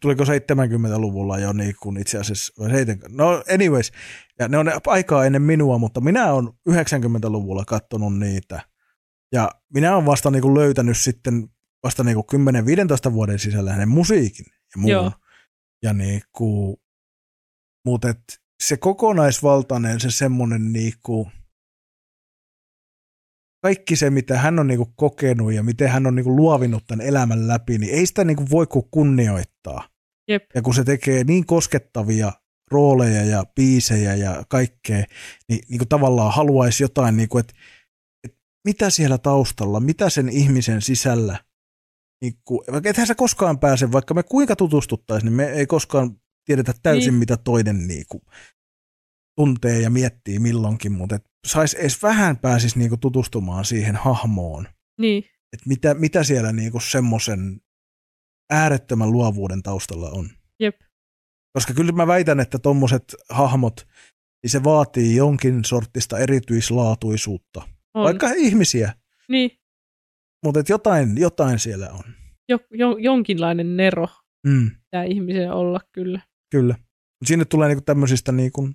[0.00, 3.92] tuliko 70-luvulla jo niin kuin itse asiassa, vai 70, no anyways,
[4.38, 8.60] ja ne on aikaa ennen minua, mutta minä olen 90-luvulla katsonut niitä,
[9.32, 11.48] ja minä olen vasta niin kuin löytänyt sitten
[11.82, 12.40] vasta niin kuin
[13.10, 14.92] 10-15 vuoden sisällä hänen musiikin ja muun.
[14.92, 15.12] Joo.
[15.82, 16.76] Ja niin kuin,
[17.86, 21.30] mutta et se kokonaisvaltainen, se semmoinen niin kuin,
[23.62, 27.48] kaikki se, mitä hän on niinku kokenut ja miten hän on niinku luovinut tämän elämän
[27.48, 29.88] läpi, niin ei sitä niinku voi kuin kunnioittaa.
[30.28, 30.44] Jep.
[30.54, 32.32] Ja kun se tekee niin koskettavia
[32.70, 35.04] rooleja ja biisejä ja kaikkea,
[35.48, 37.54] niin, niin kuin tavallaan haluaisi jotain, niin kuin, että,
[38.24, 41.44] että mitä siellä taustalla, mitä sen ihmisen sisällä,
[42.22, 46.20] niin kuin, vaikka ethän sä koskaan pääse, vaikka me kuinka tutustuttaisiin, niin me ei koskaan
[46.44, 47.18] tiedetä täysin, Niin.
[47.18, 48.22] mitä toinen niin kuin,
[49.38, 54.68] tuntee ja miettii milloinkin, mutta et sais edes vähän pääsisi niinku tutustumaan siihen hahmoon,
[55.00, 57.60] niin, että mitä, mitä siellä niinku semmoisen
[58.50, 60.30] äärettömän luovuuden taustalla on.
[60.60, 60.80] Jep.
[61.52, 63.86] Koska kyllä mä väitän, että tommoset hahmot,
[64.42, 67.62] niin se vaatii jonkin sortista erityislaatuisuutta.
[67.94, 68.04] on.
[68.04, 68.92] Vaikka ihmisiä,
[69.28, 69.50] Niin,
[70.44, 72.04] mutta jotain, jotain siellä on.
[72.48, 74.08] jo, jo, jonkinlainen nero
[74.46, 76.20] Mm, pitää ihmisen olla kyllä.
[76.50, 76.74] kyllä.
[77.24, 78.70] Sinne tulee niinku tämmöisistä niinku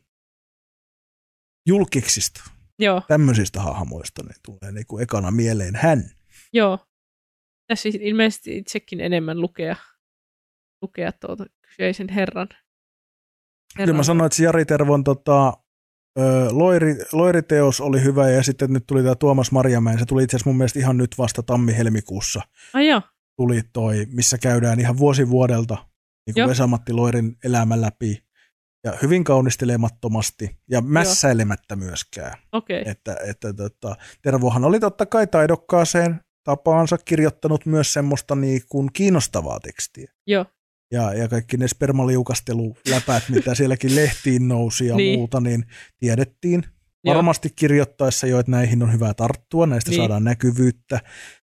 [1.68, 2.44] julkiksista,
[2.80, 6.04] Joo, tämmöisistä hahmoista, niin tulee niinku ekana mieleen hän.
[6.54, 6.80] joo.
[7.68, 9.76] Tässä ilmeisesti itsekin enemmän lukea,
[10.82, 12.48] lukea tuota kyseisen herran.
[13.78, 15.54] Kyllä mä sanoin, että Jari Tervon tota,
[16.52, 20.00] Loiri, Loiriteos oli hyvä ja sitten nyt tuli tämä Tuomas Marjamäen.
[20.00, 22.42] Se tuli itse asiassa mun mielestä ihan nyt vasta tammi-helmikuussa
[22.74, 23.02] Ai joo,
[23.36, 25.76] tuli toi, missä käydään ihan vuosi vuodelta
[26.28, 26.50] niin kuin Joo.
[26.50, 28.28] Vesa-Matti Loirin elämä läpi.
[28.84, 32.38] Ja hyvin kaunistelemattomasti ja mässäilemättä myöskään.
[32.52, 32.82] okei.
[32.82, 32.92] Okay.
[32.92, 39.60] Että, että tota, Tervohan oli totta kai taidokkaaseen tapaansa kirjoittanut myös semmoista niin kuin kiinnostavaa
[39.60, 40.12] tekstiä.
[40.28, 40.46] Joo.
[40.92, 45.20] Ja, ja kaikki ne spermaliukasteluläpät, mitä sielläkin lehtiin nousi ja Niin.
[45.20, 45.66] muuta, niin
[45.98, 46.64] tiedettiin
[47.04, 47.16] Joo.
[47.16, 49.98] varmasti kirjoittaessa jo, että näihin on hyvä tarttua, näistä Niin.
[50.02, 51.00] saadaan näkyvyyttä.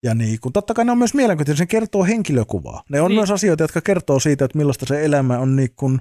[0.04, 2.84] Ja niin, kun totta kai ne on myös mielenkiintoisia, se kertoo henkilökuvaa.
[2.90, 3.20] Ne on Niin.
[3.20, 6.00] myös asioita, jotka kertoo siitä, että millaista se elämä on niin kuin,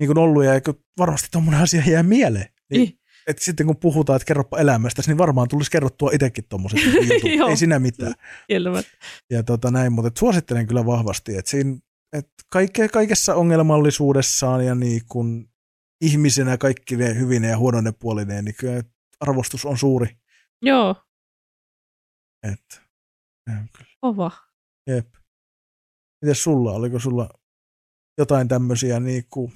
[0.00, 0.52] niin kuin ollut, ja
[0.98, 2.46] varmasti tuommoinen asia jää mieleen.
[2.70, 2.98] Niin, Niin.
[3.26, 6.80] et sitten kun puhutaan, että kerropa elämästä, niin varmaan tulisi kerrottua itsekin tuommoiset.
[7.50, 8.14] Ei siinä mitään.
[9.30, 11.76] Ja tota näin, mutta suosittelen kyllä vahvasti, että siinä,
[12.12, 15.50] et kaikke, kaikessa ongelmallisuudessaan ja niin kuin
[16.00, 18.82] ihmisenä kaikki ne hyvine ja huonoine puolineen, niin kyllä
[19.20, 20.16] arvostus on suuri.
[20.62, 20.96] Joo,
[22.42, 22.82] Et,
[23.46, 23.90] kyllä.
[24.00, 24.30] kova.
[24.86, 25.06] jep.
[26.24, 27.30] Mites sulla, oliko sulla
[28.18, 29.52] jotain tämmöisiä niin kuin,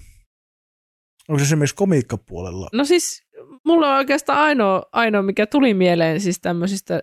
[1.28, 2.68] onko se esimerkiksi komiikkapuolella?
[2.72, 3.22] No siis
[3.64, 7.00] mulla on oikeastaan ainoa, ainoa mikä tuli mieleen siis tämmöisistä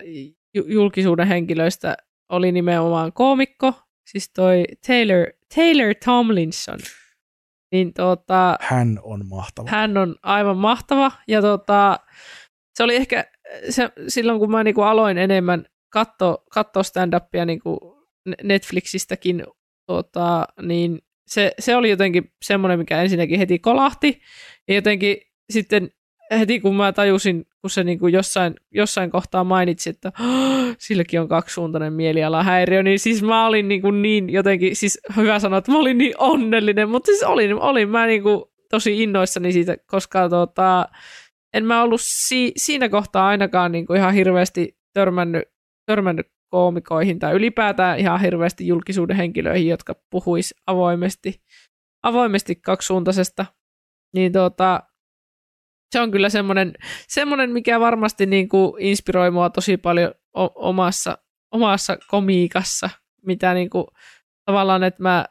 [0.54, 1.98] ju- julkisuuden henkilöistä,
[2.30, 3.74] oli nimenomaan koomikko,
[4.06, 5.26] siis toi Taylor,
[5.56, 6.80] Taylor Tomlinson.
[7.72, 9.70] Niin tota, Hän on mahtava.
[9.70, 12.00] hän on aivan mahtava ja tota,
[12.74, 13.26] se oli ehkä
[13.70, 17.98] se, silloin, kun mä niinku aloin enemmän katsoa katso stand-upia niinku
[18.44, 19.44] Netflixistäkin,
[19.88, 24.22] tota, niin se, se oli jotenkin semmoinen, mikä ensinnäkin heti kolahti
[24.68, 25.18] ja jotenkin
[25.50, 25.92] sitten
[26.40, 31.28] heti kun mä tajusin, kun se niinku jossain, jossain kohtaa mainitsi, että "Oh, silläkin on
[31.28, 35.98] kaksisuuntainen mielialahäiriö, niin siis mä olin niinku niin jotenkin, siis hyvä sanoa, että mä olin
[35.98, 40.86] niin onnellinen, mutta siis olin, olin mä niinku tosi innoissani siitä, koska tota,
[41.54, 45.44] en mä ollut si- siinä kohtaa ainakaan niinku ihan hirveästi törmännyt,
[45.86, 51.42] törmännyt koomikoihin tai ylipäätään ihan hirveästi julkisuuden henkilöihin, jotka puhuis avoimesti,
[52.04, 53.46] avoimesti kaksisuuntaisesta.
[54.14, 54.84] Niin tota,
[55.94, 56.74] se on kyllä semmoinen,
[57.08, 61.18] semmoinen mikä varmasti niin kuin inspiroi mua tosi paljon o- omassa,
[61.52, 62.90] omassa komiikassa,
[63.26, 63.86] mitä niin kuin,
[64.46, 65.26] tavallaan, että mä,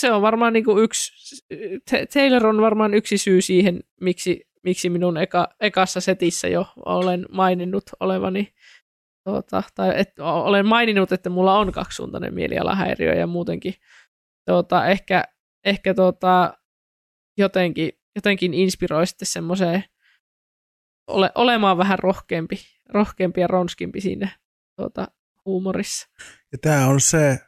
[0.00, 1.12] se on varmaan niin kuin yksi,
[1.90, 7.26] Ta- Taylor on varmaan yksi syy siihen, miksi, miksi minun eka, ekassa setissä jo olen
[7.32, 8.54] maininnut olevani,
[9.24, 13.74] tuota, tai et, olen maininnut, että mulla on kaksisuuntainen mielialahäiriö ja muutenkin
[14.46, 15.24] tuota, ehkä,
[15.64, 16.54] ehkä tuota,
[17.38, 19.84] jotenkin, jotenkin inspiroi sitten semmoiseen
[21.06, 24.38] ole, olemaan vähän rohkeampi, rohkeampi ja ronskimpi siinä
[24.76, 25.08] tuota,
[25.44, 26.08] huumorissa.
[26.52, 27.38] Ja tämä on se,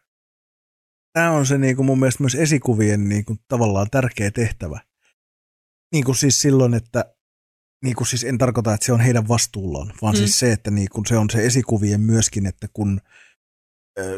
[1.12, 4.80] tämä on se niin kuin mun mielestä myös esikuvien niin kuin tavallaan tärkeä tehtävä.
[5.92, 7.14] Niin kuin siis silloin, että
[7.84, 10.18] niin kuin siis en tarkoita, että se on heidän vastuullaan, vaan Mm.
[10.18, 10.24] mm.
[10.24, 13.00] siis se, että niin kuin se on se esikuvien myöskin, että kun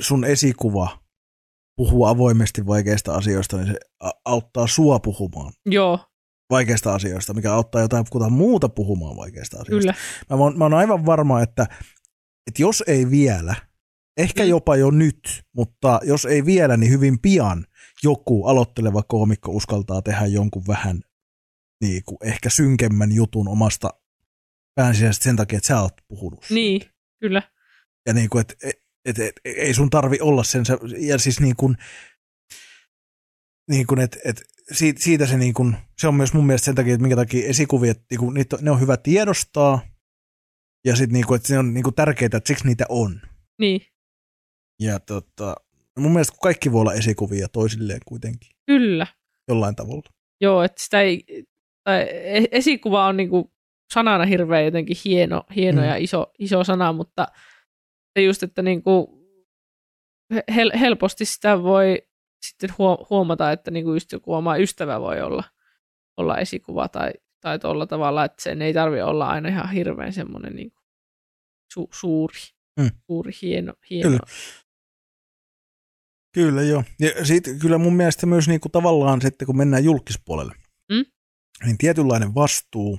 [0.00, 1.04] sun esikuva
[1.76, 3.78] puhuu avoimesti vaikeista asioista, niin se
[4.24, 6.06] auttaa sua puhumaan Joo,
[6.54, 9.92] vaikeista asioista, mikä auttaa jotain kuta muuta puhumaan vaikeista asioista.
[9.92, 9.94] kyllä.
[10.30, 11.66] Mä oon, mä oon aivan varma, että,
[12.46, 13.54] että jos ei vielä,
[14.16, 14.48] ehkä Mm.
[14.48, 17.66] jopa jo nyt, mutta jos ei vielä, niin hyvin pian
[18.02, 21.00] joku aloitteleva koomikko uskaltaa tehdä jonkun vähän
[21.80, 23.90] niin kuin ehkä synkemmän jutun omasta
[24.74, 26.46] päänsisäisesti sen takia, että sä oot puhunut.
[26.50, 26.82] Niin,
[27.20, 27.42] kyllä.
[28.06, 30.64] Ja niin kuin, että et, et, et, ei sun tarvi olla sen,
[30.98, 31.76] ja siis niin kuin,
[33.70, 34.42] niin kuin että et,
[34.72, 37.48] siitä, siitä se niin kuin, se on myös mun mielestä sen takia, että minkä takia
[37.48, 39.80] esikuvia, niin kuin, niitä, ne on hyvä tiedostaa,
[40.86, 43.20] ja sitten niin kuin, että se on niin kuin tärkeää, että siksi niitä on.
[43.60, 43.80] Niin,
[44.80, 45.54] Ja tota,
[45.98, 49.06] mun mielestä kaikki voi olla esikuvia toisilleen kuitenkin, kyllä.
[49.48, 50.02] jollain tavalla.
[50.40, 51.24] Joo, että sitä ei,
[51.84, 53.52] tai e- esikuva on niinku
[53.94, 55.88] sanana hirveän jotenkin hieno, hieno Mm.
[55.88, 57.26] ja iso, iso sana, mutta
[58.18, 59.24] se just, että niinku
[60.54, 62.02] hel, helposti sitä voi
[62.48, 65.44] sitten huo- huomata, että niinku just joku oma ystävä voi olla,
[66.16, 70.56] olla esikuva tai, tai tuolla tavalla, että sen ei tarvi olla aina ihan hirveän semmoinen
[70.56, 70.80] niinku
[71.72, 72.38] su, suuri,
[72.80, 72.90] Mm.
[73.06, 74.08] suuri, hieno, hieno.
[74.10, 74.20] Kyllä.
[76.34, 76.84] Kyllä joo.
[77.00, 80.54] Ja sit, kyllä mun mielestä myös niinku tavallaan sitten, kun mennään julkispuolelle,
[80.92, 81.04] Mm?
[81.64, 82.98] niin tietynlainen vastuu,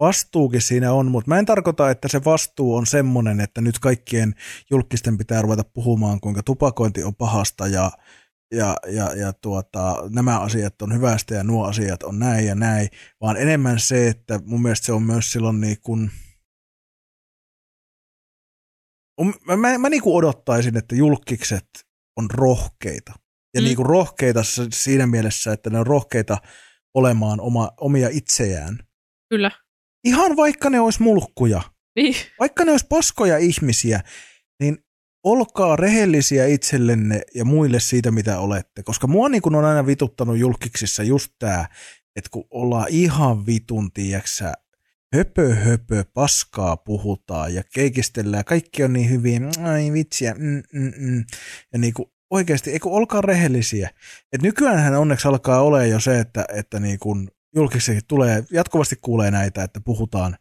[0.00, 4.34] vastuukin siinä on, mutta mä en tarkoita, että se vastuu on semmoinen, että nyt kaikkien
[4.70, 7.90] julkisten pitää ruveta puhumaan, kuinka tupakointi on pahasta ja,
[8.54, 12.88] ja, ja, ja tuota, nämä asiat on hyvästä ja nuo asiat on näin ja näin,
[13.20, 16.10] vaan enemmän se, että mun mielestä se on myös silloin niin kuin,
[19.46, 21.68] mä, mä, mä niin kuin odottaisin, että julkikset
[22.16, 23.12] on rohkeita.
[23.54, 23.64] Ja Mm.
[23.64, 24.40] niin kuin rohkeita
[24.72, 26.38] siinä mielessä, että ne on rohkeita
[26.94, 28.78] olemaan oma, omia itseään.
[29.28, 29.50] Kyllä.
[30.06, 31.62] Ihan vaikka ne olisi mulkkuja,
[31.96, 34.00] Niin, vaikka ne olisi paskoja ihmisiä,
[34.60, 34.78] niin
[35.24, 38.82] olkaa rehellisiä itsellenne ja muille siitä, mitä olette.
[38.82, 41.66] Koska mua niin kuin on aina vituttanut julkiksissa just tämä,
[42.16, 44.52] että kun ollaan ihan vitun, tiiäksä,
[45.14, 51.24] höpö höpö paskaa puhutaan ja keikistellään, kaikki on niin hyviä, ai vitsiä, mm, mm, mm.
[51.72, 53.90] ja niin kuin oikeasti, eikö olkaa rehellisiä.
[54.32, 59.30] Et nykyäänhän onneksi alkaa olemaan jo se, että, että niin kuin julkisesti tulee, jatkuvasti kuulee
[59.30, 60.36] näitä, että puhutaan,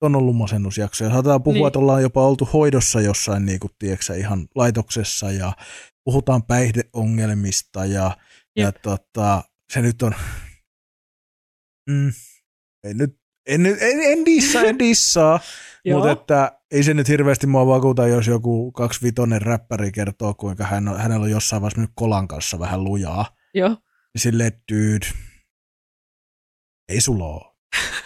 [0.00, 1.10] on ollut masennusjaksoja.
[1.10, 1.66] Saatetaan puhua, niin.
[1.66, 5.52] että ollaan jopa oltu hoidossa jossain niin kuin, tiedätkö, ihan laitoksessa ja
[6.04, 8.16] puhutaan päihdeongelmista ja,
[8.56, 10.14] ja tota, se nyt on,
[11.90, 12.12] mm,
[12.84, 13.16] ei nyt,
[13.46, 15.40] en, en, en dissaa, en dissaa,
[15.94, 20.88] mutta että ei se nyt hirveästi mua vakuuta, jos joku kaksivitonen räppäri kertoo, kuinka hän
[20.88, 23.36] on, hänellä on jossain vaiheessa nyt kolan kanssa vähän lujaa.
[23.54, 23.68] Joo.
[23.68, 25.06] Niin silleen, dude,
[26.90, 27.54] ei sulla ole.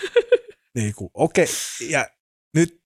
[0.78, 1.88] niin kuin, okei, okay.
[1.88, 2.06] ja
[2.54, 2.82] nyt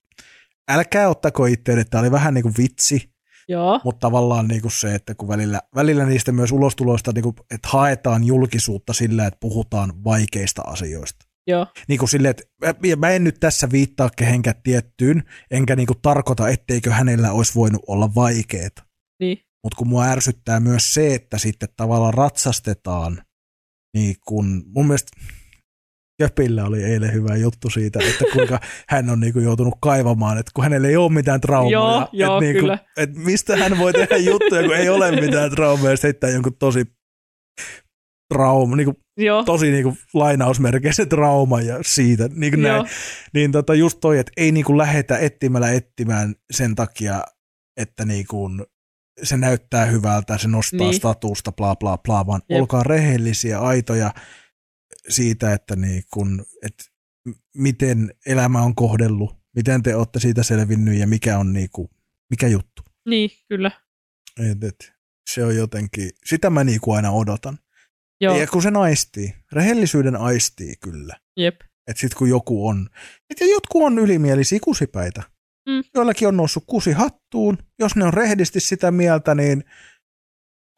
[0.69, 3.13] älkää ottako itse, että tämä oli vähän niin kuin vitsi,
[3.47, 3.81] Joo.
[3.83, 7.69] mutta tavallaan niin kuin se, että kun välillä, välillä niistä myös ulostuloista, niin kuin, että
[7.69, 11.25] haetaan julkisuutta sillä, että puhutaan vaikeista asioista.
[11.47, 11.67] Joo.
[11.87, 16.49] Niin kuin silleen, että mä en nyt tässä viittaa kehenkään tiettyyn, enkä niin kuin tarkoita,
[16.49, 18.81] etteikö hänellä olisi voinut olla vaikeet.
[19.19, 19.37] Niin.
[19.63, 23.23] Mutta kun mua ärsyttää myös se, että sitten tavallaan ratsastetaan,
[23.93, 25.11] niin kun mun mielestä
[26.19, 28.59] Köpillä oli eilen hyvä juttu siitä, että kuinka
[28.89, 31.71] hän on niinku joutunut kaivamaan, että kun hänellä ei ole mitään traumaa.
[31.71, 32.79] Joo, joo, että niinku, kyllä.
[32.97, 36.57] että mistä hän voi tehdä juttuja, kun ei ole mitään traumaa, ja sitten heittää jonkun
[36.59, 36.85] tosi
[38.33, 39.43] trauma, niinku, Joo.
[39.43, 42.29] tosi niinku lainausmerkeissä trauma ja siitä.
[42.35, 42.75] Niinku näin.
[42.75, 42.85] Joo.
[43.33, 47.23] Niin tota just toi, että ei niinku lähetä etsimällä etsimään sen takia,
[47.77, 48.49] että niinku
[49.23, 50.93] se näyttää hyvältä, se nostaa niin.
[50.93, 52.59] statusta, bla bla bla, vaan Jep.
[52.59, 54.11] olkaa rehellisiä, aitoja
[55.09, 56.73] siitä, että niin kun, et
[57.55, 61.89] miten elämä on kohdellut, miten te olette siitä selvinnyt ja mikä on niinku,
[62.29, 62.81] mikä juttu.
[63.05, 63.71] Niin, kyllä.
[64.51, 64.93] Et, et,
[65.33, 67.59] se on jotenkin, sitä mä niinku aina odotan.
[68.21, 71.19] Joo, Ja kun se aistii, rehellisyyden aistii kyllä.
[71.37, 71.61] jep.
[71.87, 72.89] Että sitten kun joku on,
[73.29, 75.23] että jotkut on ylimielisiä kusipäitä.
[75.69, 75.83] Mm.
[75.95, 77.57] Joillakin on noussut kusi hattuun.
[77.79, 79.63] Jos ne on rehdisti sitä mieltä, niin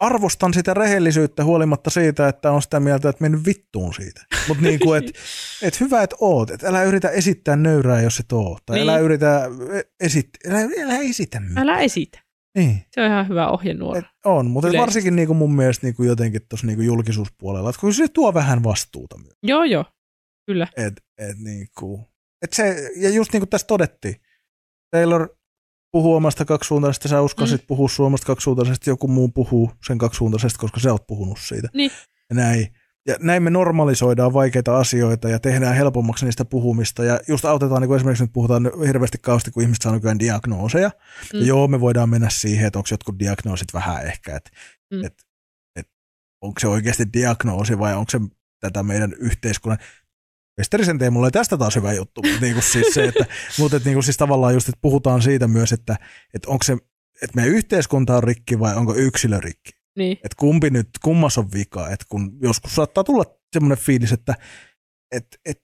[0.02, 4.26] arvostan sitä rehellisyyttä huolimatta siitä, että on sitä mieltä, että mennyt vittuun siitä.
[4.48, 5.20] Mutta niin kuin, että
[5.62, 6.50] et hyvä, että oot.
[6.50, 8.60] Et älä yritä esittää nöyrää, jos et oo.
[8.66, 8.90] Tai Niin.
[8.90, 9.50] älä yritä
[10.00, 11.70] esittää, älä, älä esitä mitään.
[11.70, 12.20] Älä esitä.
[12.58, 12.86] Niin.
[12.92, 14.00] Se on ihan hyvä ohjenuora.
[14.00, 14.82] Et on, mutta et Yleisesti.
[14.82, 18.08] varsinkin niin kuin mun mielestä niin kuin jotenkin tuossa niin kuin julkisuuspuolella, että kun se
[18.08, 19.38] tuo vähän vastuuta myös.
[19.44, 19.86] Joo, joo.
[20.46, 20.68] Kyllä.
[20.78, 22.08] Et, et niinku,
[22.42, 24.16] et se, ja just niin kuin tässä todettiin,
[24.92, 25.36] Taylor
[25.92, 27.68] puhuu omasta kaksisuuntaisesta, sä uskasit mm.
[27.68, 31.68] puhua suomasta kaksisuuntaisesti, joku muu puhuu sen kaksisuuntaisesti, koska sä oot puhunut siitä.
[31.74, 31.92] Niin.
[32.30, 32.68] Ja näin.
[33.08, 37.04] Ja näin me normalisoidaan vaikeita asioita ja tehdään helpommaksi niistä puhumista.
[37.04, 40.92] Ja just autetaan, niin kuin esimerkiksi nyt puhutaan hirveästi kausti, kun ihmiset saa nykyään diagnooseja.
[41.34, 41.40] Mm.
[41.40, 44.50] Ja joo, me voidaan mennä siihen, että onko jotkut diagnoosit vähän ehkä, että
[44.94, 45.06] mm.
[45.06, 45.14] et,
[45.76, 45.88] et,
[46.42, 48.20] onko se oikeasti diagnoosi vai onko se
[48.60, 49.80] tätä meidän yhteiskunnan
[50.62, 53.26] Westerisen Teemulla oli tästä taas hyvä juttu, mutta niin kuin siis se, että,
[53.60, 55.96] mutta että niin kuin siis tavallaan just, että puhutaan siitä myös, että,
[56.34, 56.74] että onko se,
[57.22, 59.72] että meidän yhteiskunta on rikki vai onko yksilö rikki.
[59.98, 60.12] Niin.
[60.12, 64.36] Että kumpi nyt, kummas on vika, että kun joskus saattaa tulla semmoinen fiilis, että
[65.12, 65.62] et, et,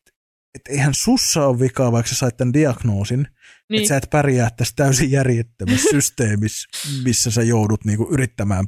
[0.55, 3.29] et eihän sussa ole vikaa, vaikka sä sait tämän diagnoosin, niin.
[3.69, 3.81] niin.
[3.81, 6.67] että sä et pärjää tässä täysin järjettömässä systeemissä,
[7.03, 8.65] missä sä joudut niinku yrittämään,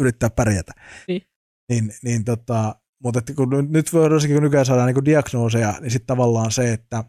[0.00, 0.72] yrittää pärjätä.
[1.08, 1.22] Niin.
[1.68, 6.06] Niin, niin tota, mutta että kun nyt- varsinkin kun nykyään saadaan niinku diagnooseja, niin sitten
[6.06, 7.04] tavallaan se, että,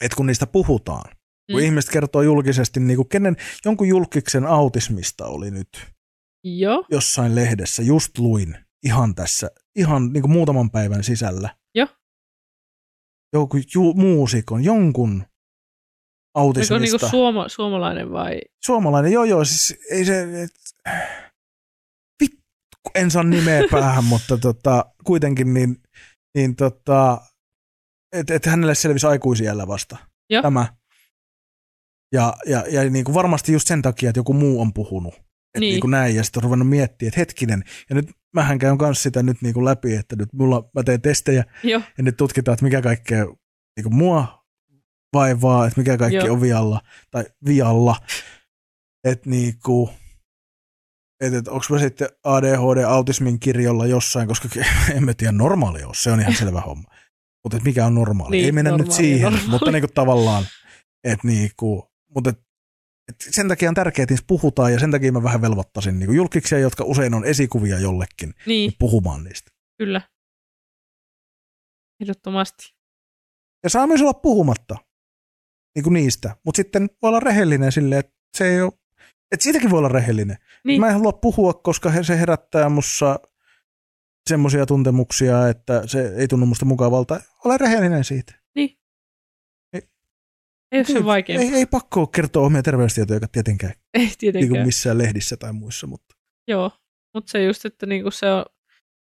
[0.00, 1.16] että kun niistä puhutaan,
[1.52, 1.64] kun Mm.
[1.64, 5.68] ihmiset kertoo julkisesti, niin kuin kenen, jonkun julkiksen autismista oli nyt
[6.44, 11.56] Joo, jossain lehdessä, just luin ihan tässä, ihan niin kuin muutaman päivän sisällä.
[11.74, 11.88] Joo.
[13.32, 15.28] Joku ju, muusikon, jonkun oliko
[16.34, 16.78] autismista.
[16.78, 18.40] niinku suoma, suomalainen vai?
[18.64, 20.50] Suomalainen, joo joo, siis ei se, et,
[22.94, 25.76] en saa nimeä päähän, mutta tota, kuitenkin niin,
[26.34, 27.20] niin tota,
[28.12, 29.96] että et hänelle selvisi aikuisiellä vasta
[30.30, 30.42] Joo.
[30.42, 30.66] tämä.
[32.14, 35.14] Ja, ja, ja niin kuin varmasti just sen takia, että joku muu on puhunut.
[35.14, 35.24] Että
[35.54, 35.60] Niin.
[35.60, 35.72] niin.
[35.72, 39.02] niin kuin näin, ja sitten on ruvennut miettimään, että hetkinen, ja nyt mähän käyn kanssa
[39.02, 42.52] sitä nyt niin kuin läpi, että nyt mulla, mä teen testejä, Joo, ja nyt tutkitaan,
[42.52, 43.24] että mikä kaikkea
[43.76, 44.44] niin kuin mua
[45.14, 46.32] vaivaa, että mikä kaikki Joo.
[46.32, 47.96] on vialla, tai vialla.
[49.04, 49.90] Että niinku,
[51.20, 54.48] et, et, onko mä sitten ADHD-autismin kirjolla jossain, koska
[54.96, 56.90] en mä tiedä normaali ole, se on ihan selvä homma.
[57.44, 58.36] Mutta et mikä on normaali?
[58.36, 59.50] Niin, Ei mennä nyt normaali, siihen, normaali.
[59.50, 60.44] mutta niinku tavallaan,
[61.04, 62.38] että niinku, mutta et,
[63.08, 66.12] et sen takia on tärkeää, että niistä puhutaan, ja sen takia mä vähän velvoittaisin niinku
[66.12, 69.50] julkiksia, jotka usein on esikuvia jollekin, niin, puhumaan niistä.
[69.78, 70.00] kyllä.
[72.02, 72.74] Ehdottomasti.
[73.64, 74.76] Ja saa myös olla puhumatta
[75.74, 78.72] niin kuin niistä, mutta sitten voi olla rehellinen silleen, että se ei ole,
[79.32, 80.36] että siitäkin voi olla rehellinen.
[80.64, 83.20] Niin, Mä en halua puhua, koska se herättää mussa
[84.28, 87.20] semmoisia tuntemuksia, että se ei tunnu musta mukavalta.
[87.44, 88.34] Ole rehellinen siitä.
[88.54, 88.78] Niin.
[90.72, 91.50] Ei ole sen vaikeampaa.
[91.50, 94.50] Ei, ei pakko kertoa omia terveystietoja tietenkään Ei niin tietenkään.
[94.50, 96.16] kuin missään lehdissä tai muissa, mutta
[96.48, 96.70] Joo,
[97.14, 98.44] mutta se just, että niinku se, on,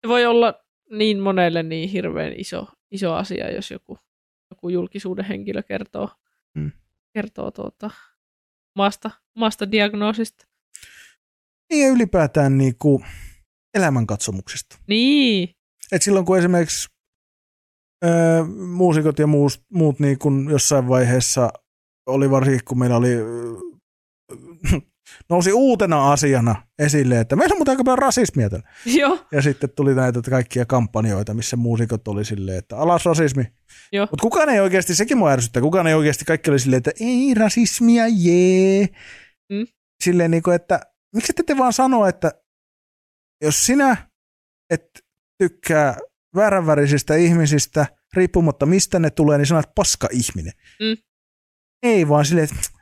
[0.02, 3.98] se voi olla niin monelle niin hirveän iso, iso asia, jos joku,
[4.52, 6.10] joku julkisuuden henkilö kertoo,
[6.56, 6.72] Mm.
[7.14, 7.90] kertoo tuota,
[8.78, 10.46] omasta, omasta diagnoosista.
[11.70, 13.06] niin ja ylipäätään niin kuin
[13.74, 14.78] elämänkatsomuksista.
[14.88, 15.50] Niin,
[15.92, 16.88] Et silloin kun esimerkiksi
[18.06, 21.50] öö, muusikot ja muus, muut niin kuin jossain vaiheessa
[22.06, 23.54] oli varsinkin, kun meillä oli, öö,
[25.30, 28.70] nousi uutena asiana esille, että meillä on muuten aika paljon rasismia täällä.
[28.86, 33.44] joo, Ja sitten tuli näitä kaikkia kampanjoita, missä muusikot oli silleen, että alas rasismi.
[34.12, 37.34] Mutta kukaan ei oikeasti, sekin mua ärsyttää, kukaan ei oikeasti, kaikki oli silleen, että ei
[37.34, 38.88] rasismia, jee.
[39.52, 39.68] Mm.
[40.04, 40.80] Silleen niin kuin, että
[41.16, 42.32] miksi ette te vaan sano, että
[43.42, 44.10] jos sinä
[44.70, 44.86] et
[45.40, 45.98] tykkää
[46.36, 50.54] vääränvärisistä ihmisistä, riippumatta mistä ne tulee, niin sanot paska ihminen.
[50.80, 50.98] Mm.
[51.84, 52.77] Ei vaan silleen, että "Herra,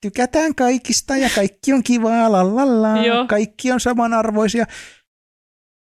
[0.00, 3.26] tykätään kaikista ja kaikki on kivaa, lalala, Joo.
[3.26, 4.64] kaikki on samanarvoisia.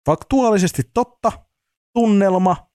[0.06, 1.32] Faktuaalisesti totta,
[1.94, 2.72] tunnelma,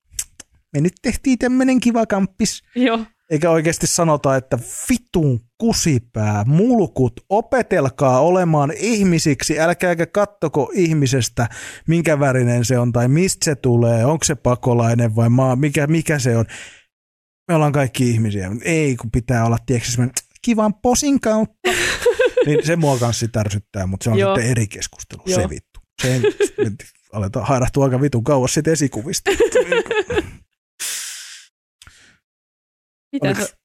[0.73, 2.99] me nyt tehtiin tämmöinen kiva kamppis, joo,
[3.31, 4.59] eikä oikeasti sanota, että
[4.91, 11.49] vitun kusipää, mulkut, opetelkaa olemaan ihmisiksi, älkääkä kattoko ihmisestä,
[11.89, 16.19] minkä värinen se on tai mistä se tulee, onko se pakolainen vai maa, mikä, mikä
[16.19, 16.45] se on.
[17.49, 19.91] Me ollaan kaikki ihmisiä, ei kun pitää olla, tiedätkö,
[20.47, 21.55] kivan posin kautta.
[22.47, 24.35] niin se mua kanssa sit ärsyttää, mutta se on Joo.
[24.35, 25.41] sitten eri keskustelu, Joo.
[25.41, 25.81] se vittu.
[26.03, 26.21] Se
[26.59, 26.75] nyt
[27.13, 29.31] aletaan hairahtua aika vitun kauas siitä esikuvista.
[33.13, 33.57] mitä sä,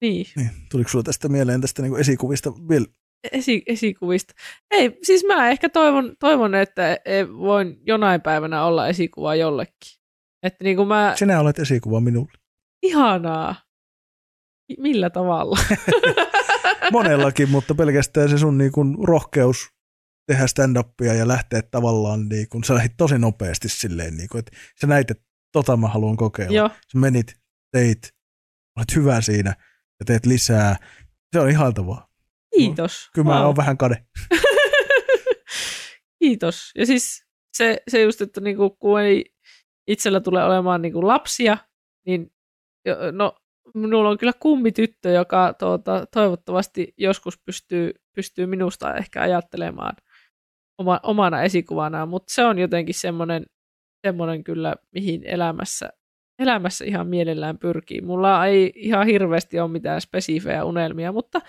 [0.00, 2.86] niin, niin, tuliko sulla tästä mieleen tästä niin esikuvista vielä
[3.32, 4.34] esi, esikuvista.
[4.70, 9.98] Ei, siis mä ehkä toivon, toivon että e- voin jonain päivänä olla esikuva jollekin.
[10.42, 12.32] Että niin kuin mä, Sinä olet esikuva minulle.
[12.82, 13.63] ihanaa.
[14.78, 15.58] Millä tavalla?
[16.92, 19.68] Monellakin, mutta pelkästään se sun niin kuin rohkeus
[20.26, 24.56] tehdä stand-upia ja lähteä tavallaan, niin kuin, sä lähdit tosi nopeasti silleen, niin kuin, että
[24.80, 26.56] sä näit, että tota mä haluan kokeilla.
[26.56, 27.34] Joo, Sä menit,
[27.72, 28.14] teit,
[28.76, 29.50] olet hyvä siinä
[30.00, 30.76] ja teet lisää.
[31.32, 32.08] Se on ihaltavaa.
[32.56, 33.10] kiitos.
[33.14, 34.06] Kyllä mä oon vähän kade.
[36.22, 36.70] Kiitos.
[36.78, 37.24] Ja siis
[37.56, 39.24] se, se just, että niinku, kun ei
[39.86, 41.58] itsellä tule olemaan niinku lapsia,
[42.06, 42.32] niin
[43.12, 43.36] no,
[43.74, 49.96] minulla on kyllä kummityttö, joka tuota, toivottavasti joskus pystyy, pystyy minusta ehkä ajattelemaan
[50.78, 53.46] oma, omana esikuvanaan, mutta se on jotenkin semmoinen,
[54.06, 55.90] semmoinen kyllä, mihin elämässä,
[56.38, 58.00] elämässä ihan mielellään pyrkii.
[58.00, 61.40] Mulla ei ihan hirveästi ole mitään spesifejä unelmia, mutta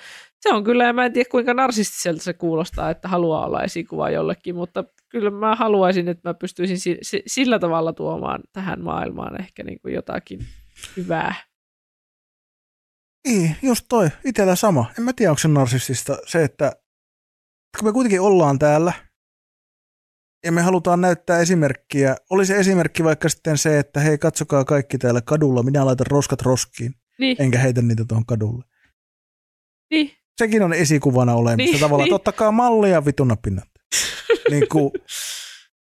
[0.42, 4.10] se on kyllä, ja mä en tiedä kuinka narsistiselta se kuulostaa, että haluaa olla esikuva
[4.10, 9.42] jollekin, mutta kyllä mä haluaisin, että mä pystyisin si- si- sillä tavalla tuomaan tähän maailmaan
[9.42, 10.40] ehkä niin kuin jotakin
[10.98, 11.36] hyvää.
[13.26, 14.10] Niin, just toi.
[14.26, 14.92] Itellä sama.
[14.98, 16.72] En mä tiedä, onko se narsistista se, että
[17.80, 18.94] kun me kuitenkin ollaan täällä
[20.46, 22.16] ja me halutaan näyttää esimerkkiä.
[22.30, 26.42] Oli se esimerkki vaikka sitten se, että hei, katsokaa kaikki täällä kadulla, minä laitan roskat
[26.42, 28.66] roskiin, Niin, enkä heitä niitä tuohon kadulle.
[29.92, 32.14] niin, Sekin on esikuvana olemassa Niin, tavallaan, niin.
[32.14, 33.70] ottakaa mallia vituna pinnat.
[34.52, 34.92] niin kuin,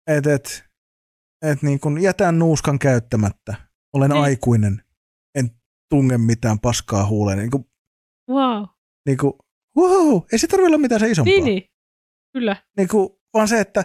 [0.07, 0.65] et, et,
[1.43, 3.55] et niin kuin jätän nuuskan käyttämättä.
[3.93, 4.23] Olen Niin.
[4.23, 4.83] aikuinen.
[5.91, 7.39] Tunge mitään paskaa huuleen.
[7.39, 7.65] Niin kuin,
[8.31, 8.65] wow.
[9.07, 9.33] niin kuin,
[9.77, 11.35] wow, ei se tarvitse olla mitään se isompaa.
[11.35, 11.63] Niin, niin,
[12.33, 13.85] kyllä, Niin kuin, vaan se, että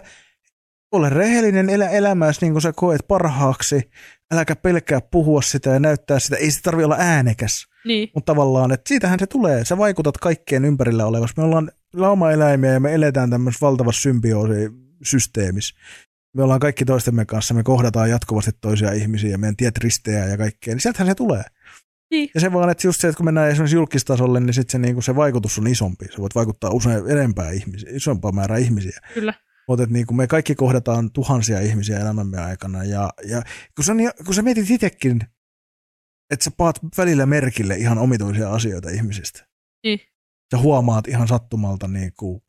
[0.92, 3.90] ole rehellinen elä elämässä niin kuin sä koet parhaaksi.
[4.32, 6.36] Äläkä pelkää puhua sitä ja näyttää sitä.
[6.36, 7.66] Ei se tarvitse olla äänekäs.
[7.84, 9.64] niin, Mutta tavallaan, että siitähän se tulee.
[9.64, 11.34] Sä vaikutat kaikkeen ympärillä olevassa.
[11.36, 15.74] Me ollaan laumaeläimiä ja me eletään tämmöisessä valtavassa symbioosisysteemissä.
[16.34, 20.36] Me ollaan kaikki toistemme kanssa, me kohdataan jatkuvasti toisia ihmisiä ja meidän tiet risteää ja
[20.36, 21.42] kaikkea, niin sieltähän se tulee.
[22.10, 24.78] Niin, Ja se vaan, että just se, että kun mennään esimerkiksi julkistasolle, niin sitten se,
[24.78, 26.04] niin se vaikutus on isompi.
[26.10, 29.00] Se voit vaikuttaa usein enempää ihmisiä, isompaa määrää ihmisiä.
[29.14, 29.34] kyllä,
[29.68, 32.84] Mutta niin me kaikki kohdataan tuhansia ihmisiä elämämme aikana.
[32.84, 33.42] Ja, ja
[33.76, 35.20] kun, sä, niin- kun sä mietit itsekin,
[36.30, 39.46] että sä paat välillä merkille ihan omituisia asioita ihmisistä.
[39.84, 39.98] Niin.
[40.54, 42.40] Sä huomaat ihan sattumalta, niin kuin,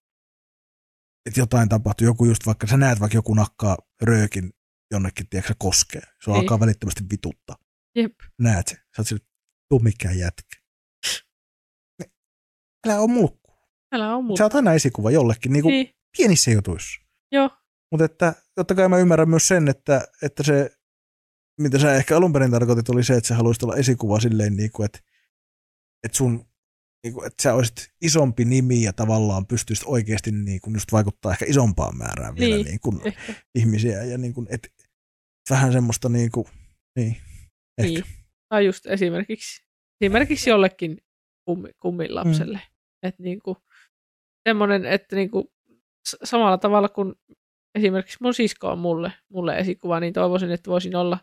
[1.25, 2.05] että jotain tapahtuu.
[2.07, 4.53] Joku just vaikka, sä näet vaikka joku nakkaa röökin
[4.91, 6.01] jonnekin, tiedätkö, koskee.
[6.01, 6.35] Se Niin.
[6.39, 7.55] alkaa välittömästi vituttaa.
[7.95, 8.75] jep, Näet se.
[8.75, 9.25] Sä oot sille,
[9.69, 10.57] tuu mikään jätkä.
[12.87, 13.51] Älä ole mulkku.
[13.93, 14.43] älä on Sä muuta.
[14.43, 17.01] oot aina esikuva jollekin, niin kuin Niin, pienissä jutuissa.
[17.31, 17.49] joo,
[17.91, 20.77] Mutta että totta kai mä ymmärrän myös sen, että, että se,
[21.61, 24.71] mitä sä ehkä alun perin tarkoitit, oli se, että sä haluaisit olla esikuva silleen, niin
[24.71, 24.99] kuin, että,
[26.03, 26.45] että sun
[27.03, 31.31] niin kuin, että sä olisit isompi nimi ja tavallaan pystyisit oikeasti niin kuin just vaikuttaa
[31.31, 32.65] ehkä isompaan määrään vielä Niin.
[32.65, 33.01] niin kuin
[33.55, 34.73] ihmisiä ja niin kuin, et,
[35.49, 36.47] vähän semmoista niin kuin,
[36.95, 37.17] niin,
[37.77, 37.91] ehkä.
[38.01, 38.16] niin.
[38.49, 39.65] Tai just esimerkiksi,
[40.01, 40.97] esimerkiksi jollekin
[41.45, 42.57] kummi, kummin lapselle.
[42.57, 43.07] Mm.
[43.07, 43.57] Että niinku,
[44.49, 45.53] semmoinen, että niinku,
[46.23, 47.15] samalla tavalla kuin
[47.75, 51.19] esimerkiksi mun sisko on mulle, mulle esikuva, niin toivoisin, että voisin olla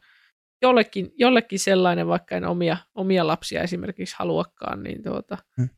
[0.62, 5.68] jollekin, jollekin sellainen, vaikka en omia, omia lapsia esimerkiksi haluakaan, niin tuota, hmm.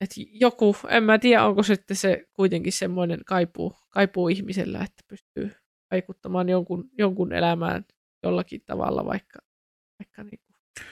[0.00, 5.50] että joku, en mä tiedä, onko sitten se kuitenkin semmoinen kaipuu, kaipuu ihmisellä, että pystyy
[5.90, 7.84] vaikuttamaan jonkun, jonkun elämään
[8.22, 9.38] jollakin tavalla, vaikka,
[10.00, 10.86] vaikka niin kuin.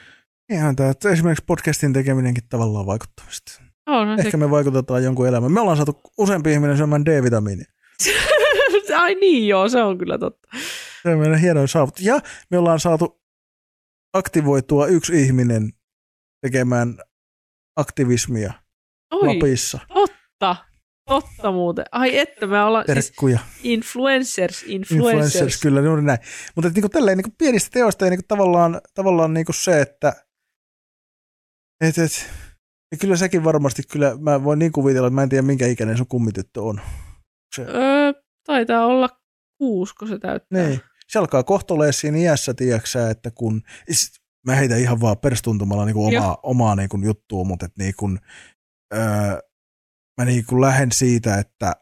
[0.53, 3.63] Ihan tämä, että esimerkiksi podcastin tekeminenkin tavallaan vaikuttamista.
[3.87, 4.37] On, Ehkä se...
[4.37, 5.53] me vaikutetaan jonkun elämään.
[5.53, 7.73] Me ollaan saatu useampi ihminen syömään D-vitamiinia.
[9.03, 10.49] Ai niin joo, se on kyllä totta.
[11.03, 12.05] Se on meidän hieno saavutus.
[12.05, 13.23] Ja me ollaan saatu
[14.15, 15.73] aktivoitua yksi ihminen
[16.41, 16.99] tekemään
[17.77, 18.53] aktivismia
[19.11, 19.79] Oi, Lapissa.
[19.89, 20.57] totta.
[21.09, 21.85] Totta muuten.
[21.93, 23.39] Ai että me ollaan Terkkuja.
[23.39, 24.91] siis influencers, influencers.
[25.35, 26.19] Influencers, kyllä, juuri näin.
[26.55, 30.13] Mutta niinku tälleen niinku pienistä teoista ja niinku tavallaan, tavallaan niinku se, että
[31.85, 32.31] et, et,
[32.93, 35.97] ja kyllä sekin varmasti, kyllä mä voin niin kuvitella, että mä en tiedä minkä ikäinen
[35.97, 36.81] sun kummityttö on.
[37.57, 38.13] Se, Öö,
[38.47, 39.09] taitaa olla
[39.59, 40.67] kuusi, kun se täyttää.
[40.67, 40.81] niin.
[41.09, 44.13] Se alkaa kohtolee siinä iässä, tiedäksä, että kun, is-
[44.47, 46.41] mä heitän ihan vaan perstuntumalla niinku omaa, Joo.
[46.43, 48.11] omaa niinku juttua, mutta et niinku,
[48.95, 49.01] öö,
[50.19, 51.77] mä niinku lähden siitä, että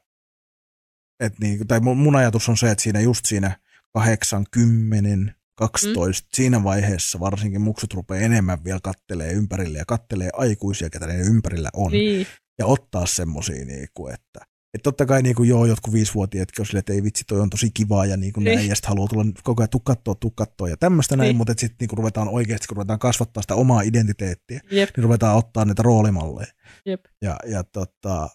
[1.21, 3.59] et niinku, tai mun, ajatus on se, että siinä just siinä
[3.93, 6.29] 8, 10, 12, mm.
[6.35, 11.71] siinä vaiheessa varsinkin muksut rupeaa enemmän vielä kattelee ympärille ja kattelee aikuisia, ketä ne ympärillä
[11.73, 12.27] on Niin,
[12.59, 14.41] ja ottaa semmosia, niinku, että
[14.77, 17.71] et totta kai niinku, joo, jotkut viisivuotiaatkin on silleen, että ei vitsi, toi on tosi
[17.75, 18.55] kivaa ja niinku Niin.
[18.57, 21.37] näin, ja sitten haluaa tulla koko ajan tuu kattoo, tuu kattoo ja tämmöistä näin, Niin.
[21.37, 25.65] mutta sitten niinku ruvetaan oikeasti, kun ruvetaan kasvattaa sitä omaa identiteettiä, jep, niin ruvetaan ottaa
[25.65, 26.53] niitä roolimalleja.
[26.87, 27.01] jep.
[27.23, 28.29] Ja, ja tota,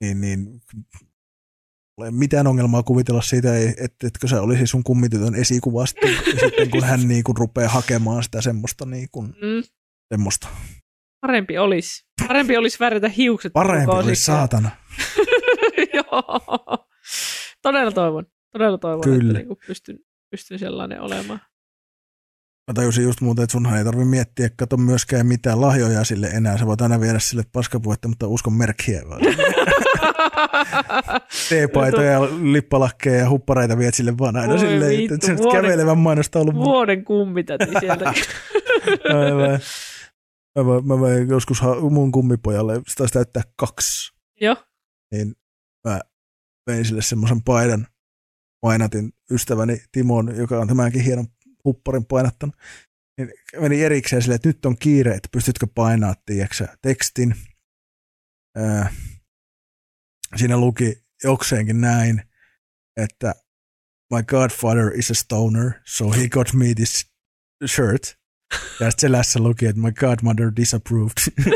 [0.00, 0.60] niin, niin
[2.00, 3.48] ole mitään ongelmaa kuvitella siitä,
[3.78, 8.86] että etkö se olisi sun kummitytön esikuva sitten, kun hän niinku rupeaa hakemaan sitä semmoista,
[8.86, 9.62] niinku, Mm,
[10.14, 10.48] semmoista.
[11.20, 12.04] parempi olisi.
[12.28, 13.52] Parempi olisi värjätä hiukset.
[13.52, 14.70] Parempi olisi saatana.
[16.12, 16.88] Joo.
[17.62, 18.26] Todella toivon.
[18.52, 19.16] Todella toivon, Kyllä.
[19.30, 19.98] että niinku pystyn,
[20.30, 21.40] pystyn sellainen olemaan.
[22.70, 26.58] Mä tajusin just muuten, että sunhan ei tarvi miettiä, kato myöskään mitään lahjoja sille enää.
[26.58, 29.02] Sä voit aina viedä sille paskapuhetta, mutta uskon merkkiä.
[29.08, 29.20] vaan.
[31.48, 32.20] Teepaitoja, ja
[32.52, 36.38] lippalakkeja ja huppareita viet sille vaan aina Voi silleen, vittu, että se vuoden- kävelevän mainosta
[36.38, 36.54] ollut.
[36.54, 38.12] Vuoden kummitäti sieltä.
[39.14, 39.60] Aivan.
[40.58, 44.56] Mä voin, mä voin joskus mun kummipojalle, sitä täyttää kaksi, Joo.
[45.12, 45.34] niin
[45.86, 46.00] mä
[46.66, 47.86] vein sille semmoisen paidan,
[48.60, 51.26] painatin ystäväni Timon, joka on tämänkin hienon
[51.64, 52.56] hupparin painattanut,
[53.18, 57.34] niin meni erikseen silleen, että nyt on kiire, että pystytkö painaa, tiedätkö, tekstin.
[58.56, 58.94] Ää,
[60.36, 62.22] siinä luki jokseenkin näin,
[62.96, 63.34] että
[64.14, 67.12] my godfather is a stoner, so he got me this
[67.66, 68.25] shirt.
[68.54, 71.12] Ja sitten selässä luki, että my godmother disapproved.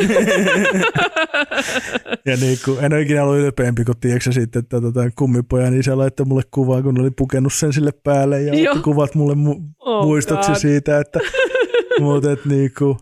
[2.27, 5.99] ja niin kuin, en ole ikinä ollut ylpeämpi, kun tiedätkö sitten, että tota, kummipojan isä
[5.99, 8.77] laittoi mulle kuvaa, kun oli pukenut sen sille päälle ja Joo.
[8.85, 11.19] kuvat mulle mu- Oh muistoksi siitä, että
[12.01, 12.99] mutta et niinku,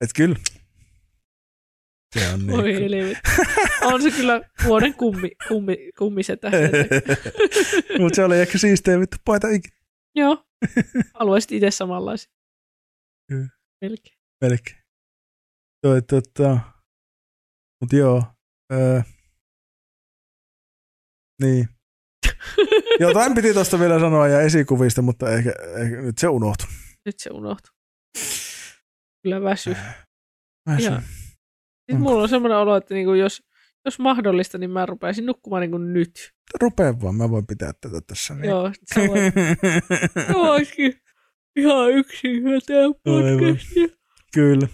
[0.00, 0.36] et kyllä.
[2.18, 2.82] Se on Oi niinku.
[2.82, 3.20] helvetti.
[3.82, 6.50] On se kyllä vuoden kummi, kummi, kummisetä.
[7.98, 9.76] Mutta se oli ehkä siisteä vittu paita ikinä.
[10.14, 10.44] Joo.
[11.14, 12.32] Haluaisit itse samanlaisia.
[13.30, 13.48] Kyllä.
[13.80, 14.16] Melkein.
[14.40, 14.76] Melkein.
[15.86, 16.60] Toi, tota,
[17.80, 18.24] mut joo.
[18.72, 19.00] Öö,
[21.42, 21.68] niin.
[23.00, 26.66] Jotain piti tuosta vielä sanoa ja esikuvista, mutta ehkä, ehkä nyt se unohtui.
[27.06, 27.72] Nyt se unohtui.
[29.22, 29.70] Kyllä väsy.
[30.68, 30.78] Mä Joo.
[30.80, 33.42] sen- Sitten mulla on semmoinen olo, että niinku jos,
[33.84, 36.30] jos mahdollista, niin mä rupaisin nukkumaan niinku nyt.
[36.60, 38.34] Rupea vaan, mä voin pitää tätä tässä.
[38.34, 38.48] Niin.
[38.50, 39.34] Joo, sä voit,
[40.26, 40.92] sä voitkin
[41.56, 43.88] ihan yksin vetää podcastia.
[44.34, 44.68] Kyllä.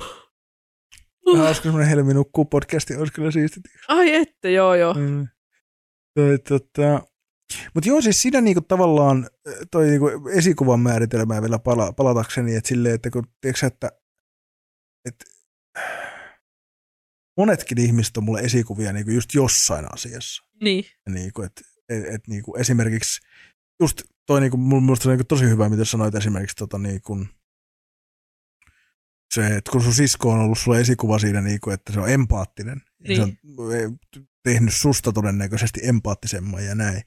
[1.26, 1.38] Uh.
[1.38, 3.60] Hauska semmoinen Helmi nukkuu podcasti, olisi kyllä siisti.
[3.88, 4.94] Ai että, joo joo.
[4.94, 5.28] Mm.
[6.14, 7.06] Toi, tota,
[7.74, 9.30] mutta joo, siis siinä niinku tavallaan
[9.70, 13.90] toi niinku esikuvan määritelmää vielä pala, palatakseni, että silleen, että kun tiedätkö, sä, että,
[15.04, 15.24] että
[17.36, 20.44] monetkin ihmiset on mulle esikuvia niinku just jossain asiassa.
[20.62, 20.84] Niin.
[21.06, 21.52] Ja niinku, et,
[21.88, 23.20] et, et niinku esimerkiksi
[23.80, 27.26] just toi niinku, mun mielestä niinku tosi hyvä, mitä sanoit esimerkiksi tota niinku,
[29.34, 32.82] se, että kun sun sisko on ollut sulle esikuva siinä, niinku, että se on empaattinen.
[33.08, 33.16] Niin.
[33.16, 33.92] se on eh,
[34.42, 37.02] tehnyt susta todennäköisesti empaattisemman ja näin.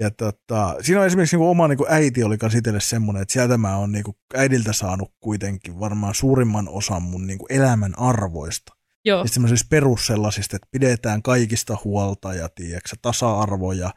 [0.00, 3.58] Ja tota, siinä on esimerkiksi niinku oma niinku äiti oli kans itselle semmoinen, että sieltä
[3.58, 8.72] mä oon niinku äidiltä saanut kuitenkin varmaan suurimman osan mun niinku elämän arvoista.
[9.04, 9.22] Joo.
[9.22, 13.90] Ja semmoisista perus sellaisista, että pidetään kaikista huolta ja tiedätkö, tasa-arvo ja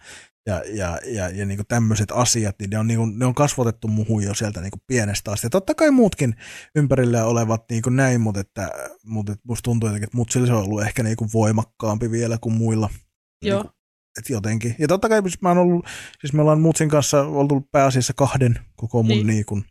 [0.45, 3.87] ja, ja, ja, ja niin tämmöiset asiat, niin ne on, niin kuin, ne on kasvatettu
[3.87, 5.45] muhun jo sieltä niin kuin pienestä asti.
[5.45, 6.35] Ja totta kai muutkin
[6.75, 8.69] ympärillä olevat niin kuin näin, mutta, että,
[9.05, 12.37] mutta että musta tuntuu jotenkin, että mutsilla se on ollut ehkä niin kuin voimakkaampi vielä
[12.37, 12.89] kuin muilla.
[13.41, 13.61] Joo.
[13.61, 13.75] Niin kuin,
[14.19, 14.75] että jotenkin.
[14.79, 15.85] Ja totta kai siis mä oon ollut,
[16.19, 19.27] siis me ollaan mutsin kanssa oltu pääasiassa kahden koko mun, niin.
[19.27, 19.65] Niin kuin,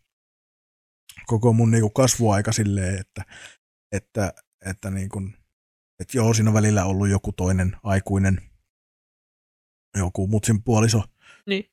[1.26, 3.24] koko mun niin kuin kasvuaika silleen, että,
[3.92, 4.32] että,
[4.66, 5.34] että, niin kuin,
[6.00, 8.51] että joo, siinä välillä ollut joku toinen aikuinen
[9.96, 11.02] joku mutsin puoliso
[11.46, 11.64] Niin.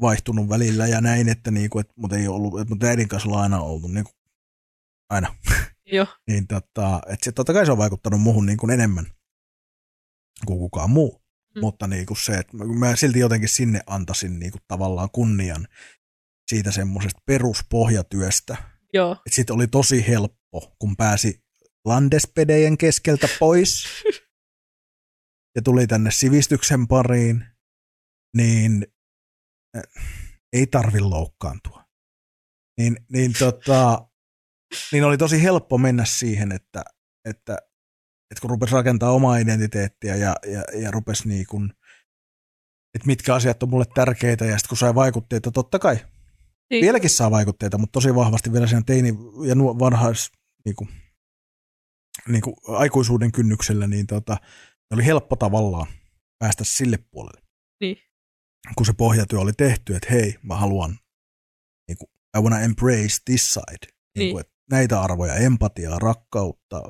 [0.00, 3.42] vaihtunut välillä ja näin, että niinku, et, mutta ei ollut, että mutta äidin kanssa ollaan
[3.42, 4.12] aina oltu niinku,
[5.10, 5.34] aina.
[5.86, 6.06] Joo.
[6.28, 9.06] niin tota, että se totta kai se on vaikuttanut muuhun niin kuin enemmän
[10.46, 11.22] kuin kukaan muu.
[11.54, 11.60] Mm.
[11.60, 15.68] Mutta niin kuin se, että mä silti jotenkin sinne antaisin niin kuin tavallaan kunnian
[16.50, 18.56] siitä semmoisesta peruspohjatyöstä.
[18.92, 19.12] Joo.
[19.12, 21.42] Että sitten oli tosi helppo, kun pääsi
[21.84, 23.84] landespedejen keskeltä pois
[25.56, 27.44] ja tuli tänne sivistyksen pariin,
[28.36, 28.86] niin
[29.76, 29.82] äh,
[30.52, 31.84] ei tarvi loukkaantua.
[32.78, 34.08] Niin, niin, tota,
[34.92, 36.84] niin oli tosi helppo mennä siihen, että,
[37.24, 37.58] että,
[38.30, 41.72] että kun rupesi rakentaa omaa identiteettiä ja, ja, ja rupesi niin kuin,
[42.94, 45.96] että mitkä asiat on mulle tärkeitä ja sitten kun sai vaikutteita, totta kai.
[46.70, 46.84] Niin.
[46.84, 50.32] Vieläkin saa vaikutteita, mutta tosi vahvasti vielä siinä teini- ja nuo varhais
[50.64, 50.88] niin kuin,
[52.28, 54.36] niin kuin aikuisuuden kynnyksellä, niin tota,
[54.94, 55.86] oli helppo tavallaan
[56.38, 57.42] päästä sille puolelle.
[57.80, 57.96] Niin.
[58.76, 60.98] Kun se pohjatyö oli tehty, että hei, mä haluan,
[61.88, 63.86] niin kuin, I wanna embrace this side.
[63.86, 63.92] Niin.
[64.18, 64.32] Niin.
[64.32, 66.82] Kuin, että näitä arvoja, empatiaa, rakkautta,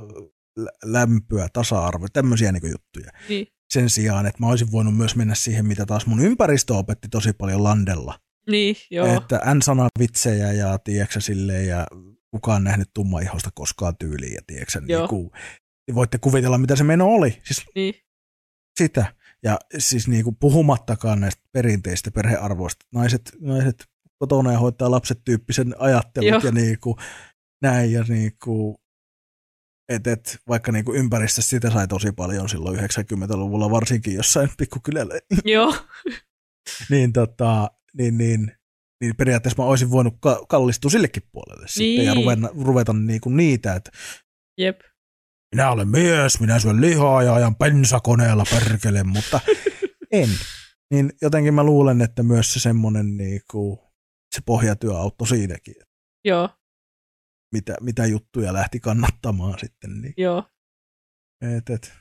[0.56, 3.12] lä- lämpöä, tasa-arvoa, tämmöisiä niin juttuja.
[3.28, 3.46] Niin.
[3.72, 7.32] Sen sijaan, että mä olisin voinut myös mennä siihen, mitä taas mun ympäristö opetti tosi
[7.32, 8.20] paljon landella.
[8.50, 9.16] Niin, joo.
[9.16, 11.86] Että N-sanavitsejä ja tiedätkö silleen, ja
[12.30, 15.30] kukaan nähnyt tummaihosta koskaan tyyliin, ja tiedätkö, niin kuin,
[15.94, 17.38] voitte kuvitella, mitä se meno oli.
[17.44, 17.94] Siis Niin.
[18.78, 19.14] sitä.
[19.42, 22.86] Ja siis niin kuin puhumattakaan näistä perinteistä perhearvoista.
[22.94, 23.84] Naiset, naiset
[24.18, 26.40] kotona ja hoitaa lapset tyyppisen ajattelut Joo.
[26.44, 26.96] ja niin kuin,
[27.62, 27.92] näin.
[27.92, 28.76] Ja niin kuin,
[29.88, 35.14] et, et, vaikka niin kuin ympäristössä sitä sai tosi paljon silloin 90-luvulla, varsinkin jossain pikkukylällä,
[35.44, 35.74] Joo.
[36.90, 38.52] niin, tota, niin, niin,
[39.00, 42.24] niin periaatteessa mä olisin voinut ka- kallistua sillekin puolelle sitten ja Niin.
[42.24, 43.90] ruveta, ruveta niin kuin niitä, että
[44.58, 44.80] Jep.
[45.54, 49.40] Minä olen mies, minä syön lihaa ja ajan pensakoneella perkele, mutta
[50.12, 50.28] en.
[50.90, 53.92] Niin jotenkin mä luulen, että myös se semmoinen niinku,
[54.34, 55.74] se pohjatyö auttoi siinäkin,
[56.24, 56.48] Joo.
[57.52, 60.00] mitä, mitä juttuja lähti kannattamaan sitten.
[60.00, 60.44] Niin, Joo.
[61.56, 61.92] et, et.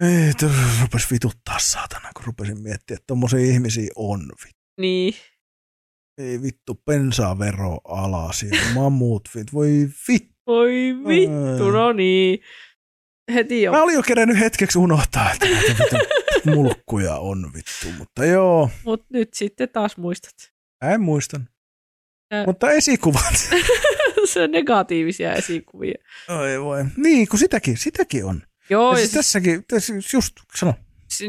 [0.00, 0.32] Ei,
[0.80, 4.20] rupes vituttaa saatana, kun rupesin miettimään, että tommosia ihmisiä on.
[4.20, 4.62] vittu.
[4.80, 5.14] Niin.
[6.18, 10.31] Ei vittu, bensavero alas ja mammut, vit, voi vittu.
[10.52, 12.38] Voi vittu, no niin.
[13.34, 13.72] Heti jo.
[13.72, 15.46] Mä olin jo kerännyt hetkeksi unohtaa, että
[16.54, 20.34] mulkkuja on vittu, mutta joo, Mut nyt sitten taas muistat.
[20.92, 21.48] en muistan.
[22.34, 23.48] Ä- Mutta esikuvat.
[24.32, 25.94] Se on negatiivisia esikuvia.
[26.28, 26.84] Oi voi.
[26.96, 28.42] Niin, kun sitäkin, sitäkin on.
[28.70, 30.74] Joo, Ja siis siis, tässäkin, tässä just sano.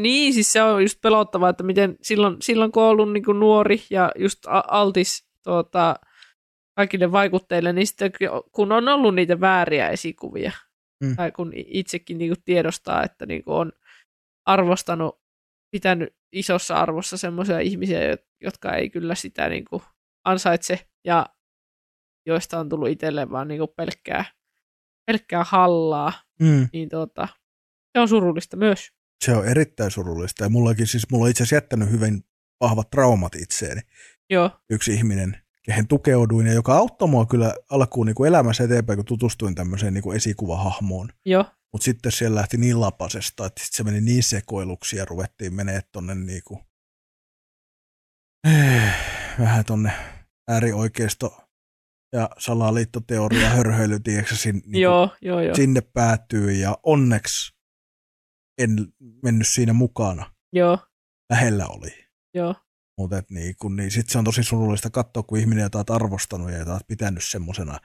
[0.00, 3.40] niin, siis se on just pelottavaa, että miten silloin, silloin kun on ollut niin kuin
[3.40, 5.96] nuori ja just altis tuota,
[6.76, 8.12] kaikille vaikutteille, niin sitten
[8.52, 10.52] kun on ollut niitä vääriä esikuvia,
[11.04, 11.16] Mm.
[11.16, 13.72] tai kun itsekin niin kuin tiedostaa, että niin kuin on
[14.46, 15.20] arvostanut,
[15.70, 19.82] pitänyt isossa arvossa semmoisia ihmisiä, jo- jotka ei kyllä sitä niin kuin
[20.24, 21.26] ansaitse ja
[22.26, 24.24] joista on tullut itselleen vaan niin kuin pelkkää,
[25.06, 26.68] pelkkää hallaa, Mm.
[26.72, 27.28] niin tuota,
[27.96, 28.88] se on surullista myös.
[29.24, 30.44] Se on erittäin surullista.
[30.44, 32.24] Ja mullakin siis, mulla on itse asiassa jättänyt hyvin
[32.60, 33.80] vahvat traumat itseeni.
[34.30, 38.96] Joo, Yksi ihminen, kehen tukeuduin ja joka auttoi mua kyllä alkuun niin kuin elämässä eteenpäin,
[38.96, 41.08] kun tutustuin tämmöiseen niin kuin esikuvahahmoon.
[41.26, 45.54] joo, Mutta sitten siellä lähti niin lapasesta, että sit se meni niin sekoiluksi ja ruvettiin
[45.54, 46.60] menee tonne niinku,
[48.48, 48.94] eh,
[49.38, 49.92] vähän tonne
[50.48, 51.40] äärioikeisto
[52.12, 57.54] ja salaliittoteoria hörhöily, tiedätkö, sin, niinku, joo, joo, joo, sinne päätyy ja onneksi
[58.58, 58.92] en
[59.22, 60.34] mennyt siinä mukana.
[60.52, 60.78] joo,
[61.30, 62.08] Lähellä oli.
[62.34, 62.54] joo,
[62.98, 66.58] Mutta niinku, niin sit se on tosi surullista katsoa, kun ihminen, jota oot arvostanut ja
[66.58, 67.78] jota oot pitänyt semmosena.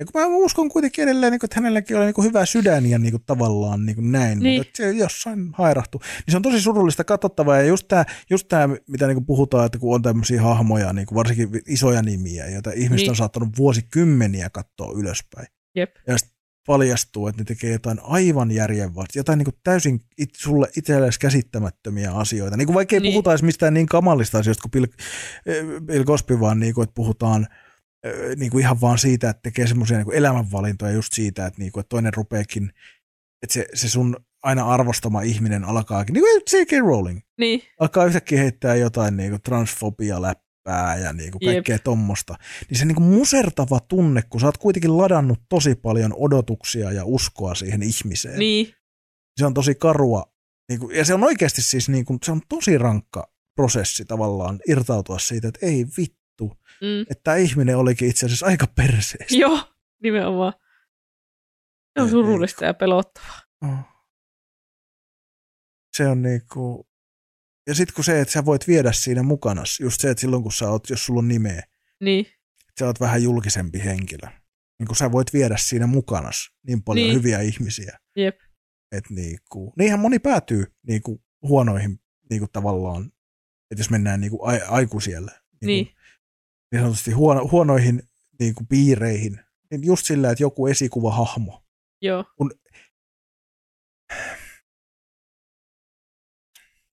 [0.00, 2.98] Ja kun mä uskon kuitenkin edelleen, niin kuin, että hänelläkin oli niin hyvä sydän ja
[2.98, 4.60] niin kuin, tavallaan niin kuin näin, Niin.
[4.60, 6.00] mutta se jossain hairahtuu.
[6.04, 9.66] Niin se on tosi surullista katsottavaa ja just tämä, just tää, mitä niin kuin puhutaan,
[9.66, 13.10] että kun on tämmöisiä hahmoja, niin kuin varsinkin isoja nimiä, joita ihmiset Niin.
[13.10, 15.46] on saattanut vuosikymmeniä katsoa ylöspäin.
[15.76, 16.33] jep, Ja sitten
[16.66, 22.12] paljastuu, että ne tekee jotain aivan järjenvastaista, jotain niin kuin täysin it, sulle itsellesi käsittämättömiä
[22.12, 22.56] asioita.
[22.56, 23.12] Niin kuin vaikka ei Niin.
[23.12, 24.86] puhuta edes mistään niin kamalista asioista kuin Bill,
[25.46, 27.46] eh, Bill Cosby, vaan niin kuin, että puhutaan
[28.04, 31.72] eh, niin kuin ihan vaan siitä, että tekee semmoisia niin elämänvalintoja just siitä, että, niin
[31.72, 32.70] kuin, että toinen rupeekin,
[33.42, 36.86] että se, se sun aina arvostama ihminen alkaakin, niin kuin J.K.
[36.86, 39.42] Rowling, Niin, alkaa yhtäkkiä heittää jotain niin kuin
[40.64, 41.54] transfobia-läppää ja niin kuin Jep.
[41.54, 42.34] kaikkea tommosta.
[42.70, 47.04] Niin se niin kuin musertava tunne, kun sä oot kuitenkin ladannut tosi paljon odotuksia ja
[47.04, 48.38] uskoa siihen ihmiseen.
[48.38, 48.74] niin,
[49.36, 50.34] Se on tosi karua.
[50.68, 54.60] Niin kuin, ja se on oikeasti siis, niin kuin, se on tosi rankka prosessi tavallaan
[54.68, 57.00] irtautua siitä, että ei vittu, mm.
[57.02, 59.36] että tämä ihminen olikin itse asiassa aika perseestä.
[59.36, 59.58] joo,
[60.02, 60.52] nimenomaan.
[61.98, 63.40] Se on surullista ja pelottavaa.
[63.62, 63.78] Oh.
[65.96, 66.88] Se on niinku...
[67.66, 70.52] Ja sitten kun se, että sä voit viedä siinä mukana, just se, että silloin kun
[70.52, 71.62] sä oot, jos sulla on nimeä,
[72.00, 72.26] Niin,
[72.78, 74.28] sä oot vähän julkisempi henkilö,
[74.78, 76.30] niin kun sä voit viedä siinä mukana
[76.66, 77.16] niin paljon Niin.
[77.16, 77.98] hyviä ihmisiä.
[78.16, 78.36] Jep.
[78.92, 82.00] Että niinku, niinhän moni päätyy niinku huonoihin
[82.30, 83.06] niinku tavallaan,
[83.70, 85.88] että jos mennään niinku a, aikuisielle, niinku, Niin.
[86.72, 88.02] niin sanotusti huono, huonoihin
[88.40, 89.40] niinku piireihin,
[89.70, 91.64] niin just sillä, että joku esikuvahahmo
[92.02, 92.24] joo,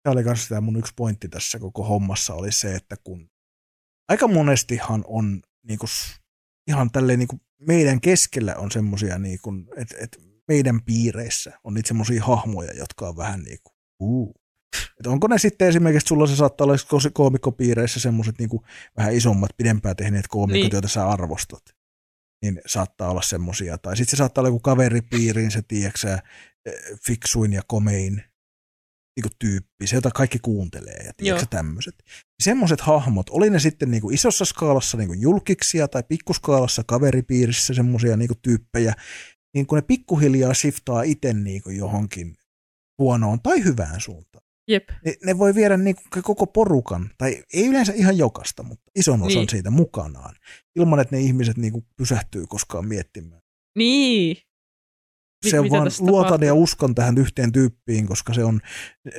[0.04, 3.30] tämä oli myös tämä mun yksi pointti tässä koko hommassa oli se, että kun
[4.10, 6.22] aika monestihan on niinku, s-
[6.68, 12.24] ihan tälleen niinku, meidän keskellä on semmoisia, niinku, että et meidän piireissä on niitä semmoisia
[12.24, 14.34] hahmoja, jotka on vähän niin kuin, uu.
[15.00, 18.64] Et onko ne sitten esimerkiksi, sulla se saattaa olla ko- koomikkopiireissä semmoiset niinku,
[18.98, 20.64] vähän isommat, pidempään tehneet koomikot, Niin.
[20.64, 20.72] niin.
[20.74, 21.64] joita sä arvostat.
[22.42, 23.78] Niin saattaa olla semmoisia.
[23.78, 26.20] Tai sitten se saattaa olla joku kaveripiiriin, se tiedätkö
[27.06, 28.24] fiksuin ja komein
[29.22, 31.96] niinku tyyppi, se jota kaikki kuuntelee ja tiedätkö tämmöiset.
[32.44, 38.36] Semmoiset hahmot, oli ne sitten niinku isossa skaalassa niinku julkiksia tai pikkuskaalassa kaveripiirissä semmoisia niinku
[38.42, 38.94] tyyppejä,
[39.54, 42.36] niin kun ne pikkuhiljaa shiftaa itse niinku johonkin
[43.00, 44.46] huonoon tai hyvään suuntaan.
[44.68, 49.22] jep, Ne, ne voi viedä niinku koko porukan, tai ei yleensä ihan jokasta, mutta ison
[49.22, 49.50] osan Niin.
[49.50, 50.36] siitä mukanaan,
[50.76, 53.42] ilman että ne ihmiset niinku pysähtyy koskaan miettimään
[53.78, 54.38] niin.
[55.50, 56.48] Se on vaan luotan tapahtuu?
[56.48, 58.62] ja uskon tähän yhteen tyyppiin, koska se on,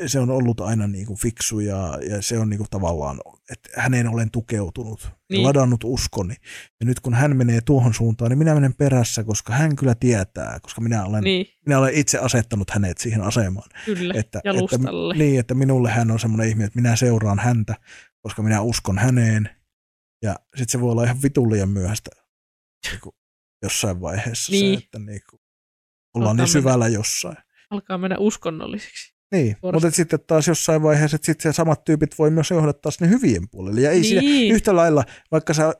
[0.06, 3.20] se on ollut aina niin kuin fiksu ja, ja se on niin kuin tavallaan,
[3.50, 5.40] että häneen olen tukeutunut niin.
[5.42, 6.34] Ja ladannut uskoni.
[6.80, 10.58] Ja nyt kun hän menee tuohon suuntaan, niin minä menen perässä, koska hän kyllä tietää,
[10.62, 11.46] koska minä olen, niin.
[11.66, 13.70] Minä olen itse asettanut hänet siihen asemaan.
[13.84, 14.78] kyllä, Että, ja että,
[15.18, 17.74] niin, että minulle hän on semmoinen ihminen, että minä seuraan häntä,
[18.22, 19.48] koska minä uskon häneen.
[20.22, 22.10] Ja sitten se voi olla ihan vitun liian myöhäistä
[22.90, 23.14] niin kuin
[23.62, 24.78] jossain vaiheessa Niin.
[24.78, 25.41] se, että niin kuin,
[26.14, 27.36] ollaan Alkaa niin syvällä jossain.
[27.70, 29.12] Alkaa mennä uskonnolliseksi.
[29.32, 29.74] Niin, Suorastaan.
[29.74, 33.80] mutta sitten taas jossain vaiheessa, että sitten samat tyypit voi myös johdattaa sinne hyvien puolelle.
[33.80, 34.04] Ja ei niin.
[34.04, 35.74] siinä niin, yhtä lailla, vaikka sä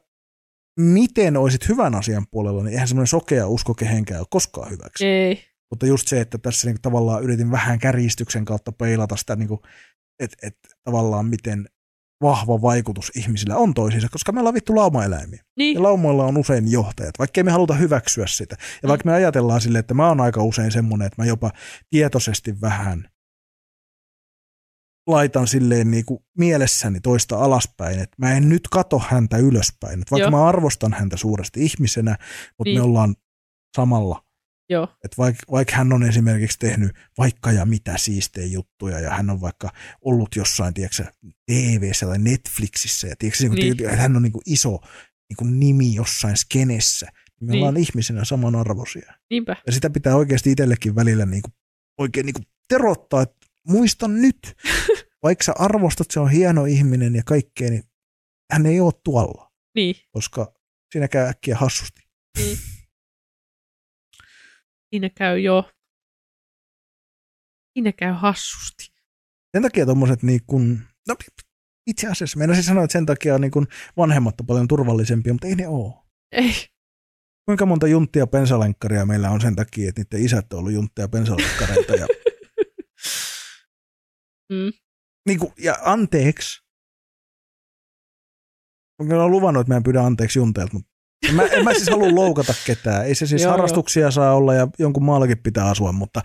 [0.80, 5.06] miten olisit hyvän asian puolella, niin eihän semmoinen sokea usko kehenkään ole koskaan hyväksi.
[5.06, 9.62] ei, Mutta just se, että tässä niinku tavallaan yritin vähän kärjistyksen kautta peilata sitä, niinku,
[10.20, 11.68] että et, tavallaan miten
[12.22, 15.42] vahva vaikutus ihmisillä on toisiinsa, koska me ollaan vittu laumaeläimiä.
[15.56, 18.56] niin, Ja laumoilla on usein johtajat, vaikkei me haluta hyväksyä sitä.
[18.82, 21.50] Ja vaikka me ajatellaan silleen, että mä oon aika usein semmoinen, että mä jopa
[21.90, 23.08] tietoisesti vähän
[25.06, 30.00] laitan silleen niin kuin mielessäni toista alaspäin, että mä en nyt kato häntä ylöspäin.
[30.02, 30.30] Että vaikka Joo.
[30.30, 32.16] mä arvostan häntä suuresti ihmisenä,
[32.58, 32.78] mutta Niin.
[32.78, 33.14] me ollaan
[33.76, 34.24] samalla.
[34.72, 39.30] Joo, Että vaikka, vaikka hän on esimerkiksi tehnyt vaikka ja mitä siistejä juttuja ja hän
[39.30, 39.70] on vaikka
[40.00, 41.04] ollut jossain, tiedätkö,
[41.46, 43.54] TV-ssä tai Netflixissä ja tiedätkö, niin.
[43.54, 43.84] Niin.
[43.84, 44.78] että hän on niin kuin iso
[45.28, 47.06] niin kuin nimi jossain skenessä.
[47.40, 47.58] Me Niin.
[47.58, 49.14] ollaan ihmisenä samanarvoisia.
[49.30, 51.52] niinpä, Ja sitä pitää oikeasti itsellekin välillä niin kuin,
[51.98, 54.38] oikein niin kuin terottaa, että muista nyt,
[55.22, 57.82] vaikka sä arvostat, se on hieno ihminen ja kaikkea, niin
[58.52, 60.54] hän ei ole tuolla, niin, koska
[60.92, 62.00] siinä käy äkkiä hassusti.
[64.94, 65.70] Siinä käy jo,
[67.72, 68.92] siinä käy hassusti.
[69.56, 71.14] Sen takia tuommoiset niin kuin, no
[71.86, 73.66] itse asiassa meinasin sanoa, että sen takia niin kuin
[73.96, 75.94] vanhemmat on paljon turvallisempia, mutta ei ne ole.
[76.32, 76.52] Ei,
[77.44, 81.92] Kuinka monta junttia pensalenkkaria meillä on sen takia, että niiden isät on ollut juntteja pensalenkkareita.
[81.92, 82.06] Ja,
[84.52, 84.72] Mm.
[85.28, 86.62] niin kuin, ja anteeksi.
[89.02, 90.91] Mä olen luvannut, että mä en pyydä anteeksi junteilta, mutta
[91.28, 93.06] en mä, en mä siis halua loukata ketään.
[93.06, 93.52] Ei se siis Joo, joo.
[93.52, 96.22] harrastuksia saa olla ja jonkun maallakin pitää asua, mutta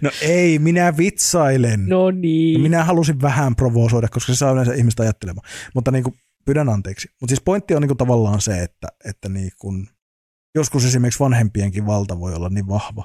[0.00, 1.88] no ei, minä vitsailen.
[1.88, 5.48] no niin, Minä halusin vähän provosoida, koska se saa yleensä ihmistä ajattelemaan.
[5.74, 6.14] Mutta niin kuin,
[6.44, 7.08] pyydän anteeksi.
[7.20, 9.88] Mutta siis pointti on niin kuin tavallaan se, että, että niin kuin,
[10.54, 13.04] joskus esimerkiksi vanhempienkin valta voi olla niin vahva,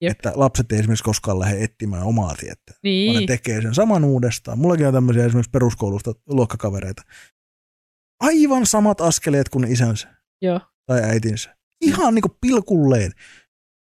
[0.00, 0.10] Jep.
[0.10, 4.04] että lapset ei esimerkiksi koskaan lähde etsimään omaa tietä, vaan ne niin, tekee sen saman
[4.04, 4.58] uudestaan.
[4.58, 7.02] Mullakin on tämmöisiä esimerkiksi peruskoulusta luokkakavereita.
[8.20, 10.08] Aivan samat askeleet kuin isänsä
[10.42, 11.56] joo, tai äitinsä.
[11.80, 13.12] Ihan niin kuin pilkulleen.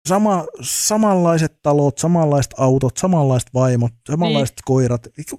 [0.09, 4.65] Sama, samanlaiset talot, samanlaiset autot, samanlaiset vaimot, samanlaiset niin.
[4.65, 5.07] koirat.
[5.07, 5.37] Ei se-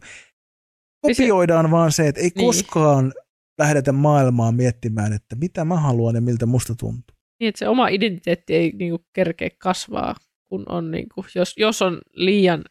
[1.24, 2.34] Kopioidaan vaan se, että ei Niin.
[2.38, 2.46] niin.
[2.48, 3.14] koskaan
[3.60, 7.18] lähdetä maailmaan miettimään, että mitä mä haluan ja miltä musta tuntuu.
[7.39, 10.16] niin että se oma identiteetti ei niinku kerkeä kasvaa,
[10.50, 12.64] kun on niin kuin, jos, jos on liian,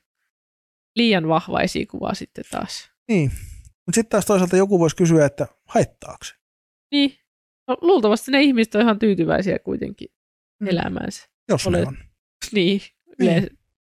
[0.97, 2.91] liian vahva esikuva sitten taas.
[3.09, 3.31] Niin.
[3.87, 6.35] Mutta sitten taas toisaalta joku voisi kysyä, että haittaako se?
[6.93, 7.19] Niin.
[7.69, 10.09] No, luultavasti ne ihmiset on ihan tyytyväisiä kuitenkin
[10.61, 10.67] Mm.
[10.69, 11.29] elämäänsä.
[11.49, 11.99] Jos ne Olet- on.
[12.53, 12.81] Niin,
[13.21, 13.49] yleensä,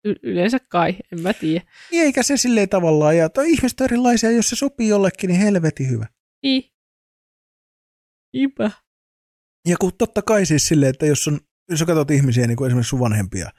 [0.06, 1.66] y- yleensä kai, en mä tiedä.
[1.92, 5.40] Niin, eikä se silleen tavallaan, ja toi ihmiset on erilaisia, jos se sopii jollekin, niin
[5.42, 6.06] helvetin hyvä.
[6.44, 6.64] Niin.
[8.34, 8.72] Niinpä.
[9.68, 12.68] Ja kun totta kai siis silleen, että jos, on, jos sä katsot ihmisiä, niin kuin
[12.68, 13.50] esimerkiksi sun vanhempia,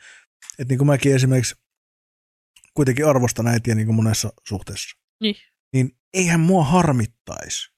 [0.58, 1.54] että niin kuin mäkin esimerkiksi
[2.74, 5.34] kuitenkin arvostan äitiä niin kuin monessa suhteessa, Niin.
[5.76, 7.72] Niin eihän mua harmittaisi,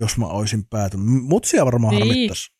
[0.00, 1.06] jos mä olisin päätynyt.
[1.06, 2.06] Mutsia varmaan Niin.
[2.06, 2.52] harmittaisi.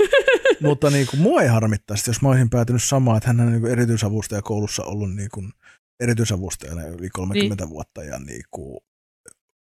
[0.68, 3.66] Mutta niin kuin, mua ei harmittaisi, jos mä olisin päätynyt samaan, että hän on niin
[3.66, 5.52] erityisavustaja koulussa ollut niin kuin
[6.00, 7.70] erityisavustajana yli 30 niin.
[7.70, 8.78] vuotta ja niin kuin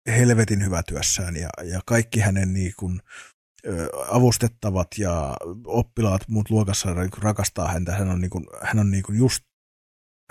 [0.06, 3.00] helvetin hyvä työssään ja, ja kaikki hänen niin kuin,
[4.08, 6.88] avustettavat ja oppilaat muut luokassa
[7.18, 7.92] rakastaa häntä.
[7.92, 9.44] Hän on, niin kuin, hän on niin kuin just,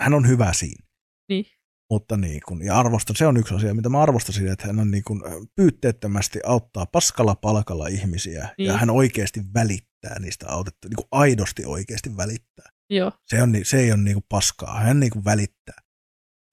[0.02, 0.86] hän on hyvä siinä.
[1.28, 1.44] Niin.
[1.90, 4.80] Mutta niin kuin, ja arvostan, se on yksi asia, mitä mä arvostan siinä, että hän
[4.80, 5.22] on niin kuin
[5.56, 8.66] pyytteettömästi auttaa paskalla palkalla ihmisiä Niin.
[8.66, 12.68] ja hän oikeasti välittää niistä autettu, niin kuin aidosti oikeasti välittää.
[12.90, 13.12] Joo.
[13.26, 15.78] Se, on, ni- se ei ole niin kuin paskaa, hän niin kuin välittää.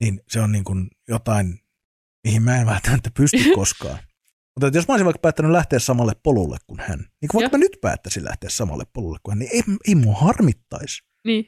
[0.03, 1.59] Niin se on niin kuin jotain,
[2.27, 3.99] mihin mä en välttämättä pysty koskaan.
[4.55, 7.61] Mutta jos mä olisin vaikka päättänyt lähteä samalle polulle kuin hän, niin kuin vaikka mä
[7.61, 11.03] nyt päättäisin lähteä samalle polulle kuin hän, niin ei, ei mua harmittaisi.
[11.25, 11.45] Niin.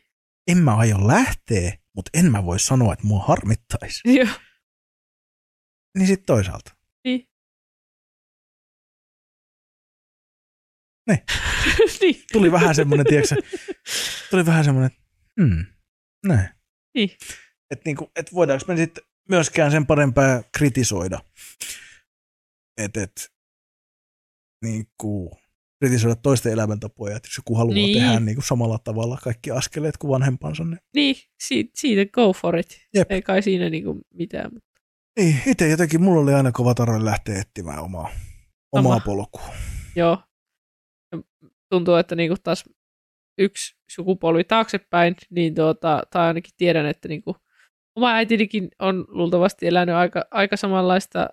[0.48, 4.02] En mä aio lähteä, mutta en mä voi sanoa, että mua harmittaisi.
[4.06, 4.28] Joo.
[5.98, 6.76] Niin sitten toisaalta.
[7.04, 7.30] Niin.
[11.08, 11.20] Niin.
[12.02, 12.24] niin.
[12.32, 13.36] Tuli vähän semmoinen, tiedätkö,
[14.30, 14.92] tuli vähän semmoinen,
[15.42, 15.66] hmm,
[16.26, 16.50] näin.
[16.96, 17.10] Niin.
[17.72, 21.20] Että niinku, et voidaanko me sitten myöskään sen parempaa kritisoida.
[22.78, 23.34] Että et,
[24.64, 25.40] niinku,
[25.80, 27.86] kritisoida toisten elämäntapoja, että jos joku haluaa Niin.
[27.94, 28.04] niin.
[28.08, 32.88] tehdä niinku samalla tavalla kaikki askeleet kuin vanhempansa, niin Niin, siitä, siitä go for it.
[32.96, 33.12] Jep.
[33.12, 34.52] Ei kai siinä niinku mitään.
[35.20, 38.10] Niin, itse jotenkin mulla oli aina kova tarve lähteä etsimään omaa,
[38.72, 39.06] omaa Sama.
[39.06, 39.42] polkua.
[39.96, 40.18] Joo.
[41.70, 42.64] Tuntuu, että niinku taas
[43.38, 47.36] yksi sukupolvi taaksepäin, niin tuota, tai ainakin tiedän, että niinku
[47.96, 51.30] oma äitinikin on luultavasti elänyt aika, aika samanlaista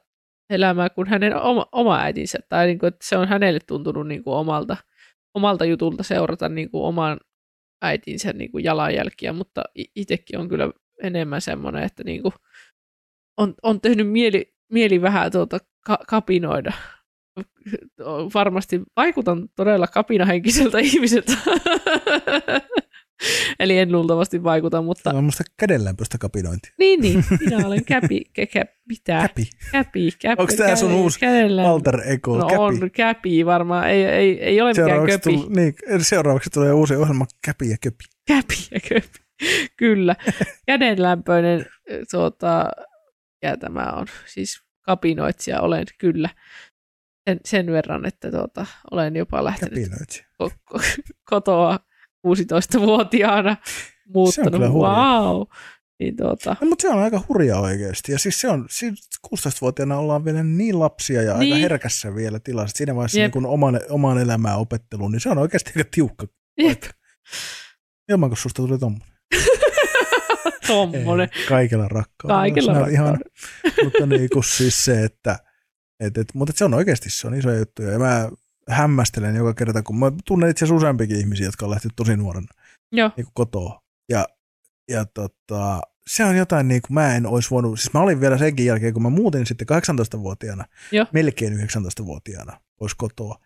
[0.50, 4.76] elämää kuin hänen oma, oma äitinsä, tai niinku, että se on hänelle tuntunut niinku omalta,
[5.34, 7.20] omalta jutulta seurata niinku oman
[7.82, 9.64] äitinsä niinku jalanjälkiä, mutta
[9.96, 10.70] itsekin on kyllä
[11.02, 12.32] enemmän semmoinen, että niinku
[13.36, 16.72] on, on tehnyt mieli, mieli vähän tuota ka- kapinoida.
[18.34, 21.32] Varmasti vaikutan todella kapinahenkiseltä ihmiseltä.
[23.60, 26.72] Eli en luultavasti vaikuta, mutta Tämä on musta kädenlämpöistä kapinointia.
[26.78, 29.20] niin, niin, minä olen käpi, kä, kä, mitä?
[29.28, 29.48] Käpi.
[29.72, 30.42] Käpi, käpi.
[30.42, 32.58] Onks tää sun uusi kädellä- Alter ego, No käpi.
[32.60, 35.36] on, käpi varmaan, ei, ei, ei ole mikään köpi.
[35.36, 38.04] tull, niin, seuraavaksi tulee uusi ohjelma Käpi ja Köpi.
[38.26, 39.18] Käpi ja köpi.
[39.76, 40.16] Kyllä.
[40.66, 42.70] Kädenlämpöinen äh, tuota,
[43.42, 46.28] ja tämä on siis kapinoitsija olen kyllä.
[47.28, 49.88] Sen, sen verran, että tuota, olen jopa lähtenyt
[50.42, 50.82] ko- ko-
[51.24, 51.78] kotoa
[52.34, 53.56] 16-vuotiaana
[54.14, 54.52] muuttanut.
[54.52, 55.22] kyllä hurjaa.
[55.32, 55.42] wow.
[56.00, 58.12] Niin tuota, No, mutta se on aika hurja oikeasti.
[58.12, 61.54] Ja siis se on, siis 16-vuotiaana ollaan vielä niin lapsia ja Niin.
[61.54, 62.76] aika herkässä vielä tilassa.
[62.76, 63.24] Siinä vaiheessa Jep.
[63.24, 66.26] niin kun oman, oman elämää opettelu, niin se on oikeasti aika tiukka
[66.58, 66.82] jep.
[68.08, 69.08] Ilman, kun susta tuli tommonen.
[70.66, 71.28] tommonen.
[71.36, 72.40] Ei, kaikella rakkaudella.
[72.40, 73.84] Kaikella Se on ihan, rakkaudella.
[73.84, 75.38] mutta niin kuin siis se, että
[76.00, 77.82] et, et, mutta se on oikeasti se on iso juttu.
[77.82, 78.28] Ja mä
[78.68, 82.46] hämmästelen joka kerta, kun mä tunnen itse asiassa useampikin ihmisiä, jotka on lähtenyt tosi nuorena
[82.92, 83.82] Joo, niin kuin kotoa.
[84.08, 84.26] Ja,
[84.88, 88.38] ja tota, se on jotain, niin kuin mä en olisi voinut, siis mä olin vielä
[88.38, 91.06] senkin jälkeen, kun mä muutin sitten 18-vuotiaana, Joo.
[91.12, 93.38] melkein 19-vuotiaana pois kotoa,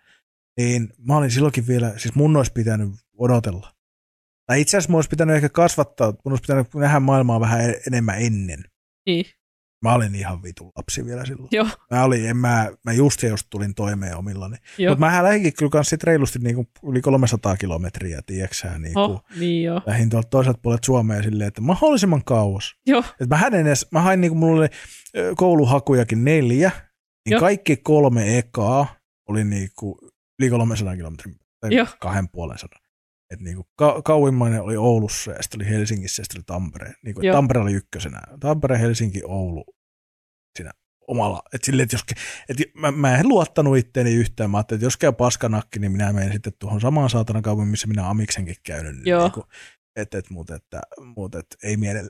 [0.56, 3.72] niin mä olin silloinkin vielä, siis mun olisi pitänyt odotella.
[4.46, 8.22] Tai itse asiassa mun olisi pitänyt ehkä kasvattaa, mun olisi pitänyt nähdä maailmaa vähän enemmän
[8.22, 8.64] ennen.
[9.06, 9.26] niin.
[9.82, 11.48] Mä olin ihan vitun lapsi vielä silloin.
[11.52, 14.56] Joo, Mä, olin, en mä, mä just just tulin toimeen omillani.
[14.88, 19.04] Mutta mä lähdinkin kyllä kans sit reilusti niin kuin yli 300 kilometriä, tiedäksä, niin kuin,
[19.10, 19.80] Oh, niin joo.
[19.86, 22.74] lähdin tuolta toiselta puolelta Suomea silleen, että mahdollisimman kauas.
[22.86, 24.68] Joo, Et mä, hän edes, mä hain niin kuin mulla oli
[25.36, 26.70] kouluhakujakin neljä,
[27.24, 27.40] niin Joo.
[27.40, 28.86] kaikki kolme ekaa
[29.28, 29.94] oli niin kuin
[30.38, 31.86] yli 300 kilometrin tai Joo.
[32.00, 32.79] kahden puolen sadan.
[33.30, 36.94] Et niin kuin ka- kauimmainen oli Oulussa ja sitten oli Helsingissä ja sitten oli Tampere.
[37.04, 37.34] Niin kuin, Joo.
[37.34, 38.20] Tampere oli ykkösenä.
[38.40, 39.64] Tampere, Helsinki, Oulu
[40.58, 40.72] siinä
[41.08, 41.42] omalla.
[41.54, 42.04] Et silleen, että jos,
[42.48, 44.50] et mä, mä, en luottanut itteeni yhtään.
[44.50, 47.86] Mä ajattelin, että jos käy paskanakki, niin minä menen sitten tuohon samaan saatana kaupunkiin, missä
[47.86, 48.94] minä Amiksenkin käynyt.
[48.94, 49.22] Niin Joo.
[49.22, 49.46] Niin kuin,
[49.96, 50.80] et, et, mutta, että,
[51.16, 52.08] mutta et, ei mielellä.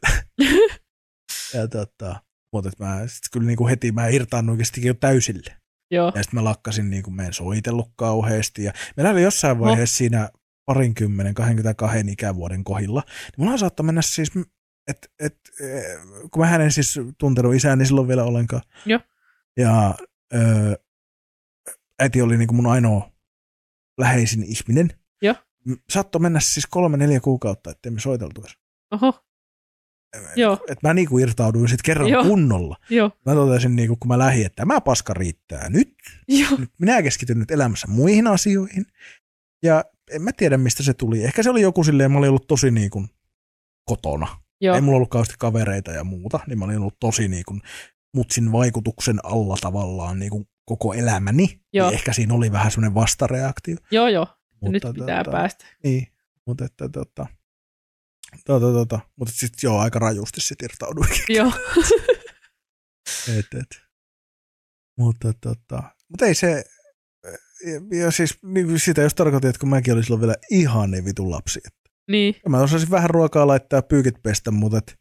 [1.54, 2.22] ja tota,
[2.52, 5.56] mutta et mä sit kyllä niin kuin heti mä irtaannuinkin sitten jo täysille.
[5.90, 6.12] joo.
[6.14, 8.64] Ja sitten mä lakkasin niin kuin meidän soitellut kauheasti.
[8.64, 10.28] Ja meillä oli jossain vaiheessa siinä
[10.70, 14.32] parinkymmenen, 22 ikävuoden kohdilla, niin mulla saattoi mennä siis,
[14.88, 15.98] että et, eh,
[16.30, 18.62] kun mä en siis tuntenut isää, niin silloin vielä ollenkaan.
[18.86, 19.00] Joo.
[19.56, 19.94] Ja
[20.34, 20.38] ö,
[21.98, 23.12] äiti oli niin kuin mun ainoa
[23.98, 24.88] läheisin ihminen.
[25.22, 25.34] Joo.
[25.90, 28.56] Saattoi mennä siis kolme, neljä kuukautta, ettei me soiteltu edes.
[28.90, 29.24] Oho,
[30.36, 30.64] Joo.
[30.68, 32.24] Että mä niinku irtauduin sitten kerran Joo.
[32.24, 32.76] kunnolla.
[32.90, 35.94] joo, Mä totesin, niinku, kun mä lähdin, että tämä paska riittää nyt.
[36.28, 36.70] joo, nyt.
[36.80, 38.86] Minä keskityn nyt elämässä muihin asioihin.
[39.62, 41.24] Ja en mä tiedä, mistä se tuli.
[41.24, 43.06] Ehkä se oli joku silleen, mä olin ollut tosi niinku
[43.84, 44.38] kotona.
[44.60, 47.58] joo, Ei mulla ollut kauheasti kavereita ja muuta, niin mä olin ollut tosi niinku
[48.16, 51.60] mutsin vaikutuksen alla tavallaan niinku koko elämäni.
[51.72, 51.88] Joo.
[51.88, 53.76] Niin ehkä siinä oli vähän semmoinen vastareaktio.
[53.90, 54.26] joo, joo.
[54.62, 55.64] Ja nyt Mutta pitää tota- päästä.
[55.84, 56.06] Niin,
[56.46, 57.26] mutta että tota,
[58.46, 61.08] tota, tota, mutta sitten joo, aika rajusti sit irtauduin.
[61.28, 61.52] Joo,
[63.38, 63.82] Et, et.
[64.98, 66.64] Mutta, tota, mutta ei se,
[67.66, 71.04] ja, ja siis niin sitä jos tarkoitin, että kun mäkin olin silloin vielä ihan niin
[71.04, 71.60] vitun lapsi.
[71.66, 71.80] Että
[72.10, 74.94] niin, mä osasin vähän ruokaa laittaa ja pyykit pestä, mutta et,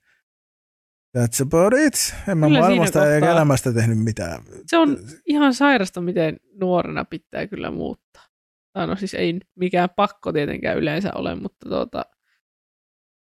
[1.18, 1.94] that's about it.
[2.27, 4.44] En mä Kyllä maailmasta eikä kohtaa- elämästä tehnyt mitään.
[4.68, 8.23] se on ihan sairasta, miten nuorena pitää kyllä muuttaa.
[8.73, 12.06] Tai no siis ei mikään pakko tietenkään yleensä ole, mutta tuota,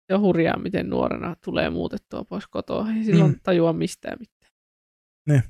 [0.08, 2.86] se on hurjaa, miten nuorena tulee muutettua pois kotoa.
[2.96, 3.40] Ei silloin Mm.
[3.42, 4.52] tajua mistään mitään.
[5.28, 5.42] Niin.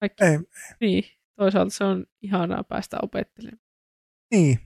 [0.00, 0.38] Kaikki, Ei,
[0.80, 1.04] niin,
[1.38, 3.60] toisaalta se on ihanaa päästä opettelemaan.
[4.34, 4.60] niin.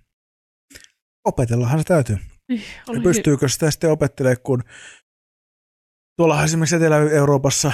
[1.24, 2.16] Opetellahan se täytyy.
[2.49, 4.62] Niin, oli- pystyykö sitä sitten opettelemaan, kun
[6.16, 7.73] tuolla esimerkiksi Etelä-Euroopassa,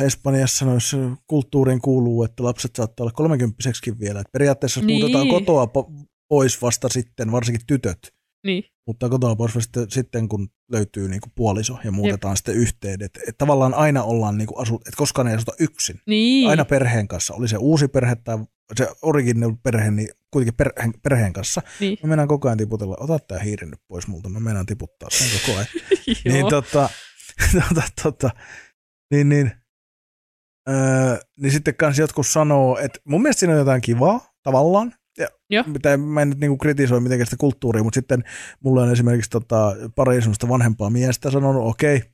[0.00, 0.96] Espanjassa noissa
[1.26, 3.56] kulttuuriin kuuluu, että lapset saattaa olla 30
[4.00, 4.20] vielä.
[4.20, 5.00] Et periaatteessa Niin.
[5.00, 10.48] muutetaan kotoa po- pois vasta sitten, varsinkin tytöt, Niin, mutta kotoa pois vasta sitten, kun
[10.72, 12.36] löytyy niinku puoliso ja muutetaan Jep.
[12.36, 13.02] sitten yhteen.
[13.02, 16.00] Että et tavallaan aina ollaan, niinku asu, että koskaan ei asuta yksin.
[16.06, 16.50] niin.
[16.50, 17.34] Aina perheen kanssa.
[17.34, 18.38] Oli se uusi perhe tai
[18.76, 21.62] se original perhe, niin kuitenkin perheen, perheen kanssa.
[21.80, 21.98] niin.
[22.02, 25.40] Mä meinaan koko ajan tiputella, ota tää hiiri nyt pois multa, mä meinaan tiputtaa sen
[25.40, 25.66] koko ajan.
[26.32, 26.88] Niin tota,
[27.68, 28.30] tota, tota,
[29.10, 29.52] niin, niin,
[30.68, 35.28] öö, niin sitten kans jotkut sanoo, että mun mielestä siinä on jotain kivaa tavallaan, ja,
[35.50, 35.64] Joo.
[35.66, 38.24] mitä mä en nyt niinku kritisoi mitenkään sitä kulttuuria, mutta sitten
[38.60, 42.08] mulla on esimerkiksi tota, pari semmoista vanhempaa miestä sanonut, okei, okay,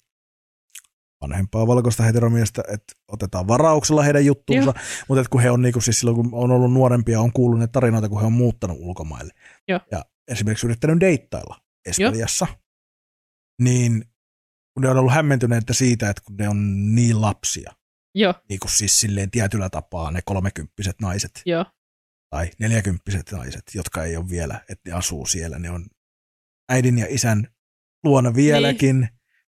[1.21, 4.75] vanhempaa valkoista heteromiestä, että otetaan varauksella heidän juttuunsa,
[5.09, 7.67] mutta että kun he on niinku, siis silloin kun on ollut nuorempia, on kuullut ne
[7.67, 9.33] tarinoita, kun he on muuttanut ulkomaille.
[9.69, 9.81] Joo.
[9.91, 12.47] Ja esimerkiksi yrittänyt deittailla Espanjassa,
[13.63, 14.05] niin
[14.75, 17.73] kun ne on ollut hämmentyneitä siitä, että kun ne on niin lapsia,
[18.15, 21.43] Joo, niin kuin siis silleen tietyllä tapaa ne kolmekymppiset naiset.
[21.47, 21.65] Joo,
[22.31, 25.87] tai neljäkymppiset naiset, jotka ei ole vielä, että ne asuu siellä, ne on
[26.69, 27.47] äidin ja isän
[28.05, 29.09] luona vieläkin.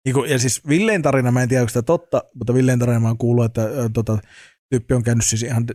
[0.05, 0.29] Niin.
[0.29, 3.17] ja siis Villeen tarina, mä en tiedä, onko sitä totta, mutta Villeen tarina mä oon
[3.17, 4.17] kuullut, että ö, tota,
[4.69, 5.65] tyyppi on käynyt siis ihan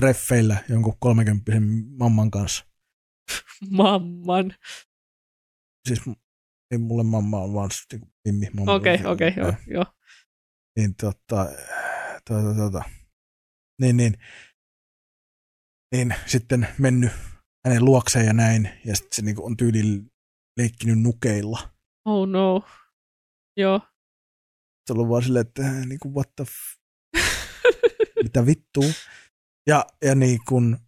[0.00, 1.62] treffeillä jonkun kolmekymppisen
[1.98, 2.64] mamman kanssa.
[3.70, 4.54] mamman.
[5.88, 6.00] Siis
[6.70, 8.46] ei mulle mamma on vaan siis niinku Mimmi.
[8.66, 9.84] Okei, okei, joo, joo.
[10.76, 11.46] Niin tota,
[12.28, 12.82] tota, tota,
[13.80, 14.14] niin, niin,
[15.92, 17.10] niin sitten mennyt
[17.66, 20.10] hänen luokseen ja näin, ja sitten se niinku on tyyliin
[20.58, 21.58] leikkinyt nukeilla.
[22.04, 22.62] Oh no.
[23.56, 23.80] Joo.
[24.86, 26.78] Se on ollut vaan silleen, että äh, niinku what the f-
[28.22, 28.84] mitä vittua.
[29.68, 30.78] Ja, ja niin kun,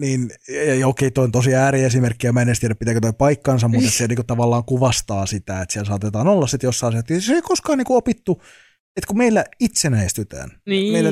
[0.00, 3.12] niin, ja, ja okei, toi on tosi ääriesimerkki, ja mä en edes tiedä, pitääkö toi
[3.12, 7.32] paikkansa, mutta se niinku tavallaan kuvastaa sitä, että siellä saatetaan olla sitten jossain, että se
[7.32, 8.42] ei koskaan niinku opittu,
[8.96, 11.10] että kun meillä itsenäistytään, Niin, meillä,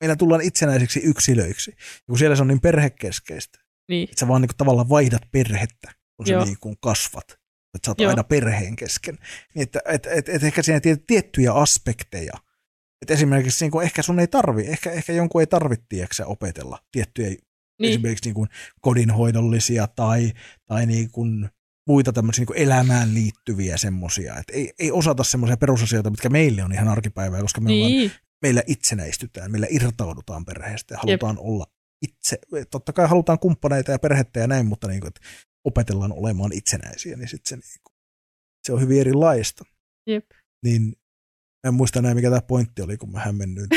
[0.00, 3.58] meillä tullaan itsenäisiksi yksilöiksi, ja kun siellä se on niin perhekeskeistä,
[3.88, 4.08] niin.
[4.08, 6.44] että sä vaan niinku tavallaan vaihdat perhettä, kun sä Joo.
[6.44, 7.24] niin kuin kasvat.
[7.74, 8.10] Että sä oot Joo.
[8.10, 9.18] aina perheen kesken.
[9.54, 12.32] Niin että et, et, et ehkä siinä tiet- tiettyjä aspekteja.
[13.02, 17.28] Että esimerkiksi niin kuin ehkä sun ei tarvi, ehkä, ehkä jonkun ei tarvitse opetella tiettyjä
[17.28, 17.38] niin.
[17.80, 17.90] niin.
[17.90, 18.48] esimerkiksi niin kuin
[18.80, 20.32] kodinhoidollisia tai,
[20.66, 21.48] tai niin kuin
[21.86, 24.36] muita tämmöisiä niin kuin elämään liittyviä semmoisia.
[24.36, 28.12] Että ei, ei osata semmoisia perusasioita, mitkä meille on ihan arkipäivää, koska me ollaan Niin,
[28.42, 31.46] meillä itsenäistytään, meillä irtaudutaan perheestä ja halutaan Jep.
[31.46, 31.66] olla
[32.02, 32.38] itse,
[32.70, 35.20] totta kai halutaan kumppaneita ja perhettä ja näin, mutta niin kuin, että
[35.64, 37.94] opetellaan olemaan itsenäisiä, niin sitten se, niin kuin,
[38.66, 39.64] se on hyvin erilaista.
[40.06, 40.24] Jep.
[40.64, 40.96] Niin
[41.66, 43.68] en muista näin, mikä tämä pointti oli, kun mä hämmennyin.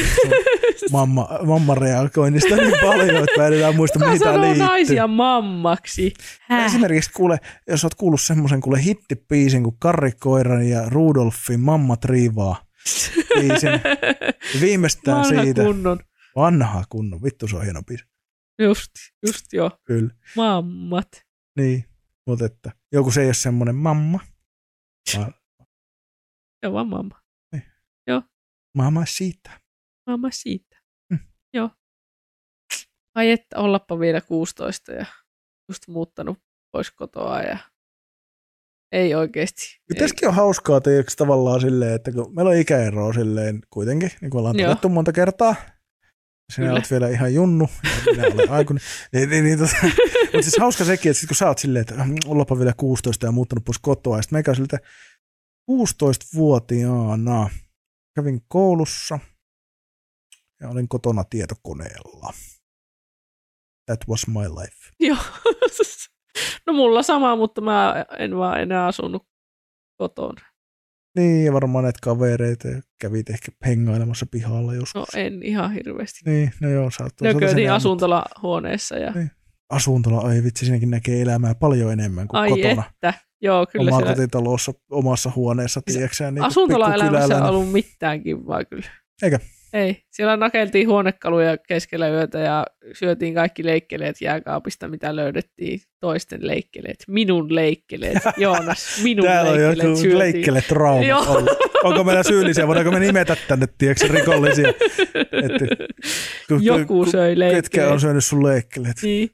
[0.91, 4.65] mamma, mamma reagoinnista niin paljon, että mä en enää muista, Kuka mitä sanoo liittyy.
[4.65, 6.13] naisia mammaksi?
[6.41, 6.65] Häh?
[6.65, 7.37] Esimerkiksi kuule,
[7.67, 12.68] jos oot kuullut semmoisen kuule hittipiisin kuin Karri Koiran ja Rudolfin Mamma Triivaa
[13.39, 13.69] biisin,
[14.53, 15.63] niin viimeistään Vanha siitä.
[15.63, 15.99] kunnon.
[16.35, 18.05] Vanha kunnon, vittu se on hieno biisi.
[18.61, 18.91] Just,
[19.27, 19.71] just joo.
[19.85, 20.09] Kyllä.
[20.35, 21.07] Mammat.
[21.57, 21.85] Niin,
[22.27, 24.19] mutta että joku se ei ole semmoinen mamma,
[25.17, 25.33] vaan
[26.63, 27.21] Joo, vaan mamma.
[28.77, 29.61] mamma siitä.
[30.07, 30.77] Mamma siitä.
[31.09, 31.19] Mm.
[31.53, 31.69] Joo.
[33.15, 35.05] Ai että, ollappa vielä 16 ja
[35.69, 36.37] just muuttanut
[36.71, 37.57] pois kotoa ja
[38.91, 39.79] Ei oikeasti.
[39.97, 44.39] Tässäkin on hauskaa tiiäks, tavallaan silleen, että kun meillä on ikäeroa silleen kuitenkin, niin kuin
[44.39, 45.55] ollaan todettu monta kertaa.
[46.53, 46.71] Sinä Kyllä.
[46.71, 48.83] olet vielä ihan junnu, ja minä olen aikuinen.
[49.13, 52.05] niin, niin, niin, tota, mutta siis hauska sekin, että sit kun sä oot silleen, että
[52.05, 54.77] "Mm, ollapa vielä 16 ja muuttanut pois kotoa, ja sitten meikä siltä
[55.71, 57.49] 16-vuotiaana
[58.15, 59.19] kävin koulussa
[60.61, 62.33] ja olin kotona tietokoneella.
[63.85, 64.91] That was my life.
[64.99, 65.17] Joo.
[66.67, 69.23] No mulla sama, mutta mä en vaan enää asunut
[69.97, 70.41] kotona.
[71.17, 72.67] Niin, ja varmaan näitä kavereita
[73.01, 74.95] kävit ehkä hengailemassa pihalla joskus.
[74.95, 76.19] No en ihan hirveästi.
[76.25, 79.31] Niin, no joo, toisaalta Nökötin senään, asuntolahuoneessa ja Niin,
[79.69, 82.83] Asuntola, ai vitsi, siinäkin näkee elämää paljon enemmän kuin ai kotona.
[82.93, 83.13] että.
[83.41, 88.89] Joo, kyllä siellä Omakotitalossa, omassa huoneessa, tiedätkö niin asuntolaelämässä on ollut mitään kivaa kyllä.
[89.23, 89.39] Eikö?
[89.73, 90.01] Ei.
[90.11, 95.79] Siellä nakeltiin huonekaluja keskellä yötä ja syötiin kaikki leikkeleet jääkaapista, mitä löydettiin.
[95.99, 96.95] Toisten leikkeleet.
[97.07, 98.17] Minun leikkeleet.
[98.37, 100.19] Joonas, minun Täällä on leikkeleet joku syötiin.
[100.19, 101.21] leikkele trauma Joo.
[101.27, 101.49] ollut.
[101.83, 102.67] Onko meillä syyllisiä?
[102.67, 104.69] Voidaanko me nimetä tänne, tiedätkö, rikollisia?
[104.69, 105.85] Että,
[106.47, 107.91] ku- Joku ku- söi Ketkä leikkeleet.
[107.91, 108.95] on syönyt sun leikkeleet?
[109.01, 109.29] Niin.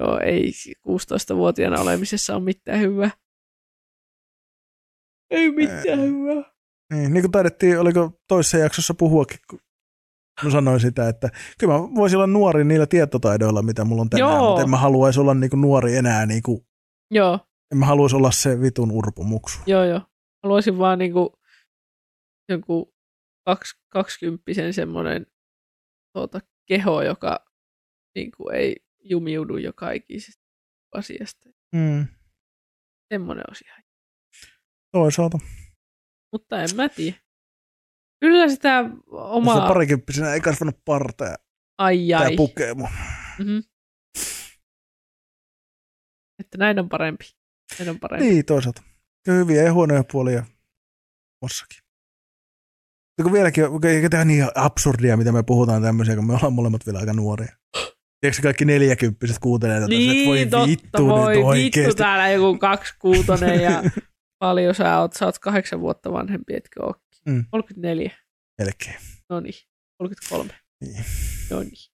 [0.00, 0.50] Joo, ei
[0.88, 3.10] 16-vuotiaana olemisessa ole mitään hyvää.
[5.30, 5.96] Ei mitään Ei.
[5.96, 6.50] hyvää.
[6.90, 9.58] Niin, niin kuin taidettiin, oliko toisessa jaksossa puhuakin, kun
[10.44, 14.32] mä sanoin sitä, että kyllä mä voisin olla nuori niillä tietotaidoilla, mitä mulla on tänään,
[14.32, 14.48] Joo.
[14.48, 16.66] mutta en mä haluaisi olla niin kuin nuori enää, niin kuin,
[17.10, 17.38] Joo,
[17.72, 19.58] en mä haluaisi olla se vitun urpomuksu.
[19.66, 20.00] joo, joo.
[20.42, 21.38] Haluaisin vaan niinku
[22.48, 22.94] joku
[23.46, 25.26] kaks, kaksikymppisen semmoinen
[26.14, 27.44] tuota, keho, joka
[28.14, 30.42] niinku ei jumiudu joka ikisestä
[30.94, 31.48] asiasta.
[31.74, 32.06] Mm.
[33.14, 33.82] Semmoinen olisi ihan.
[34.92, 35.38] Toisaalta.
[36.32, 37.16] Mutta en mä tiedä.
[38.20, 38.80] Kyllä sitä
[39.10, 39.54] Omaa...
[39.54, 39.68] omaa...
[39.68, 41.36] parikymppisenä ei kasvanut parta ja
[41.78, 42.36] Ai tää ai.
[42.36, 42.90] pukee mua.
[43.38, 43.62] Mm-hmm.
[46.40, 47.24] Että näin on parempi.
[47.78, 48.26] Näin on parempi.
[48.26, 48.82] Niin, toisaalta.
[49.26, 50.44] Ja hyviä ja huonoja puolia
[51.42, 51.78] mossakin.
[53.18, 56.86] Ja kun vieläkin, eikä tämä niin absurdia, mitä me puhutaan tämmöisiä, kun me ollaan molemmat
[56.86, 57.56] vielä aika nuoria.
[58.20, 62.58] Tiedätkö kaikki neljäkymppiset kuuntelee tätä, Niin, että voi totta, vittu voi nyt vittu täällä joku
[62.58, 63.82] kaksikuutonen ja
[64.40, 66.94] paljon sä oot, sä oot kahdeksan vuotta vanhempi, etkö oo?
[67.26, 67.44] Mm.
[67.50, 68.10] 34,
[68.58, 68.96] Melkein.
[69.28, 69.54] no niin,
[69.98, 71.04] 33, Niin.
[71.50, 71.90] no niin.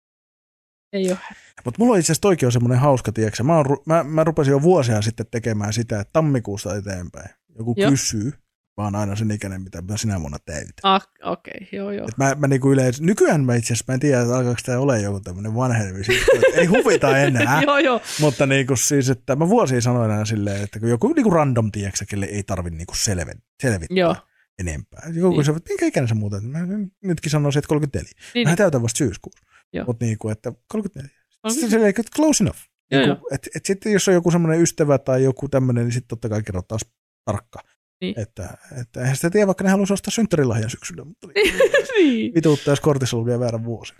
[0.93, 1.18] Ei ole.
[1.64, 3.43] Mutta mulla on itse asiassa toikin on semmoinen hauska, tiedätkö?
[3.43, 7.28] Mä, ru- mä, mä rupesin jo vuosia sitten tekemään sitä, että tammikuusta eteenpäin
[7.59, 7.90] joku Joo.
[7.90, 8.32] kysyy,
[8.76, 10.72] mä oon aina sen ikäinen, mitä sinä vuonna täytän.
[10.82, 12.06] Ah, okei, okay, joo joo.
[12.08, 14.78] Et mä, mä niinku yleensä, nykyään mä itse asiassa, mä en tiedä, että alkaako tämä
[14.78, 17.62] ole joku tämmöinen vanhenemisi, että ei huvita enää.
[17.66, 21.30] joo joo, Mutta niinku siis, että mä vuosia sanoin aina silleen, että kun joku niinku
[21.30, 24.16] random, tiedätkö, kelle ei tarvi niinku selven, selvittää joo.
[24.58, 25.02] enempää.
[25.06, 25.30] Joku Niin.
[25.30, 25.44] niin.
[25.44, 26.44] se, että minkä ikäinen sä muuten?
[26.44, 26.58] Mä
[27.02, 28.10] nytkin sanoisin, että 34.
[28.34, 29.46] Niin, Mä täytän vasta syyskuussa.
[29.86, 31.10] Mutta niinku, että 34.
[31.42, 32.58] On Sitten silleen, että close enough.
[32.90, 36.08] Joo, Niinku, et, et sitten jos on joku semmoinen ystävä tai joku tämmöinen, niin sitten
[36.08, 36.82] totta kai kerrot taas
[37.24, 37.60] tarkka.
[38.01, 38.20] Niin.
[38.20, 41.28] Että, että eihän sitä tiedä, vaikka ne haluaisi ostaa synttärilahjan syksyllä, mutta
[41.97, 43.94] niin, vituuttaa, jos kortissa ollut vielä väärä vuosi.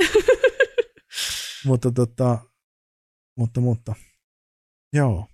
[1.67, 2.39] mutta tota,
[3.39, 3.95] mutta, mutta,
[4.93, 5.29] joo.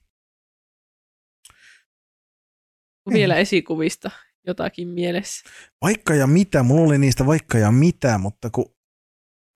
[3.06, 3.14] Niin.
[3.14, 4.10] Vielä esikuvista
[4.46, 5.50] jotakin mielessä.
[5.82, 8.74] Vaikka ja mitä, mulla oli niistä vaikka ja mitä, mutta kun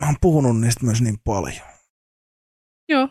[0.02, 1.66] mä oon puhunut niistä myös niin paljon.
[2.88, 3.08] Joo.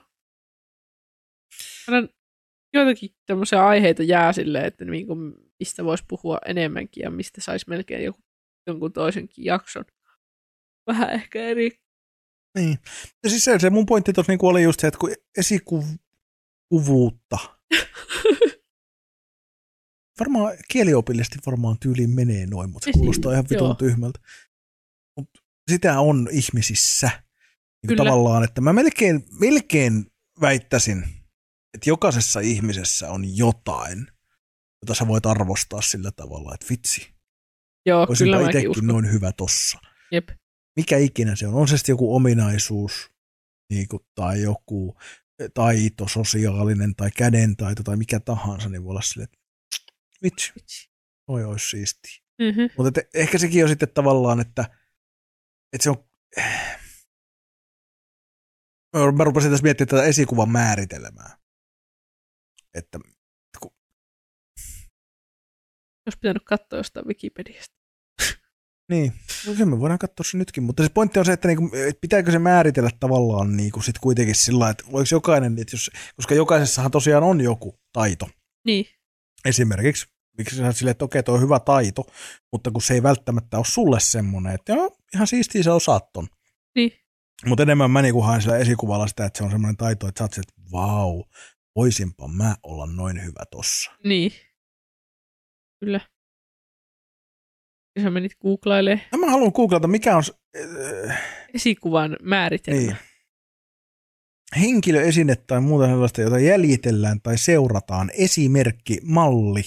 [2.76, 7.70] Joitakin tämmöisiä aiheita jää silleen, että niin kuin mistä voisi puhua enemmänkin ja mistä saisi
[7.70, 8.20] melkein joku,
[8.68, 9.86] jonkun toisenkin jakson.
[10.88, 11.72] Vähän ehkä eri.
[12.58, 12.78] Niin.
[13.24, 17.38] Ja siis se, se mun pointti tuossa niinku oli just se, että kun esikuvuutta,
[20.20, 23.76] varmaan kieliopillisesti varmaan tyyliin menee noin, mutta se Esi- kuulostaa ihan vitun joo.
[23.76, 24.20] tyhmältä.
[25.18, 25.30] Mut
[25.72, 27.08] sitä on ihmisissä.
[27.08, 28.04] Niin Kyllä.
[28.04, 30.06] tavallaan, että mä melkein, melkein
[30.42, 31.04] väittäisin,
[31.76, 34.08] että jokaisessa ihmisessä on jotain,
[34.82, 37.16] jota sä voit arvostaa sillä tavalla, että vitsi,
[37.86, 38.88] Joo, kyllä olisinpa mäkin itsekin uskon.
[38.88, 39.80] noin hyvä tossa
[40.12, 40.30] Jep.
[40.76, 41.54] mikä ikinä se on.
[41.54, 43.12] On se sitten joku ominaisuus
[43.70, 44.98] niin kuin, tai joku
[45.54, 49.38] taito, sosiaalinen tai kädentaito tai mikä tahansa, niin voi olla silleen, että
[50.24, 50.54] vitsi,
[51.26, 52.26] toi olisi siistiä.
[52.42, 52.70] Mm-hmm.
[52.78, 54.62] Mutta et, ehkä sekin on sitten tavallaan, että,
[55.74, 56.04] että se on...
[59.16, 61.38] Mä rupesin tässä miettimään tätä esikuvan määritelmää.
[62.76, 63.00] Että
[66.06, 67.76] Jos pitänyt katsoa jostain Wikipediasta.
[68.92, 69.14] Niin,
[69.48, 72.02] no kyllä me voidaan katsoa se nytkin, mutta se pointti on se, että niinku, et
[72.02, 76.92] pitääkö se määritellä tavallaan niinku sit kuitenkin sillä että voiko jokainen, että jos, koska jokaisessahan
[76.92, 78.30] tosiaan on joku taito.
[78.66, 78.86] Niin,
[79.46, 80.08] Esimerkiksi,
[80.38, 82.04] miksi sä silleen, että okei, toi on hyvä taito,
[82.52, 86.28] mutta kun se ei välttämättä ole sulle semmoinen, että joo, ihan siistiä sä osaat ton.
[86.76, 86.92] niin.
[87.46, 90.24] Mutta enemmän mä niinku haen sillä esikuvalla sitä, että se on semmoinen taito, että sä
[90.24, 91.24] oot että vau,
[91.76, 93.92] voisinpa mä olla noin hyvä tossa.
[94.04, 94.32] Niin.
[95.80, 96.00] Kyllä.
[97.96, 100.24] Ja sä menit googlailemaan No mä haluan googlata, mikä on
[101.08, 101.22] äh,
[101.54, 102.80] esikuvan määritelmä.
[102.82, 102.98] niin.
[104.60, 108.12] henkilö, esine tai muuta sellaista, jota jäljitellään tai seurataan.
[108.14, 109.64] Esimerkki, malli.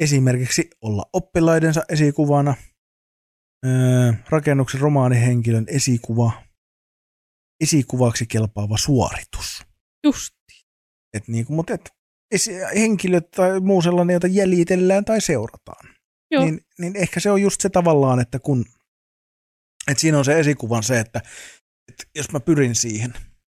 [0.00, 2.54] Esimerkiksi olla oppilaidensa esikuvana.
[3.66, 6.32] Öö, rakennuksen romaanihenkilön esikuva.
[7.60, 9.62] Esikuvaksi kelpaava suoritus.
[10.04, 10.37] Just.
[11.18, 11.90] Et niin kuin, mutta et,
[12.34, 15.94] esi- henkilö tai muu sellainen, jota jäljitellään tai seurataan.
[16.30, 16.44] Joo.
[16.44, 18.64] Niin, niin ehkä se on just se tavallaan, että kun
[19.90, 21.20] että siinä on se esikuvan se, että,
[21.88, 23.10] että jos mä pyrin siihen,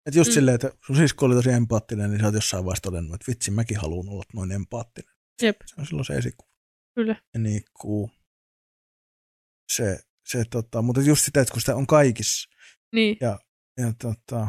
[0.06, 0.34] että just mm.
[0.34, 3.50] silleen, että sun sisko oli tosi empaattinen, niin sä oot jossain vaiheessa todennut, että vitsi,
[3.50, 5.14] mäkin haluan olla noin empaattinen.
[5.42, 5.56] Jep.
[5.66, 6.50] Se on silloin se esikuva.
[6.94, 7.16] Kyllä.
[7.34, 8.10] Ja niin kuin,
[9.72, 12.48] se, se tota, mutta just sitä, että kun sitä on kaikissa,
[12.94, 13.16] Niin.
[13.20, 13.38] ja,
[13.80, 14.48] ja tota,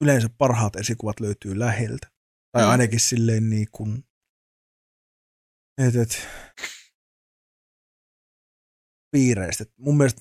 [0.00, 2.10] yleensä parhaat esikuvat löytyy läheltä.
[2.52, 2.70] Tai Mm.
[2.70, 4.04] ainakin silleen niin kuin,
[5.78, 6.26] et, et,
[9.10, 9.64] piireistä.
[9.78, 10.20] Mun mielestä,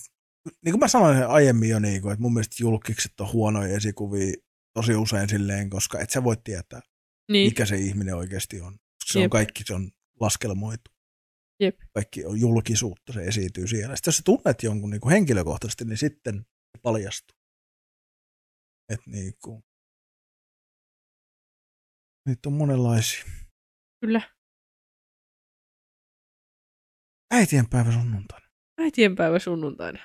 [0.65, 4.33] niin kuin mä sanoin aiemmin jo, niin kuin, että mun mielestä julkikset on huonoja esikuvia
[4.73, 6.81] tosi usein silleen, koska et sä voi tietää,
[7.31, 7.47] Niin.
[7.47, 8.79] mikä se ihminen oikeasti on.
[9.05, 9.31] Se on Jep.
[9.31, 10.91] kaikki, se on laskelmoitu.
[11.59, 11.79] Jep.
[11.93, 13.95] Kaikki on julkisuutta, se esiintyy siellä.
[13.95, 16.35] Sitten jos sä tunnet jonkun niin kuin henkilökohtaisesti, niin sitten
[16.77, 17.37] se paljastuu.
[18.89, 19.63] Että niin kuin,
[22.25, 23.23] niitä on monenlaisia.
[24.01, 24.21] Kyllä.
[27.33, 28.47] Äitienpäivä sunnuntaina.
[28.77, 29.99] Äitienpäivä sunnuntaina.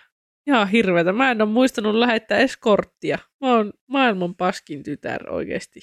[0.46, 1.12] Ihan hirveätä.
[1.12, 3.18] Mä en ole muistanut lähettää edes korttia.
[3.40, 5.80] Mä oon maailman paskin tytär oikeesti.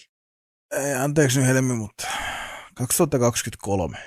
[0.72, 2.08] Ei, anteeksi nyt Helmi, mutta
[2.76, 3.98] 2023.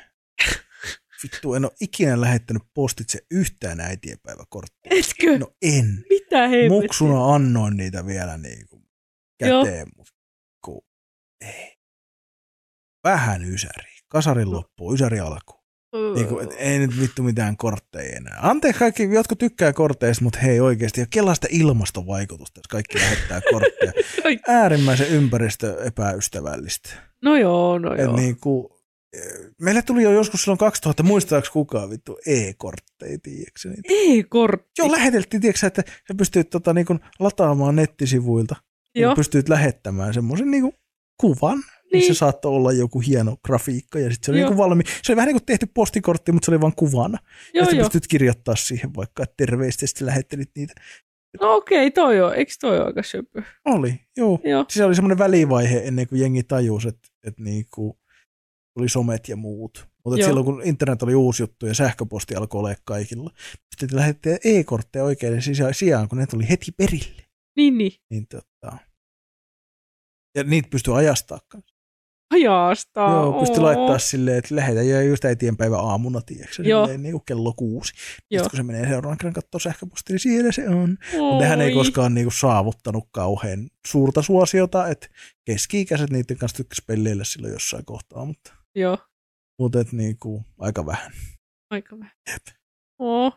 [1.23, 4.91] Vittu, en ole ikinä lähettänyt postitse yhtään äitienpäiväkorttia.
[4.91, 5.39] Etkö?
[5.39, 6.05] No en.
[6.09, 6.69] Mitä hemmettiä?
[6.69, 8.68] Muksuna annoin niitä vielä niin.
[9.39, 10.13] Käteen, mutta
[10.65, 10.83] kun
[11.41, 11.75] ei.
[13.05, 13.99] Vähän ysäri.
[14.09, 15.59] Kasarin loppu, ysäri alku.
[16.15, 18.39] Niin kuin, et ei nyt vittu mitään kortteja enää.
[18.43, 23.93] Anteeksi kaikki, jotkut tykkää korteista, mutta hei oikeasti, ja kellaista ilmastovaikutusta, jos kaikki lähettää kortteja.
[24.61, 26.91] Äärimmäisen ympäristö epäystävällistä.
[27.23, 28.17] No joo, no Et joo.
[28.17, 28.69] niin kuin,
[29.61, 33.89] meille tuli jo joskus silloin 2000, muistaaks kukaan vittu e-kortteja, tiedätkö niitä?
[33.89, 34.71] E-kortti.
[34.79, 38.57] Joo, läheteltiin, tiedätkö että sä pystyt tota, niin kuin, lataamaan nettisivuilta.
[38.99, 39.11] Joo.
[39.13, 40.73] Ja pystyt lähettämään semmoisen niin
[41.21, 41.65] kuvan, niin.
[41.93, 41.99] Niin.
[42.01, 44.51] missä saattoi olla joku hieno grafiikka ja sitten se oli Joo.
[44.51, 44.83] niin valmi.
[45.03, 47.19] Se oli vähän niin kuin tehty postikortti, mutta se oli vain kuvana.
[47.23, 47.85] ja Joo, sitten joo.
[47.89, 50.75] pystyt kirjoittaa siihen vaikka, että terveistä, ja sitten lähettelit niitä.
[51.41, 52.35] No okei, toi on.
[52.35, 53.43] Eikö toi ole aika söpö?
[53.65, 54.41] Oli, joo.
[54.45, 54.65] Joo.
[54.69, 57.93] Se oli semmoinen välivaihe ennen kuin jengi tajusi, että, että niin kuin
[58.79, 59.89] tuli somet ja muut.
[60.05, 60.27] Mutta Joo.
[60.29, 63.31] silloin kun internet oli uusi juttu ja sähköposti alkoi olla kaikilla,
[63.77, 67.23] sitten lähetti e-kortteja oikein sisään- sijaan, kun ne tuli heti perille.
[67.57, 67.93] Niin, niin.
[68.11, 68.79] Niin tota,
[70.39, 71.79] ja niitä pystyy ajastaa kanssa.
[72.31, 73.13] Hajaastaa.
[73.13, 73.65] Joo, pystyi oo.
[73.65, 76.85] laittaa silleen, että lähetä ja just äitienpäivä aamuna, tiedätkö, Joo.
[76.85, 77.93] silleen niin kuin kello kuusi.
[78.31, 78.45] Joo.
[78.45, 80.99] Sitten kun se menee seuraavan kerran katsoa sähköpostia, niin siellä se on.
[81.19, 85.09] Mutta nehän ei koskaan niinku saavuttanut kauhean suurta suosiota, että
[85.45, 88.99] keski-ikäiset niiden kanssa tykkäs pelleillä silloin jossain kohtaa, mutta, Joo,
[89.59, 91.13] mutta et niinku, aika vähän.
[91.71, 92.13] aika vähän.
[92.99, 93.33] Oo.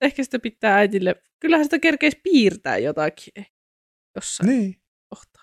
[0.00, 1.14] Ehkä sitä pitää äitille.
[1.40, 3.52] Kyllähän sitä kerkeisi piirtää jotakin eh,
[4.16, 4.76] jossain Niin.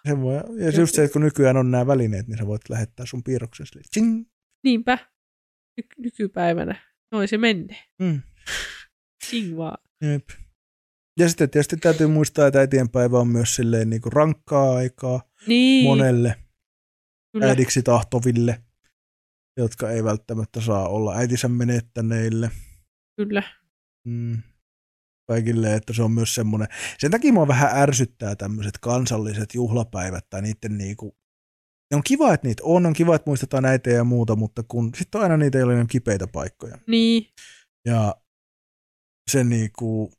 [0.08, 0.80] Se voi, ja Joku.
[0.80, 3.82] just se, että kun nykyään on nämä välineet, niin sä voit lähettää sun piirroksen sille.
[3.94, 4.26] Ching!
[4.64, 4.98] Niinpä.
[5.78, 6.82] Ny- nykypäivänä.
[7.12, 7.78] Noin se menee.
[8.02, 8.22] Mm.
[9.58, 9.78] Vaan.
[10.02, 10.30] Jep.
[11.20, 15.84] Ja sitten tietysti täytyy muistaa, että äitienpäivä on myös silleen niinku rankkaa aikaa Niin.
[15.86, 16.36] monelle
[17.34, 17.48] Kyllä.
[17.48, 18.64] äidiksi tahtoville,
[19.58, 22.52] jotka ei välttämättä saa olla äitinsä menettäneille.
[23.18, 23.44] Kyllä.
[24.08, 24.38] Mm.
[25.28, 26.68] Kaikille, että se on myös semmoinen.
[27.00, 31.18] Sen takia mua vähän ärsyttää tämmöiset kansalliset juhlapäivät tai niiden niinku,
[31.92, 34.92] ne on kiva, että niitä on, on kiva, että muistetaan näitä ja muuta, mutta kun
[34.98, 36.78] sitten on aina niitä, joilla on kipeitä paikkoja.
[36.88, 37.28] Niin.
[37.86, 38.16] Ja
[39.32, 40.12] se niinku,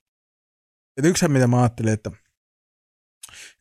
[0.96, 2.10] että yksihän mitä mä ajattelin, että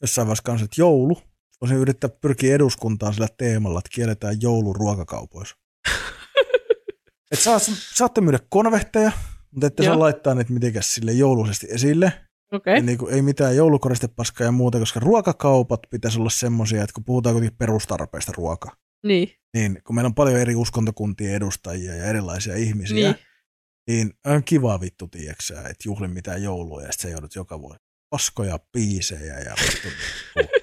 [0.01, 1.21] jossain vaiheessa kanssa, että joulu,
[1.61, 5.55] voisin yrittää pyrkiä eduskuntaan sillä teemalla, että kielletään joulu ruokakaupoissa.
[7.31, 7.59] että saa,
[7.93, 9.11] saatte myydä konvehteja,
[9.55, 12.13] mutta ette saa laittaa niitä mitenkään sille jouluisesti esille.
[12.75, 17.03] Ja niin kuin, ei mitään joulukoristepaskaa ja muuta, koska ruokakaupat pitäisi olla semmoisia, että kun
[17.03, 18.71] puhutaan kuitenkin perustarpeista ruoka,
[19.03, 19.29] Niin.
[19.55, 23.15] niin kun meillä on paljon eri uskontokuntien edustajia ja erilaisia ihmisiä, Niin.
[23.89, 27.79] niin, on kiva vittu, tieksää, että juhlin mitään joulua ja sitten sä joudut joka vuosi
[28.09, 29.87] paskoja, piisejä ja vittu,
[30.37, 30.53] vittu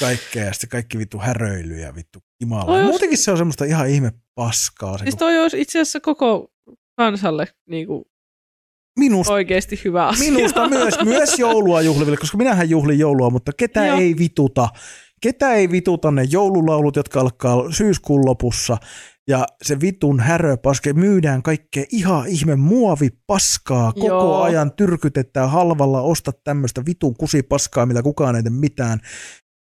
[0.00, 2.72] kaikkea ja sitten kaikki vittu häröilyjä vittu kimalla.
[2.72, 4.98] Oi, jos- Muutenkin se on semmoista ihan ihme paskaa.
[4.98, 6.52] Se, Siis kun toi olisi itse asiassa koko
[6.96, 8.04] kansalle niin kuin,
[8.96, 10.32] minusta, oikeasti hyvä asia.
[10.32, 13.98] minusta myös, myös joulua juhliville, koska minähän juhlin joulua, mutta ketä Joo.
[13.98, 14.68] ei vituta,
[15.20, 18.76] ketä ei vituta ne joululaulut, jotka alkaa syyskuun lopussa,
[19.28, 24.42] ja se vitun häröpaske myydään kaikkea ihan ihme muovipaskaa, koko Joo.
[24.42, 29.00] ajan tyrkytetään halvalla, osta tämmöistä vitun kusipaskaa, millä kukaan ei tee mitään,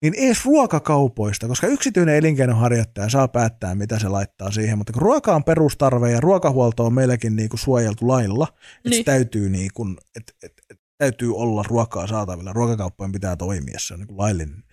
[0.02, 5.36] niin ees ruokakaupoista, koska yksityinen elinkeinonharjoittaja saa päättää, mitä se laittaa siihen, mutta kun ruoka
[5.36, 8.92] on perustarve ja ruokahuolto on meilläkin niinku suojeltu lailla, että Niin.
[8.92, 9.06] niin.
[9.06, 14.18] täytyy, niinku, et, et, et, täytyy olla ruokaa saatavilla, ruokakauppojen pitää toimia, se on niinku
[14.18, 14.64] laillinen,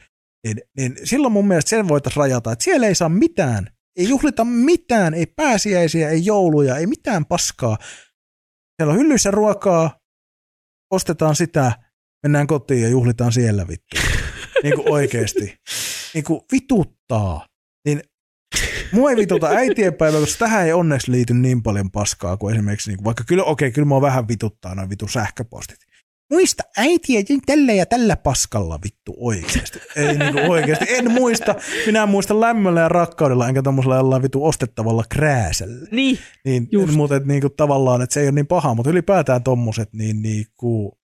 [0.46, 4.44] niin, niin silloin mun mielestä sen voitaisiin rajata, että siellä ei saa mitään, ei juhlita
[4.44, 7.78] mitään, ei pääsiäisiä, ei jouluja, ei mitään paskaa.
[8.76, 10.00] Siellä on hyllyissä ruokaa,
[10.92, 11.72] ostetaan sitä,
[12.22, 14.15] mennään kotiin ja juhlitaan siellä vittu.
[14.62, 15.58] Niin kuin oikeasti.
[16.14, 17.46] Niin kuin vituttaa.
[17.84, 18.00] Niin
[18.92, 22.96] mua ei vituta äitienpäivä, koska tähän ei onneksi liity niin paljon paskaa kuin esimerkiksi, niin
[22.96, 25.78] kuin, vaikka kyllä, okei, kyllä mua vähän vituttaa noin vitu sähköpostit.
[26.32, 29.78] Muista äitiä tällä ja tällä paskalla vittu oikeasti.
[29.96, 30.84] Ei niinku oikeasti.
[30.88, 31.54] En muista.
[31.86, 35.86] Minä muistan lämmöllä ja rakkaudella, enkä tommosella jollain vitu ostettavalla krääsellä.
[35.90, 36.94] Niin, Niin, Just.
[36.94, 40.98] mutta et niinku tavallaan, että se ei ole niin paha, mutta ylipäätään tommoset, niin niinku,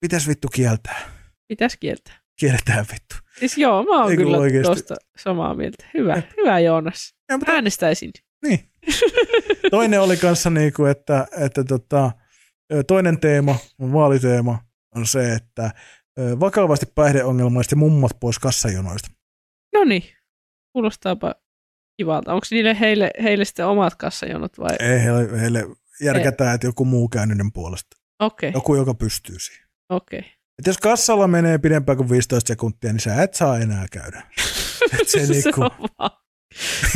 [0.00, 1.10] pitäisi vittu kieltää.
[1.48, 2.21] pitäisi kieltää.
[2.40, 3.16] Kielletään vittu.
[3.38, 4.66] Siis joo, mä oon Ei kyllä oikeesti.
[4.66, 5.86] tuosta samaa mieltä.
[5.94, 7.14] Hyvä, hyvä Joonas.
[7.28, 8.10] Ja, mutta, Äänestäisin.
[8.42, 8.60] niin.
[9.70, 12.10] Toinen oli kanssa niinku, että, että tota,
[12.86, 14.58] toinen teema, vaaliteema,
[14.96, 15.70] on se, että
[16.40, 19.08] vakavasti päihdeongelmaiset ja mummat pois kassajonoista.
[19.74, 20.02] No niin,
[20.72, 21.34] kuulostaapa
[21.96, 22.34] kivalta.
[22.34, 24.76] Onko niille heille, heille sitten omat kassajonot vai?
[24.80, 25.66] Ei heille, heille
[26.00, 27.96] järkätään, että joku muu käy niiden puolesta.
[28.20, 29.68] Okei, okay, Joku, joka pystyy siihen.
[29.88, 30.18] okei.
[30.18, 30.30] Okay.
[30.58, 34.22] Et jos kassalla menee pidempään kuin 15 sekuntia, niin sä et saa enää käydä.
[35.00, 36.10] Et se, se, niinku, on vaan,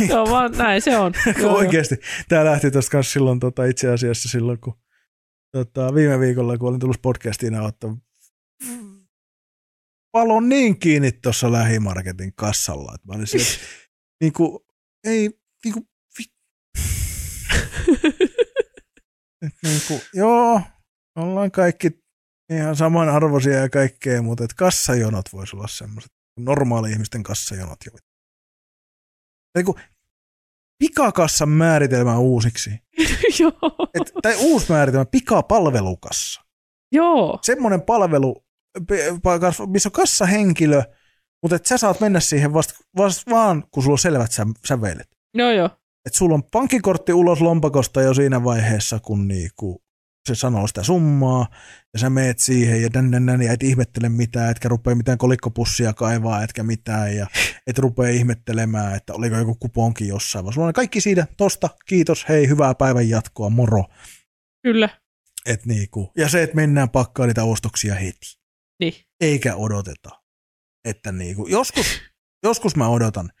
[0.07, 1.13] se on vaan, näin se on.
[1.25, 1.55] Joo, joo.
[1.55, 1.95] oikeasti,
[2.29, 4.73] tämä lähti tuosta kanssa silloin tota, itse asiassa silloin, kun
[5.51, 7.87] tota, viime viikolla, kun olin tullut podcastiin että
[10.11, 13.47] palon niin kiinni tuossa lähimarketin kassalla, että mä olin siellä,
[14.21, 14.59] niin kuin,
[15.03, 15.29] ei,
[15.65, 15.87] niin kuin,
[19.63, 20.61] niin kuin, joo,
[21.15, 22.06] ollaan kaikki
[22.49, 27.91] ihan samanarvoisia ja kaikkea, mutta et kassajonot voisi olla semmoiset, normaali-ihmisten kassajonot jo.
[29.55, 29.77] Niin kuin,
[30.79, 32.69] pikakassan määritelmä uusiksi.
[33.39, 33.89] joo.
[33.93, 36.41] Et, tai uusi määritelmä, pikapalvelukassa.
[36.91, 38.45] joo, Semmoinen palvelu,
[39.67, 40.83] missä on kassahenkilö,
[41.41, 45.07] mutta et sä saat mennä siihen vasta vast, vaan, kun sulla on selvät sä, sävelet.
[45.33, 45.69] joo, joo.
[46.05, 49.83] Et sulla on pankkikortti ulos lompakosta jo siinä vaiheessa, kun niinku
[50.27, 51.47] se sanoo sitä summaa,
[51.93, 55.17] ja sä meet siihen, ja nän, nän, nän, ja et ihmettele mitään, etkä rupea mitään
[55.17, 57.27] kolikkopussia kaivaa, etkä mitään, ja
[57.67, 62.29] et rupea ihmettelemään, että oliko joku kuponki jossain, vaan sulla on kaikki siitä, tosta, kiitos,
[62.29, 63.83] hei, hyvää päivän jatkoa, moro.
[64.63, 64.89] Kyllä.
[65.45, 68.37] Et niinku, ja se, että mennään pakkaan niitä ostoksia heti,
[68.79, 68.93] Niin.
[69.21, 70.09] eikä odoteta.
[70.85, 72.01] Että niinku, joskus,
[72.43, 73.31] joskus mä odotan,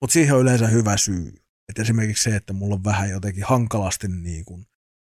[0.00, 1.32] mutta siihen on yleensä hyvä syy.
[1.68, 4.60] Et esimerkiksi se, että mulla on vähän jotenkin hankalasti niinku,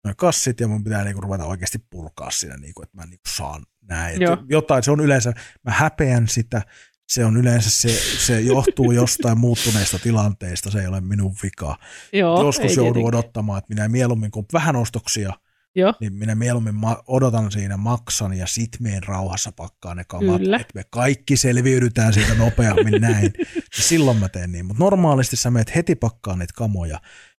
[0.03, 3.65] noi kassit ja mun pitää niinku ruveta oikeasti purkaa siinä, niinku, että mä niinku saan
[3.81, 4.23] näin.
[4.23, 6.61] Et jotain, se on yleensä, mä häpeän sitä,
[7.09, 7.89] se on yleensä, se,
[8.26, 11.77] se johtuu jostain muuttuneista tilanteista, se ei ole minun vika.
[12.13, 15.34] Joo, Joskus joudun odottamaan, että minä mieluummin, kun vähän ostoksia,
[15.76, 20.41] Joo, niin minä mieluummin ma- odotan siinä maksan ja sit meen rauhassa pakkaan ne kamat,
[20.41, 23.34] että me kaikki selviydytään siitä nopeammin näin.
[23.77, 26.99] Ja silloin mä teen niin, mutta normaalisti sä meet heti pakkaan niitä kamoja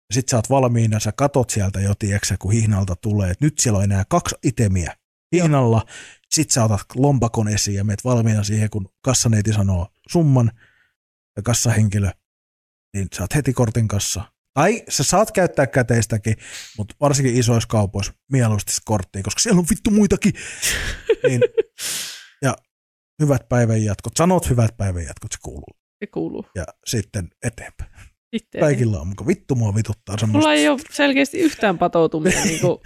[0.10, 3.60] ja sit sä oot valmiina, sä katot sieltä jo, tieksä, kun hihnalta tulee, että nyt
[3.60, 4.96] siellä on enää kaksi itemiä
[5.36, 5.86] hihnalla,
[6.30, 10.52] sit sä otat lompakon esiin ja meet valmiina siihen, kun kassaneiti sanoo summan
[11.38, 12.12] ja kassahenkilö,
[12.94, 14.24] niin sä oot heti kortin kanssa.
[14.54, 16.36] Tai sä saat käyttää käteistäkin,
[16.78, 20.34] mutta varsinkin isoissa kaupoissa mieluusti se korttia, koska siellä on vittu muitakin.
[21.28, 21.42] niin,
[22.42, 22.56] ja
[23.22, 24.18] hyvät päivän jatkot.
[24.18, 25.78] Sanot hyvät päivän jatkot, se kuuluu.
[26.00, 26.46] se kuuluu.
[26.56, 28.09] Ja sitten eteenpäin.
[28.36, 28.62] Sitten.
[28.62, 29.28] Kaikilla on mukaan.
[29.28, 30.38] Vittu mua vituttaa semmoista.
[30.50, 32.78] Mulla ei ole selkeästi yhtään patoutumista niin kuin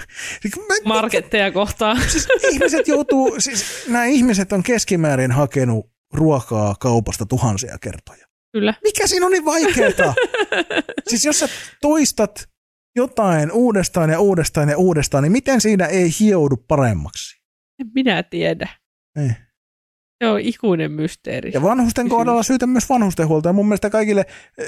[0.41, 0.53] Siis
[0.86, 2.02] marketteja kohtaan.
[2.10, 8.26] siis ihmiset joutuu, siis nämä ihmiset on keskimäärin hakenut ruokaa kaupasta tuhansia kertoja.
[8.52, 8.74] Kyllä.
[8.84, 10.15] Mikä siinä on niin vaikeaa?
[11.10, 11.48] siis jos sä
[11.82, 12.49] toistat
[12.95, 17.41] jotain uudestaan ja uudestaan ja uudestaan, niin miten siinä ei hioudu paremmaksi?
[17.80, 18.70] En minä tiedä.
[19.20, 19.30] Ei.
[20.23, 21.52] Se on ikuinen mysteeri.
[21.53, 22.18] Ja vanhusten Kysymys.
[22.18, 23.49] kohdalla syytä myös vanhustenhuolta.
[23.49, 24.26] Ja mun mielestä kaikille,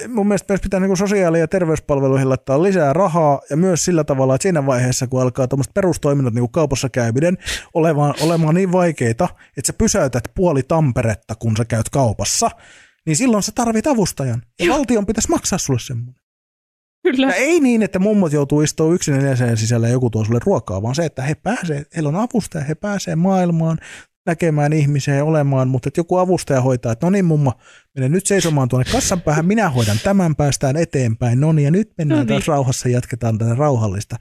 [0.07, 4.35] mun mielestä meidän pitää niin sosiaali- ja terveyspalveluihin laittaa lisää rahaa ja myös sillä tavalla,
[4.35, 7.38] että siinä vaiheessa, kun alkaa tuommoiset perustoiminnot niin kuin kaupassa käyminen
[7.73, 12.49] olemaan, olemaan niin vaikeita, että sä pysäytät puoli Tamperetta, kun sä käyt kaupassa,
[13.05, 14.41] niin silloin sä tarvit avustajan.
[14.59, 14.77] Ja Joo.
[14.77, 16.15] valtion pitäisi maksaa sulle semmoinen.
[17.03, 17.27] Kyllä.
[17.27, 20.81] Ja ei niin, että mummot joutuu istumaan yksin eläiseen sisällä ja joku tuo sulle ruokaa,
[20.81, 23.77] vaan se, että he pääsee, heillä on avustaja, he pääsee maailmaan,
[24.26, 27.53] näkemään ihmisiä ja olemaan, mutta että joku avustaja hoitaa, että no niin mummo,
[27.95, 31.91] mene nyt seisomaan tuonne kassan päähän, minä hoidan tämän, päästään eteenpäin, no niin, ja nyt
[31.97, 32.27] mennään No niin.
[32.27, 34.15] taas rauhassa, jatketaan tätä rauhallista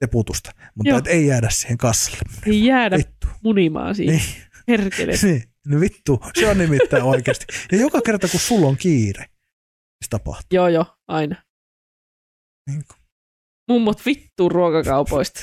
[0.00, 0.98] teputusta, mutta Joo.
[0.98, 2.18] et ei jäädä siihen kassalle.
[2.46, 3.26] Ei jäädä Vittu.
[3.42, 4.12] munimaan siinä.
[4.12, 4.22] Niin.
[4.66, 5.12] Perkele.
[5.22, 7.46] Niin, no vittu, se on nimittäin oikeasti.
[7.72, 9.24] Ja joka kerta, kun sulla on kiire,
[10.04, 10.46] se tapahtuu.
[10.52, 11.36] Joo, joo, aina.
[12.70, 12.98] Niin kuin.
[13.68, 15.40] Mummot vittuu ruokakaupoista.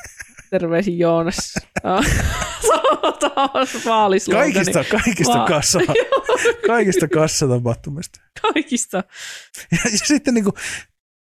[0.50, 1.54] Terveisin Joonas.
[3.34, 3.72] Taas.
[4.30, 5.78] Kaikista, kaikista, Vaan- kassa,
[6.66, 8.20] kaikista kassatapahtumista.
[8.42, 9.04] Kaikista.
[9.72, 10.54] Ja, ja sitten niin kuin,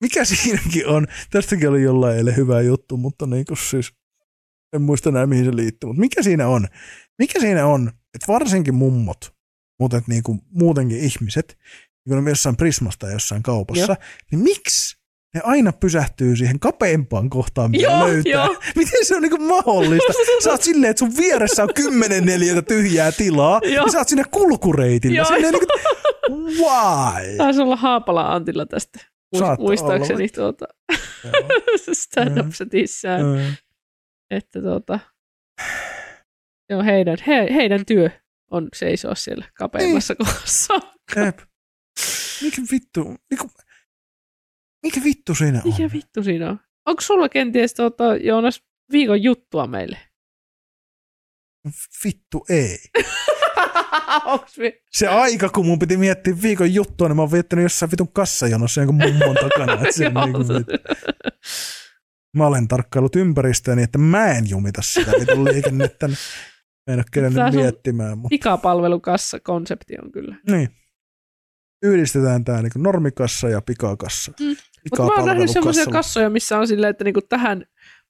[0.01, 3.93] mikä siinäkin on, tästäkin oli jollain eilen hyvä juttu, mutta niin kuin siis,
[4.73, 6.69] en muista enää mihin se liittyy, mutta mikä siinä on?
[7.19, 9.35] Mikä siinä on, että varsinkin mummot,
[9.81, 13.97] mutta että niin kuin muutenkin ihmiset, niin kun ne on jossain Prismasta jossain kaupassa, Joo.
[14.31, 15.02] niin miksi
[15.35, 18.33] ne aina pysähtyy siihen kapeimpaan kohtaan, mitä Joo, löytää.
[18.33, 18.57] joo.
[18.77, 20.13] Miten se on niin mahdollista?
[20.45, 23.87] Sä oot silleen, että sun vieressä on kymmenen neliötä tyhjää tilaa, Joo.
[23.87, 25.17] ja sä oot siinä kulkureitillä.
[25.17, 27.37] Joo, Silleen niin kuin, why?
[27.37, 28.99] Taisi olla Haapala Antilla tästä.
[29.37, 30.29] Muist- muistaakseni olla.
[30.35, 30.67] tuota
[31.25, 31.33] Joo.
[31.93, 33.37] stand-up setissään, Joo.
[34.31, 34.99] että tuota,
[36.73, 38.11] on heidän, he, heidän työ
[38.51, 40.27] on seisoa siellä kapeimmassa Niin.
[40.27, 40.75] kohdassa.
[42.43, 43.45] Mikä vittu, mikä,
[44.83, 45.73] mikä vittu siinä on?
[45.73, 46.61] Mikä vittu siinä on?
[46.87, 49.99] Onko sulla kenties tuota, Joonas viikon juttua meille?
[52.05, 52.79] Vittu ei.
[54.59, 54.73] Me...
[54.91, 58.81] Se aika, kun mun piti miettiä viikon juttua, niin mä oon viettänyt jossain vitun kassajonossa
[58.81, 59.73] jonkun mummon takana.
[59.73, 60.47] Että se niin kuin,
[62.37, 66.09] mä olen tarkkaillut ympäristöä niin, että mä en jumita sitä vitun liikennettä.
[66.09, 68.19] Mä en ole kerennyt miettimään.
[68.19, 70.37] Mutta, Pikapalvelukassa konsepti on kyllä.
[70.51, 70.69] niin.
[71.85, 74.33] Yhdistetään tämä niin normikassa ja pikakassa.
[74.41, 74.57] Mm.
[74.91, 77.65] Mutta mä oon nähnyt semmoisia kassoja, missä on silleen, että niinku tähän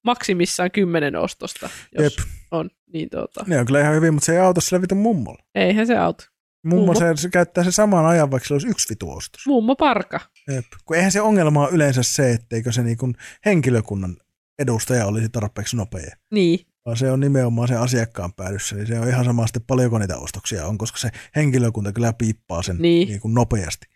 [0.04, 1.68] maksimissaan kymmenen ostosta,
[1.98, 2.26] jos Jep.
[2.50, 2.70] on.
[2.92, 5.42] Niin tuota, Ne on kyllä ihan hyvin, mutta se ei auta sillä vitun mummolla.
[5.54, 6.24] eihän se auta.
[6.64, 6.94] Mummo, Mummo.
[6.98, 9.46] se, se käyttää sen saman ajan, vaikka sillä olisi yksi vitu ostos.
[9.46, 10.20] Mummo parka.
[10.54, 10.64] Jep.
[10.84, 13.14] Kun eihän se ongelma ole yleensä se, etteikö se niin kuin
[13.46, 14.16] henkilökunnan
[14.58, 16.16] edustaja olisi tarpeeksi nopea.
[16.30, 16.66] Niin.
[16.86, 20.16] Vaan se on nimenomaan se asiakkaan päädyssä, niin se on ihan sama sitten paljonko niitä
[20.16, 23.08] ostoksia on, koska se henkilökunta kyllä piippaa sen Niin.
[23.08, 23.86] niin kuin nopeasti.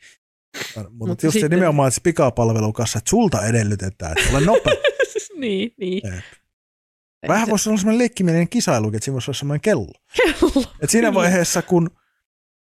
[0.77, 4.75] Mutta, Mutta just se sitten- nimenomaan, se pikapalvelukassa, että sulta edellytetään, että ole nopea.
[5.41, 6.01] niin, niin.
[6.05, 6.25] Jep.
[7.29, 9.93] Vähän voisi olla semmoinen leikkimielinen kisailu, että siinä voisi olla semmoinen kello.
[10.17, 10.65] kello.
[10.81, 11.91] Et siinä vaiheessa, kun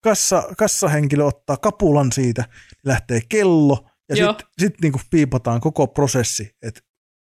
[0.03, 6.55] kassa, kassahenkilö ottaa kapulan siitä, niin lähtee kello ja sitten sit niinku piipataan koko prosessi,
[6.61, 6.81] että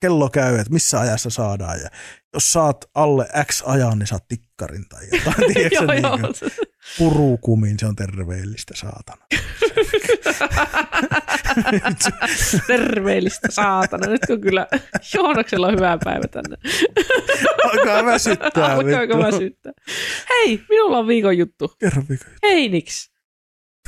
[0.02, 1.90] kello käy, että missä ajassa saadaan ja
[2.34, 4.26] jos saat alle X ajan, niin saat
[4.56, 6.20] tikkarin tai jotain, tiedätkö, joo, niin joo.
[6.98, 9.26] purukumiin, se on terveellistä, saatana.
[12.68, 14.08] Terveellistä saatana.
[14.08, 14.68] Nyt on kyllä
[15.14, 16.58] Joonaksella on hyvä päivä tänne.
[17.64, 18.66] Alkaa väsyttää.
[18.66, 19.18] Alkaako vittu.
[19.18, 19.74] väsyttää?
[20.30, 21.76] Hei, minulla on viikon juttu.
[21.80, 22.26] Kerro Mika.
[22.44, 23.15] Heiniks.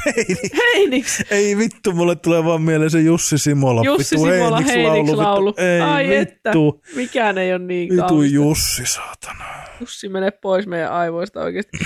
[0.05, 0.37] Ei, niin.
[0.75, 1.23] Heiniks.
[1.31, 3.81] ei vittu, mulle tulee vaan mieleen se Jussi Simola.
[3.83, 5.47] Jussi vittu, Simola Heiniks-laulu, Heiniks-laulu.
[5.47, 5.61] vittu.
[5.61, 6.49] Ei Ai että.
[6.49, 6.81] vittu.
[6.95, 8.35] Mikään ei ole niin Vitu kaunista.
[8.35, 9.45] Jussi, saatana.
[9.79, 11.77] Jussi menee pois meidän aivoista oikeasti.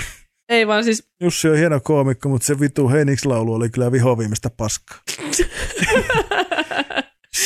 [0.48, 4.98] Ei vaan siis, Jussi on hieno koomikko, mutta se vitu Heiniks-laulu oli kyllä vihoviimistä paskaa.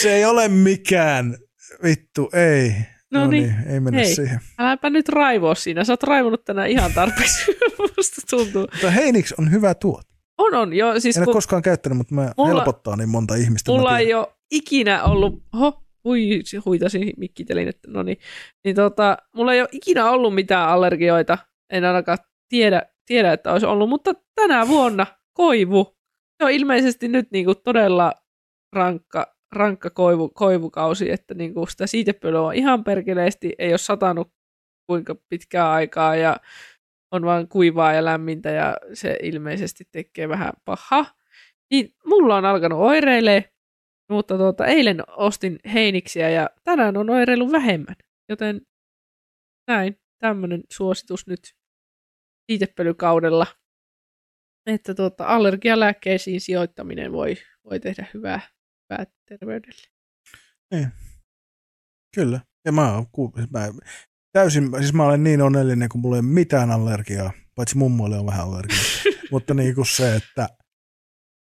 [0.01, 1.37] Se ei ole mikään.
[1.83, 2.75] Vittu, ei.
[3.13, 4.15] no, niin, ei mennä hei.
[4.15, 4.41] siihen.
[4.59, 5.85] äläpä nyt raivoa siinä.
[5.85, 7.47] Sä oot raivonut tänään ihan tarpeeksi.
[7.97, 8.61] Musta tuntuu.
[8.73, 10.16] Mutta Heiniks on hyvä tuote.
[10.39, 10.73] On, on.
[10.73, 13.73] Joo, siis En ole kun koskaan käyttänyt, mutta mä Mulla- helpottaa niin monta ihmistä.
[13.73, 18.19] mulla ei ole ikinä ollut, ho, hui, huitasin mikkitelin, että no niin,
[18.65, 21.39] niin tota, mulla ei ole ikinä ollut mitään allergioita,
[21.73, 22.19] en ainakaan
[22.49, 25.97] tiedä, tiedä, että olisi ollut, mutta tänä vuonna koivu,
[26.39, 28.13] se on ilmeisesti nyt niinku todella
[28.73, 34.33] rankka, rankka koivu, koivukausi, että niinku sitä siitepölyä on ihan perkeleesti, ei ole satanut
[34.91, 36.37] kuinka pitkää aikaa ja
[37.11, 41.15] on vaan kuivaa ja lämmintä ja se ilmeisesti tekee vähän pahaa.
[41.71, 43.53] Niin mulla on alkanut oireilee,
[44.11, 47.97] mutta tuota, eilen ostin heiniksiä ja tänään on oireillut vähemmän.
[48.29, 48.61] Joten
[49.69, 51.41] näin, tämmöinen suositus nyt
[52.51, 53.47] siitepölykaudella,
[54.67, 57.35] että tuota, allergialääkkeisiin sijoittaminen voi,
[57.65, 58.41] voi tehdä hyvää,
[58.91, 59.83] hyvää terveydelle.
[62.15, 62.41] Kyllä.
[62.65, 63.69] Ja mä, ku- mä
[64.37, 68.27] täysin, siis mä olen niin onnellinen, kun mulla ei ole mitään allergiaa, paitsi mummoille on
[68.27, 68.81] vähän allergiaa.
[69.33, 70.49] mutta niin kuin se, että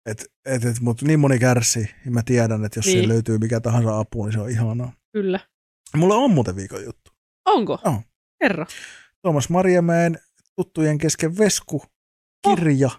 [0.06, 2.94] et, et, et, mut niin moni kärsii, ja mä tiedän, että jos niin.
[2.94, 4.94] Siihen löytyy mikä tahansa apu, niin se on ihanaa.
[5.14, 5.40] Kyllä.
[5.96, 7.12] Mulla on muuten viikon juttu.
[7.46, 7.80] Onko?
[7.86, 8.02] On.
[8.40, 8.66] Kerro.
[9.22, 10.20] Tuomas Marjamäen
[10.56, 11.84] tuttujen kesken Vesku,
[12.48, 12.90] kirja,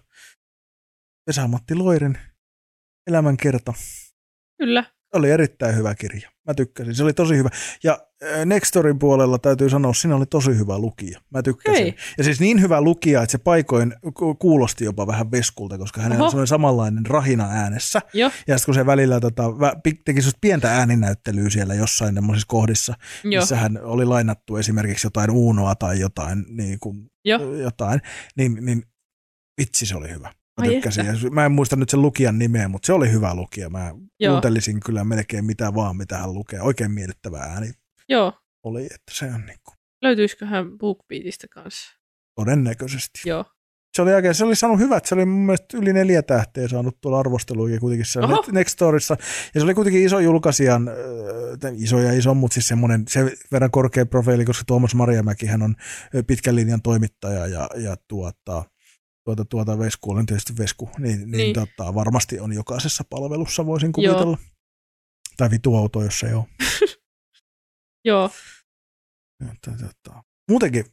[1.26, 2.18] Vesa-Matti Loiren
[3.06, 3.74] elämänkerta.
[4.58, 4.84] Kyllä.
[5.14, 6.30] Oli erittäin hyvä kirja.
[6.46, 7.48] Mä tykkäsin, se oli tosi hyvä.
[7.84, 7.98] Ja
[8.44, 11.20] Nextorin puolella täytyy sanoa, siinä oli tosi hyvä lukija.
[11.30, 11.82] Mä tykkäsin.
[11.82, 11.94] Hei.
[12.18, 16.22] Ja siis niin hyvä lukija, että se paikoin ku- kuulosti jopa vähän veskulta, koska hänellä
[16.22, 16.24] Oho.
[16.24, 18.00] on semmoinen samanlainen rahina äänessä.
[18.12, 19.42] Joo, Ja sitten kun se välillä tota,
[20.04, 22.94] teki pientä ääninäyttelyä siellä jossain tämmöisissä kohdissa,
[23.24, 27.54] joo, missä hän oli lainattu esimerkiksi jotain Uunoa tai jotain, niin kuin, Joo.
[27.54, 28.00] jotain
[28.36, 28.82] niin, niin
[29.60, 30.32] vitsi se oli hyvä.
[30.58, 31.06] Mä Ai tykkäsin.
[31.06, 33.70] Ja mä en muista nyt sen lukijan nimeä, mutta se oli hyvä lukija.
[33.70, 34.32] Mä Joo.
[34.32, 36.60] kuuntelisin kyllä melkein mitä vaan, mitä hän lukee.
[36.60, 37.70] Oikein miellyttävä ääni
[38.08, 38.32] joo.
[38.62, 41.98] oli, että se on niin kuin, Löytyisiköhän BookBeatista kanssa?
[42.34, 43.20] todennäköisesti.
[43.26, 43.44] Joo.
[43.96, 47.00] Se oli, oikein, se oli saanut hyvät, se oli mun mielestä yli neljä tähteä saanut
[47.00, 48.06] tuolla arvosteluja kuitenkin.
[48.22, 49.16] Net- Nextorissa.
[49.54, 53.70] Ja se oli kuitenkin iso julkaisijan, äh, iso ja iso, mutta siis semmoinen sen verran
[53.70, 55.74] korkea profiili, koska Tuomas Marjamäki hän on
[56.14, 58.64] ö, pitkän linjan toimittaja ja, ja tuota,
[59.28, 61.54] tuota, tuota Vesku, olen tietysti Vesku, niin, niin, Niin.
[61.54, 64.14] Tota, varmasti on jokaisessa palvelussa, voisin Joo.
[64.14, 64.38] kuvitella.
[65.36, 66.44] Tai vituauto, jos ei ole.
[68.04, 68.30] Joo,
[69.52, 70.84] Että, tota, muutenkin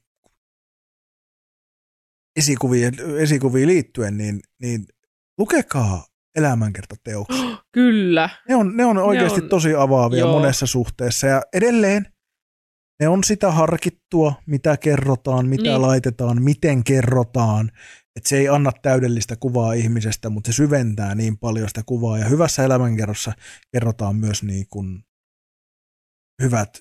[2.36, 4.86] esikuviin, esikuviin liittyen, niin, niin
[5.38, 6.06] lukekaa
[6.36, 7.58] elämänkertateoksia.
[7.72, 8.30] kyllä.
[8.50, 10.40] Ne on, ne on oikeasti on- tosi avaavia joo.
[10.40, 12.14] monessa suhteessa ja edelleen
[13.00, 15.82] ne on sitä harkittua, mitä kerrotaan, mitä niin.
[15.82, 17.72] laitetaan, miten kerrotaan.
[18.16, 22.18] Että se ei anna täydellistä kuvaa ihmisestä, mutta se syventää niin paljon sitä kuvaa.
[22.18, 23.34] Ja hyvässä elämänkerrossa
[23.72, 25.04] kerrotaan myös niin kuin
[26.42, 26.80] hyvät,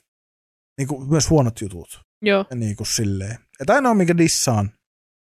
[0.78, 2.00] niin kuin myös huonot jutut.
[2.22, 3.38] Joo, Ja niin kuin silleen.
[3.60, 4.70] Että ainoa, mikä dissaan,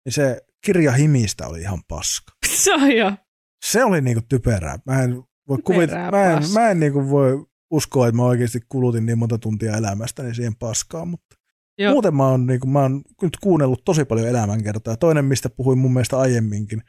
[0.06, 2.32] niin se kirja himistä oli ihan paska.
[2.64, 3.18] Saja.
[3.66, 4.80] Se oli niinku typerää.
[4.86, 9.06] Mä en voi kuvitella, mä en, mä en niinku voi uskoa, että mä oikeasti kulutin
[9.06, 11.36] niin monta tuntia elämästäni siihen paskaan, mutta
[11.78, 11.94] Joo.
[11.94, 14.98] Muuten mä oon, niinku, mä oon nyt kuunnellut tosi paljon elämänkertaa.
[14.98, 16.82] Toinen, mistä puhuin mun mielestä aiemminkin,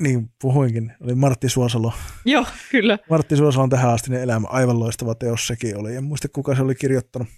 [0.00, 1.92] niin puhuinkin, oli Martti Suosalo.
[2.24, 2.98] Joo, kyllä.
[3.10, 5.96] Martti Suosalon tähän asti elämä, aivan loistava teos sekin oli.
[5.96, 7.28] En muista, kuka se oli kirjoittanut.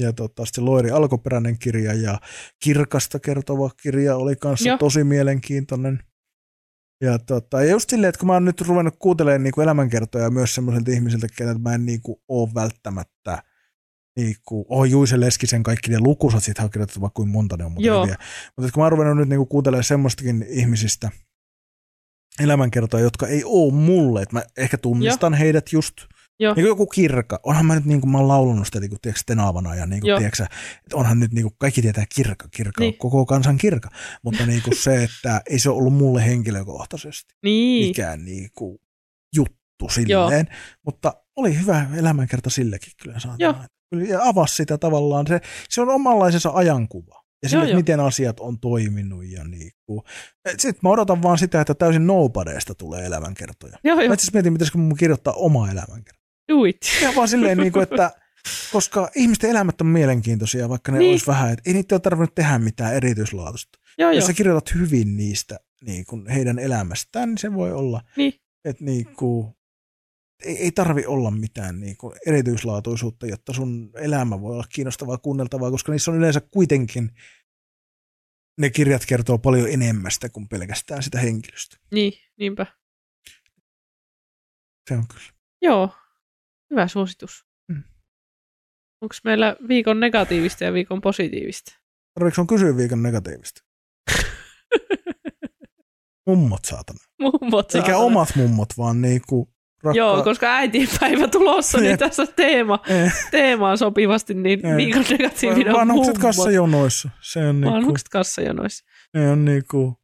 [0.00, 2.18] Ja tota, se Loiri alkuperäinen kirja ja
[2.64, 4.72] Kirkasta kertova kirja oli kanssa Joo.
[4.72, 4.78] Joo.
[4.78, 6.02] tosi mielenkiintoinen.
[7.00, 10.54] Ja, tota, ja just silleen, että kun mä oon nyt ruvennut kuuntelemaan niin elämänkertoja myös
[10.54, 13.42] semmoisilta ihmisiltä, kenet mä en niin kuin, ole välttämättä
[14.16, 17.64] niin kuin, oh, Juise Leskisen kaikki ne lukusat, siitä on kirjoitettu vaikka kuin monta ne
[17.64, 18.02] on muuten Joo.
[18.04, 18.16] hyviä.
[18.56, 21.10] Mutta kun mä oon ruvennut nyt niin kuin, kuuntelemaan semmoistakin ihmisistä
[22.40, 25.38] elämänkertoja, jotka ei ole mulle, että mä ehkä tunnistan Joo.
[25.38, 25.94] heidät just,
[26.40, 26.54] Joo.
[26.54, 27.40] niin joku kirkka.
[27.42, 30.00] Onhan mä nyt niin kuin, mä oon laulanut sitä niin kuin, tiedätkö, tenavana ja niin
[30.00, 30.18] kuin, Joo.
[30.18, 30.42] tiedätkö,
[30.84, 32.98] että onhan nyt niin kuin, kaikki tietää kirkka, kirkka Niin.
[32.98, 33.90] koko kansan kirkka.
[34.22, 37.86] Mutta niin kuin se, että ei se ollut mulle henkilökohtaisesti Niin.
[37.86, 38.78] mikään niin kuin,
[39.34, 40.46] juttu silleen.
[40.84, 43.54] Mutta oli hyvä elämänkerta sillekin kyllä saa Joo.
[44.22, 45.26] Avasi sitä tavallaan.
[45.26, 47.22] Se, se on omanlaisensa ajankuva.
[47.42, 47.76] Ja sille, Joo, joo.
[47.76, 50.00] miten asiat on toiminut ja niin kuin.
[50.48, 53.78] Sitten mä odotan vaan sitä, että täysin nobodysta tulee elämänkertoja.
[53.84, 54.12] Joo, Mä joo.
[54.12, 56.20] itse asiassa mietin, pitäisikö mun kirjoittaa oma elämänkerta.
[56.52, 56.76] Do it.
[57.02, 58.10] Ja vaan silleen, niin kuin, että
[58.72, 61.10] koska ihmisten elämät on mielenkiintoisia, vaikka ne Niin.
[61.10, 63.78] olisi vähän, että ei niitä ole tarvinnut tehdä mitään erityislaatusta.
[63.98, 64.26] Joo, Jos joo.
[64.26, 68.32] sä kirjoitat hyvin niistä niin kuin heidän elämästään, niin se voi olla, Niin.
[68.64, 69.55] että niin kuin,
[70.44, 75.70] ei, ei tarvi olla mitään niin kuin erityislaatuisuutta, jotta sun elämä voi olla kiinnostavaa kuunneltavaa,
[75.70, 77.10] koska niissä on yleensä kuitenkin
[78.60, 81.76] ne kirjat kertoo paljon enemmästä kuin pelkästään sitä henkilöstä.
[81.92, 82.66] Niin, niinpä.
[84.88, 85.32] Se on kyllä.
[85.62, 85.90] Joo,
[86.70, 87.44] hyvä suositus.
[87.68, 87.82] Mm.
[89.00, 91.72] Onko meillä viikon negatiivista ja viikon positiivista?
[92.14, 93.62] Tarviiko sun kysyä viikon negatiivista?
[96.26, 96.98] Mummot saatana.
[97.20, 97.98] Mummot Eikä saatana.
[97.98, 99.55] omat mummot, vaan niinku
[99.86, 99.98] rakka...
[99.98, 106.14] Joo, koska äitienpäivä tulossa, niin tässä teema, Eh, teemaan sopivasti, niin viikon negatiivinen on Vanhukset
[106.14, 106.22] mummot.
[106.36, 107.10] kassajonoissa.
[107.20, 108.84] Se on niinku, Vanhukset kassajonoissa.
[109.14, 109.96] ne on niinku,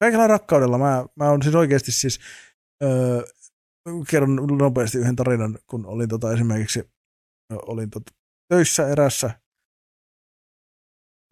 [0.00, 0.78] kaikella rakkaudella.
[0.78, 2.20] Mä, mä oon siis oikeasti siis,
[2.82, 3.22] öö,
[4.10, 6.90] kerron nopeasti yhden tarinan, kun olin tota esimerkiksi,
[7.52, 8.12] olin tota
[8.48, 9.30] töissä erässä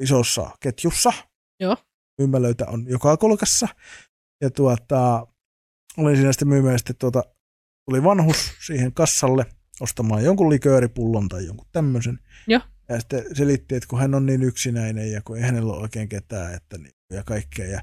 [0.02, 1.12] isossa ketjussa.
[1.60, 1.76] Joo.
[2.18, 3.68] Myymälöitä on joka kolkassa.
[4.40, 5.26] Ja tuota,
[5.98, 7.22] olin siinä sitten myymään sitten tuota,
[7.84, 9.46] tuli vanhus siihen kassalle
[9.80, 12.18] ostamaan jonkun likööripullon tai jonkun tämmöisen.
[12.46, 12.60] Joo.
[12.88, 16.08] Ja sitten selitti, että kun hän on niin yksinäinen ja kun ei hänellä ole oikein
[16.08, 17.66] ketään että niin, ja kaikkea.
[17.66, 17.80] Ja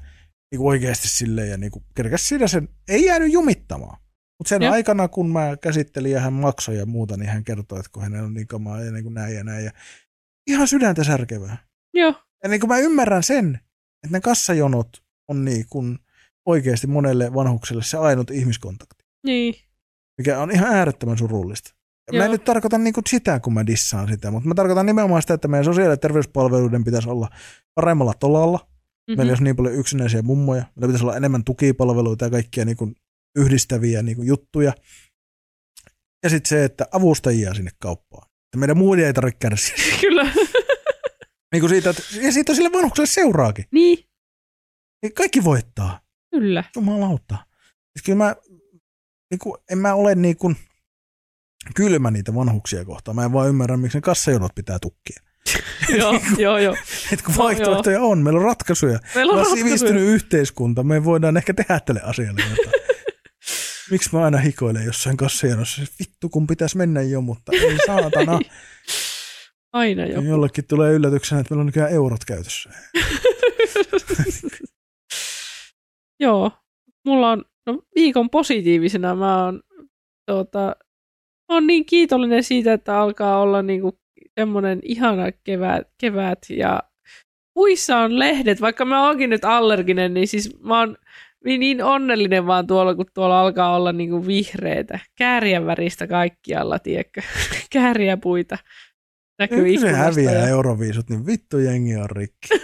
[0.50, 4.00] niin oikeasti silleen ja niin kerkäs siinä sen, ei jäänyt jumittamaan.
[4.38, 4.72] Mutta sen Joo.
[4.72, 8.26] aikana, kun mä käsittelin ja hän maksoi ja muuta, niin hän kertoi, että kun hänellä
[8.26, 9.64] on niin kamaa ja niin kuin näin ja näin.
[9.64, 9.70] Ja
[10.46, 11.56] ihan sydäntä särkevää.
[11.94, 13.60] Joo, Ja niin kuin mä ymmärrän sen,
[14.04, 15.98] että ne kassajonot on niin kuin
[16.46, 19.54] oikeasti monelle vanhukselle se ainut ihmiskontakti, niin.
[20.18, 21.74] Mikä on ihan äärettömän surullista.
[22.06, 22.24] Ja Mä Joo.
[22.24, 25.34] en nyt tarkoita niin kuin sitä, kun mä dissaan sitä, mutta mä tarkoitan nimenomaan sitä,
[25.34, 27.28] että meidän sosiaali- ja terveyspalveluiden pitäisi olla
[27.74, 28.58] paremmalla tolalla.
[28.58, 29.16] Mm-hmm.
[29.16, 30.62] Meillä olisi niin paljon yksinäisiä mummoja.
[30.62, 32.94] Meillä pitäisi olla enemmän tukipalveluita ja kaikkia niin kuin
[33.38, 34.72] yhdistäviä niin kuin juttuja.
[36.22, 38.26] Ja sitten se, että avustajia sinne kauppaan.
[38.28, 39.76] Että meidän muiden ei tarvitse kärsiä.
[40.00, 40.24] Kyllä.
[41.52, 43.64] niin kuin siitä, että, ja siitä on sille vanhukselle seuraakin.
[43.72, 43.98] niin,
[45.02, 46.00] Niin Kaikki voittaa.
[46.34, 46.64] kyllä.
[46.76, 47.36] Jumalauta.
[47.92, 48.36] Siis kyllä mä,
[49.30, 50.56] niin kuin, en mä ole niin kuin
[51.74, 53.14] kylmä niitä vanhuksia kohtaan.
[53.14, 55.22] Mä en vaan ymmärrä, miksi ne kassajonot pitää tukkia.
[55.98, 56.76] joo, joo, joo.
[57.12, 58.98] Et kun No, vaihtoehtoja on, meillä on ratkaisuja.
[59.14, 59.64] Meillä on Me on ratkaisuja.
[59.64, 62.80] sivistynyt yhteiskunta, me voidaan ehkä tehdä tälle asialle jotain.
[63.90, 65.82] Miksi mä aina hikoilen jossain kassajonossa?
[65.98, 68.38] Vittu, kun pitäisi mennä jo, mutta ei saatana.
[69.72, 70.20] Aina jo.
[70.20, 72.70] Jollekin tulee yllätyksenä, että meillä on nykyään eurot käytössä.
[76.20, 76.50] Joo,
[77.06, 79.60] mulla on no, viikon positiivisena mä oon,
[80.30, 80.58] tuota,
[81.48, 83.98] mä oon niin kiitollinen siitä, että alkaa olla niinku
[84.40, 86.82] semmoinen ihana kevät, kevät ja
[87.54, 90.96] puissa on lehdet, vaikka mä oonkin nyt allerginen, niin siis mä oon
[91.44, 97.20] niin- niin onnellinen vaan tuolla, kun tuolla alkaa olla niinku vihreitä, kääriän väristä kaikkialla, tiedätkö,
[97.72, 98.58] kääriäpuita.
[99.38, 102.48] Näkyy Kun se häviää ja- euroviisut, niin vittu jengi on rikki.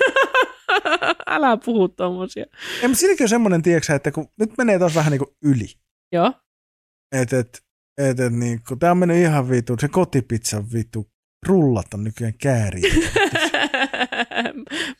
[1.36, 2.44] Älä puhu tommosia.
[2.82, 5.66] Ei, mutta siinäkin on semmoinen, tiedätkö, että kun nyt menee taas vähän niin kuin yli.
[6.12, 6.32] Joo,
[7.12, 7.62] Että et,
[7.98, 11.06] et, et, niin kun tää on mennyt ihan vittu, se kotipizza vittu,
[11.46, 12.94] rullat on nykyään kääriä.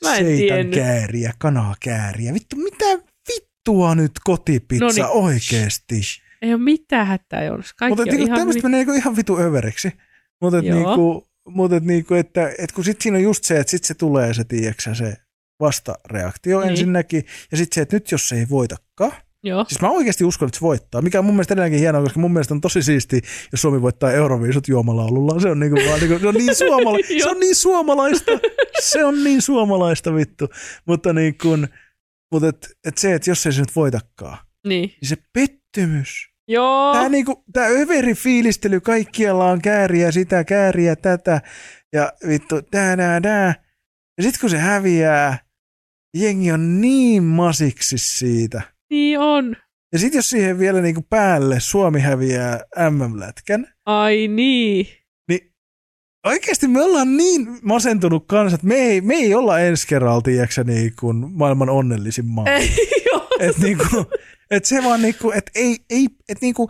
[0.05, 0.75] mä en Seitan tiennyt.
[0.75, 2.35] kääriä, kanaa kääriä.
[2.35, 2.85] Vittu, mitä
[3.35, 5.07] vittua nyt kotipizza No niin.
[5.07, 6.01] oikeesti?
[6.43, 7.75] Ei ole mitään hätää, Jonas.
[7.75, 8.71] Kaikki Mutta on niinku, ihan tämmöistä hyvin.
[8.71, 9.93] menee niinku ihan vitu överiksi.
[10.43, 10.77] Mutta Joo.
[10.77, 13.95] niinku, mut et niinku, että et kun sit siinä on just se, että sit se
[13.95, 15.17] tulee se, tiiäksä, se
[15.61, 16.71] vastareaktio Niin.
[16.71, 17.25] ensinnäkin.
[17.51, 19.13] Ja sitten se, että nyt jos se ei voitakaan,
[19.43, 19.65] Joo.
[19.69, 22.33] Siis mä oikeasti uskon, että se voittaa, mikä on mun mielestä edelleenkin hienoa, koska mun
[22.33, 23.21] mielestä on tosi siisti,
[23.53, 25.41] jos Suomi voittaa Euroviisut juomalaululla.
[25.41, 28.33] Se on, niinku vaan, niinku, se on niin suomala- se on niin suomalaista.
[28.81, 30.49] Se on niin suomalaista vittu.
[30.87, 31.69] Mutta niin kun,
[32.33, 34.83] mutta et, et se, että jos ei se nyt voitakaan, Niin.
[35.01, 36.09] niin se pettymys.
[36.49, 36.93] Joo.
[36.93, 41.41] Tää, niinku, tää överi fiilistely, kaikkialla on kääriä sitä, kääriä tätä
[41.93, 43.55] ja vittu tää, tää, tää.
[44.19, 45.39] Ja sit kun se häviää,
[46.21, 48.63] jengi on niin masiksi siitä.
[48.91, 49.57] Niin on.
[49.93, 52.61] Ja sitten jos siihen vielä niinku päälle Suomi häviää
[52.91, 54.87] MM-lätkän, Ai niin.
[55.29, 55.53] niin
[56.27, 60.65] oikeasti me ollaan niin masentunut kanssa, että me ei, me ei olla ensi kerralla, tiedätkö,
[60.65, 62.47] niin kuin maailman onnellisin maa.
[62.47, 62.71] Ei.
[63.41, 64.07] Et niinku,
[64.51, 66.69] et se vaan niinku, et ei, ei, et niinku,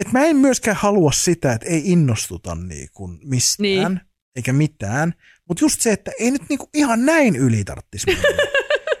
[0.00, 4.00] et mä en myöskään halua sitä, että ei innostuta niinku mistään, Niin.
[4.36, 5.14] eikä mitään.
[5.48, 8.22] Mutta just se, että ei nyt niinku ihan näin yli tarttis mennä.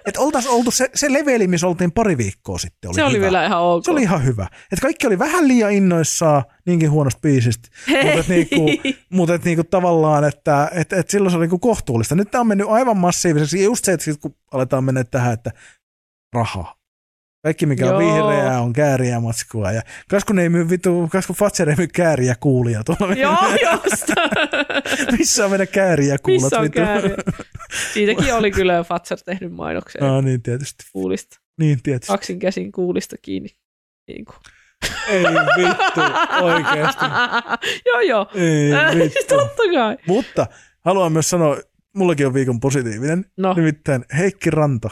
[0.06, 3.22] Että oltaisiin oltu se, se leveli, missä oltiin pari viikkoa sitten, oli Se oli hyvä.
[3.22, 3.84] vielä ihan ok.
[3.84, 4.46] Se oli ihan hyvä.
[4.72, 7.68] Et kaikki oli vähän liian innoissaan niinkin huonosta biisistä,
[8.04, 8.66] mutta et niinku,
[9.10, 12.14] mut et niinku tavallaan, että et, et silloin se oli niinku kohtuullista.
[12.14, 13.64] Nyt tämä on mennyt aivan massiiviseksi.
[13.64, 15.50] Just se, että sit kun aletaan mennä tähän, että
[16.34, 16.75] raha.
[17.46, 17.98] Kaikki mikä on Joo.
[18.30, 19.72] vihreää on kääriä matskua.
[19.72, 23.14] Ja kas kun ei myy vitu, kas kun Fatser ei myy kääriä kuulia tuolla.
[23.14, 23.36] Joo,
[23.72, 24.06] just.
[25.18, 26.42] Missä on meidän kääriä kuulat?
[26.42, 26.78] Missä on vittu?
[26.78, 27.16] kääriä?
[27.94, 30.84] Siitäkin oli kyllä Fatser tehnyt mainoksen No niin tietysti.
[30.92, 31.40] kuulista.
[31.58, 32.12] Niin tietysti.
[32.12, 33.48] Kaksin käsin kuulista kiinni.
[34.08, 34.36] Niin kuin.
[35.08, 35.24] Ei
[35.56, 36.00] vittu,
[36.42, 37.04] oikeasti.
[37.86, 38.26] joo, joo.
[38.34, 39.34] Ei vittu.
[39.36, 39.96] Totta kai.
[40.06, 40.46] Mutta
[40.84, 41.56] haluan myös sanoa,
[41.96, 43.24] mullakin on viikon positiivinen.
[43.36, 44.90] No, Nimittäin Heikki Ranta,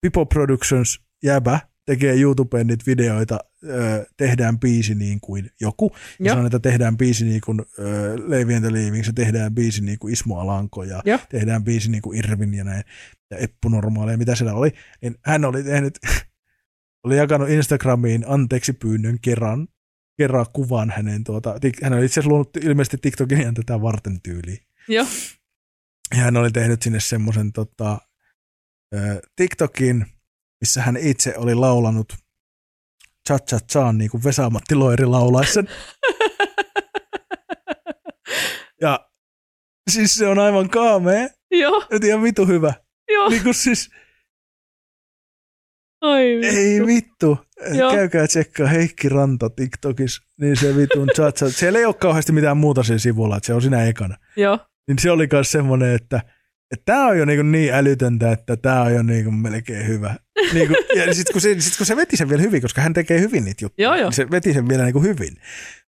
[0.00, 5.92] Pipo Productions jäbä, tekee YouTubeen niitä videoita, ö, tehdään biisi niin kuin joku.
[5.94, 6.34] Ja Joo.
[6.34, 10.40] sanoo, että tehdään biisi niin kuin ö, Leivien Leavings, ja tehdään biisi niin kuin Ismo
[10.40, 11.18] Alanko, ja Joo.
[11.28, 12.84] tehdään biisi niin kuin Irvin ja näin,
[13.30, 14.72] ja Eppu Normaali, ja mitä siellä oli.
[15.02, 15.98] Niin hän oli tehnyt,
[17.04, 19.68] oli jakanut Instagramiin anteeksi pyynnön kerran,
[20.18, 24.58] kerran kuvan hänen, tuota, hän oli itse asiassa luonut ilmeisesti TikTokin ihan tätä varten tyyliin.
[24.88, 25.06] joo.
[26.16, 27.98] Ja hän oli tehnyt sinne semmoisen tota,
[29.36, 30.06] TikTokin,
[30.64, 32.12] missä hän itse oli laulanut
[33.28, 35.68] cha cha chaan niin kuin Vesa-Matti Loiri laulaisi sen.
[38.80, 39.08] Ja
[39.90, 42.74] siis se on aivan kaamea, Joo, nyt ihan vitu hyvä.
[43.08, 43.28] joo.
[43.28, 43.90] Niin kuin siis,
[46.00, 46.86] Ai ei vittu.
[46.86, 47.38] vittu.
[47.78, 47.92] Joo.
[47.92, 51.50] Käykää tsekkaa Heikki Ranta TikTokissa, niin se vitun cha cha.
[51.50, 54.16] Siellä ei ole kauheasti mitään muuta siinä sivulla, että se on siinä ekana.
[54.36, 54.58] Joo.
[54.88, 56.20] niin se oli myös semmoinen, että
[56.84, 60.14] tämä on jo niin, niin älytöntä, että tämä on jo niin melkein hyvä.
[60.52, 62.92] Niin kuin, ja sitten kun, se, sit kun se veti sen vielä hyvin, koska hän
[62.94, 64.04] tekee hyvin niitä juttuja, Joo, joo.
[64.08, 65.36] niin se veti sen vielä niin hyvin.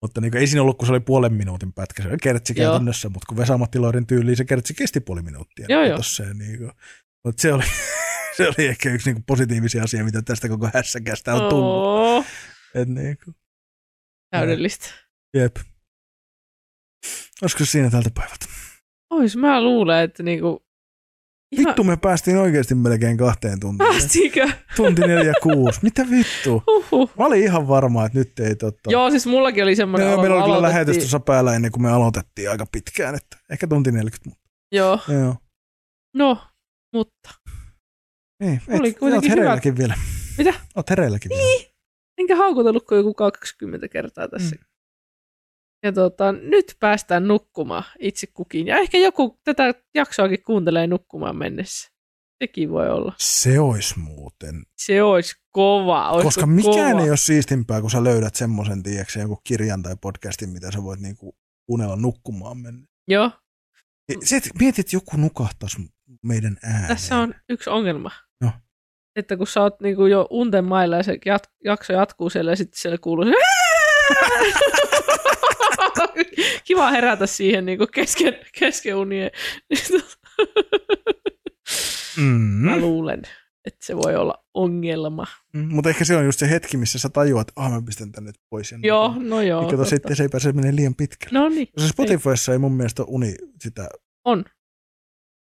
[0.02, 2.54] Mutta niin kuin, ei siinä ollut, kun se oli puolen minuutin pätkä, se oli kertsi
[2.54, 5.66] käytännössä, mutta kun Vesa-Matti Loirin tyyliin se kertsi kesti puoli minuuttia.
[5.70, 6.00] Joo, joo.
[6.28, 6.72] Ja niin kuin,
[7.26, 7.64] mutta se oli,
[8.38, 11.86] se oli ehkä yksi niin kuin positiivisia asia, mitä tästä koko hässäkästä on tullut.
[11.86, 12.24] Oo,
[12.76, 13.36] Et niin kuin,
[14.32, 14.90] täydellistä.
[15.34, 15.56] jep.
[17.42, 18.46] Olisiko se siinä tältä päivältä?
[19.10, 20.68] Ois, mä luulen, että niinku,
[21.52, 23.90] Ihan, Vittu me päästiin oikeasti melkein kahteen tuntiin.
[23.90, 24.50] Päästikö?
[24.76, 25.80] Tunti neljä kuusi.
[25.84, 26.64] Mitä vittu?
[26.68, 27.12] Uhuh.
[27.20, 28.92] Mä olin ihan varma, että nyt ei totta.
[28.92, 31.92] Joo, siis mullakin oli semmoinen Meillä, meillä oli kyllä lähetys tuossa päällä ennen kuin me
[31.92, 33.16] aloitettiin aika pitkään.
[33.16, 34.30] Että ehkä tunti 40.
[34.30, 35.36] mutta- Joo, Joo.
[36.16, 36.38] no,
[36.94, 37.30] mutta
[38.44, 39.96] Niin, Oli et, kuitenkin oot hereilläkin vielä.
[40.38, 40.54] Mitä?
[40.76, 41.64] Oot hereilläkin vielä.
[42.18, 44.56] enkä haukutellut kuin joku 20 kertaa tässä.
[44.56, 44.66] Mm.
[45.84, 48.68] Ja tota, nyt päästään nukkumaan itse kukin.
[48.68, 51.92] Ja ehkä joku tätä jaksoakin kuuntelee nukkumaan mennessä.
[52.44, 53.14] Sekin voi olla.
[53.18, 54.64] Se olisi muuten.
[54.78, 56.10] Se olisi kova.
[56.10, 57.04] Olisiko Koska mikään kova?
[57.04, 61.00] ei ole siistimpää, kun sä löydät semmoisen, tiedätkö, joku kirjan tai podcastin, mitä sä voit
[61.00, 62.88] niinku kuunnella nukkumaan mennä.
[63.08, 63.32] Joo,
[64.24, 65.78] Sitten mietit, että joku nukahtaisi
[66.24, 66.88] meidän ääneen.
[66.88, 68.12] tässä on yksi ongelma.
[68.42, 68.52] No.
[69.16, 72.56] Että kun sä oot niinku jo unten mailla ja se jat- jakso jatkuu siellä ja
[72.56, 73.32] sitten siellä kuuluu se
[76.68, 79.32] Kiva herätä siihen niinku kesken, kesken unien.
[82.18, 82.24] Mm.
[82.66, 83.22] Mä luulen,
[83.66, 85.26] että se voi olla ongelma.
[85.54, 88.12] Mm, Mutta ehkä se on just se hetki, missä sä tajuat, että ah, mä pistän
[88.12, 88.72] tänne pois.
[88.72, 89.30] Ja Joo, nukun.
[89.30, 89.62] no joo.
[89.62, 89.90] Ja kato, totta.
[89.90, 91.40] sitten se ei pääse menee liian pitkälle.
[91.40, 91.68] No niin.
[91.78, 93.90] Se Spotifyssa ei mun mielestä uni sitä.
[94.26, 94.46] on.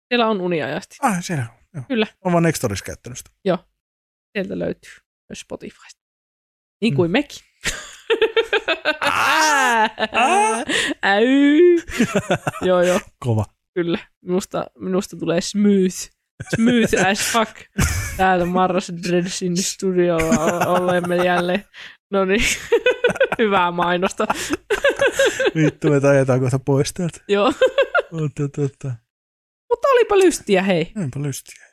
[0.09, 0.97] Siellä on uniajasti.
[1.01, 1.57] Ah, siellä on.
[1.73, 1.83] Joo.
[1.87, 2.07] Kyllä.
[2.21, 3.29] Olen vaan Nextorissa käyttänyt sitä.
[4.37, 4.91] Sieltä löytyy
[5.29, 6.01] myös Spotifysta.
[6.81, 6.95] Niin Mm.
[6.95, 7.39] kuin mekin.
[9.01, 10.63] Ah!
[11.05, 11.75] Äy.
[12.61, 13.45] joo, joo, Kova.
[13.73, 13.99] kyllä.
[14.25, 16.17] Minusta, minusta tulee smooth.
[16.55, 17.55] Smooth as fuck.
[18.17, 21.65] Täällä Marras Dreadsin studiolla olemme jälleen.
[22.11, 22.41] No niin,
[23.37, 24.25] hyvää mainosta.
[25.55, 27.19] Vittu, me ajetaan kohta pois täältä.
[27.27, 27.53] Joo,
[28.11, 28.91] Mutta tota,
[29.69, 30.91] mutta olipa lystiä, hei.
[31.03, 31.65] enpä lystiä.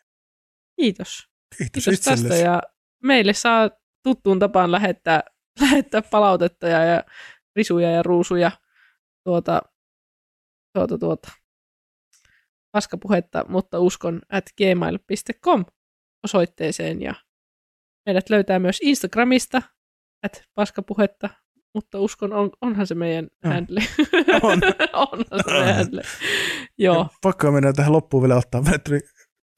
[0.81, 1.29] Kiitos.
[1.59, 2.63] Kiitos, Kiitos tästä ja
[3.03, 3.71] meille saa
[4.03, 5.21] tuttuun tapaan lähettää,
[5.61, 7.05] lähettää palautetta ja, ja
[7.57, 8.51] risuja ja ruusuja
[9.25, 9.63] tuota,
[10.73, 11.31] tuota, tuota,
[12.73, 15.65] paskapuhetta, mutta uskon at gmail.com
[16.25, 17.15] osoitteeseen ja
[18.07, 19.63] meidät löytää myös Instagramista
[20.23, 21.31] at paskapuhetta,
[21.75, 23.53] mutta uskon, on, onhan se meidän Joo.
[23.55, 23.81] handle.
[24.43, 24.61] On.
[25.13, 26.03] onhan se meidän handle.
[26.79, 28.63] Joo, Pakko mennä tähän loppuun vielä ottaa.
[28.89, 29.01] Tuli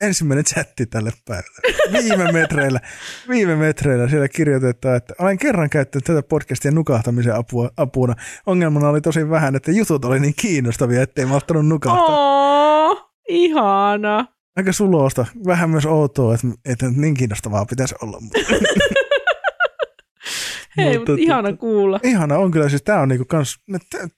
[0.01, 1.59] ensimmäinen chatti tälle päivälle.
[2.02, 2.81] Viime metreillä,
[3.28, 8.14] viime metreillä siellä kirjoitetaan, että olen kerran käyttänyt tätä podcastia nukahtamisen apua, apuna.
[8.47, 12.06] Ongelmana oli tosi vähän, että jutut oli niin kiinnostavia, ettei malttanut nukahtaa.
[12.89, 14.27] Oh, ihana.
[14.56, 15.27] Aika sulosta.
[15.47, 18.18] Vähän myös outoa, että, että niin kiinnostavaa pitäisi olla.
[20.78, 22.01] Hei, Mutta mutta ihana tota- kuulla.
[22.02, 23.56] ihana on kyllä, siis tää on niinku kans,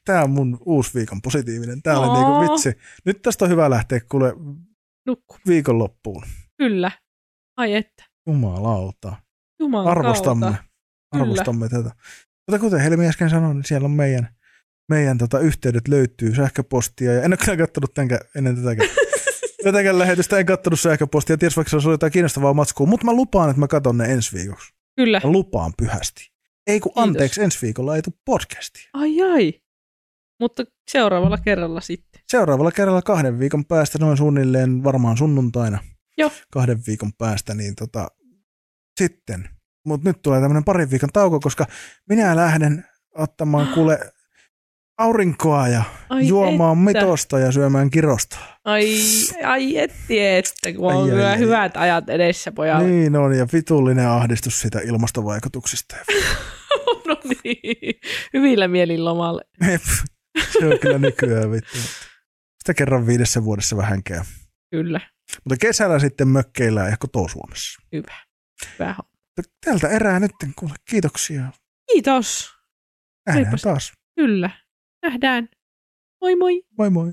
[0.05, 1.83] tää on mun uusi viikon positiivinen.
[1.83, 2.15] Tää oli Oo.
[2.15, 2.73] niinku vitsi.
[3.05, 4.33] Nyt tästä on hyvä lähteä kuule
[5.09, 5.37] Nukku.
[5.47, 6.23] viikonloppuun.
[6.59, 6.91] Kyllä.
[7.57, 8.05] Ai että.
[8.27, 9.17] Jumalauta.
[9.61, 10.47] Jumalan Arvostamme.
[10.47, 10.59] Kyllä.
[11.11, 11.91] arvostamme tätä.
[12.47, 14.29] Mutta kuten Helmi äsken sanoi, niin siellä on meidän,
[14.89, 17.13] meidän tota, yhteydet löytyy sähköpostia.
[17.13, 18.91] Ja en ole kyllä katsonut tämänkään, ennen tätäkään.
[19.65, 21.39] tätäkään lähetystä en katsonut sähköpostia.
[21.39, 22.87] Ties vaikka se ollut jotain kiinnostavaa matskua.
[22.87, 24.73] Mutta mä lupaan, että mä katson ne ensi viikoksi.
[24.97, 25.21] Kyllä.
[25.25, 26.31] Mä lupaan pyhästi.
[26.67, 27.09] Ei kun Kiitos.
[27.09, 28.91] anteeksi, ensi viikolla ei tule podcastia.
[28.93, 29.61] Ai ai.
[30.41, 32.23] Mutta seuraavalla kerralla sitten.
[32.29, 35.79] Seuraavalla kerralla kahden viikon päästä, noin suunnilleen varmaan sunnuntaina.
[36.19, 36.31] Joo.
[36.53, 38.09] Kahden viikon päästä, niin tota,
[39.01, 39.49] sitten.
[39.87, 41.67] Mutta nyt tulee tämmöinen parin viikon tauko, koska
[42.09, 42.85] minä lähden
[43.15, 43.99] ottamaan kuule
[44.99, 47.01] aurinkoa ja Ai juomaan että.
[47.01, 48.39] mitosta ja syömään kirosta.
[48.65, 48.95] Ai,
[49.45, 51.39] ai etti, että kun on Ai, ai, kyllä ai.
[51.39, 52.89] hyvät ajat edessä, pojalla.
[52.89, 55.97] Niin on, ja vitullinen ahdistus sitä ilmastovaikutuksista.
[57.09, 57.95] no niin.
[58.35, 59.43] Hyvillä mielin lomalle.
[60.59, 61.79] Se on kyllä nykyään vittu.
[62.59, 64.25] Sitä kerran viidessä vuodessa vähänkään.
[64.71, 65.01] Kyllä.
[65.45, 67.83] Mutta kesällä sitten mökkeillään ja koto-Suomessa.
[67.93, 68.15] Hyvä.
[68.79, 68.87] Hyvä.
[68.87, 69.11] homma.
[69.37, 71.43] Mutta Tältä erää nyt, kuule, kiitoksia.
[71.93, 72.51] Kiitos.
[73.27, 73.93] Nähdään Olipas- taas.
[74.15, 74.51] Kyllä.
[75.03, 75.49] Nähdään.
[76.21, 76.63] Moi moi.
[76.79, 77.13] Moi moi.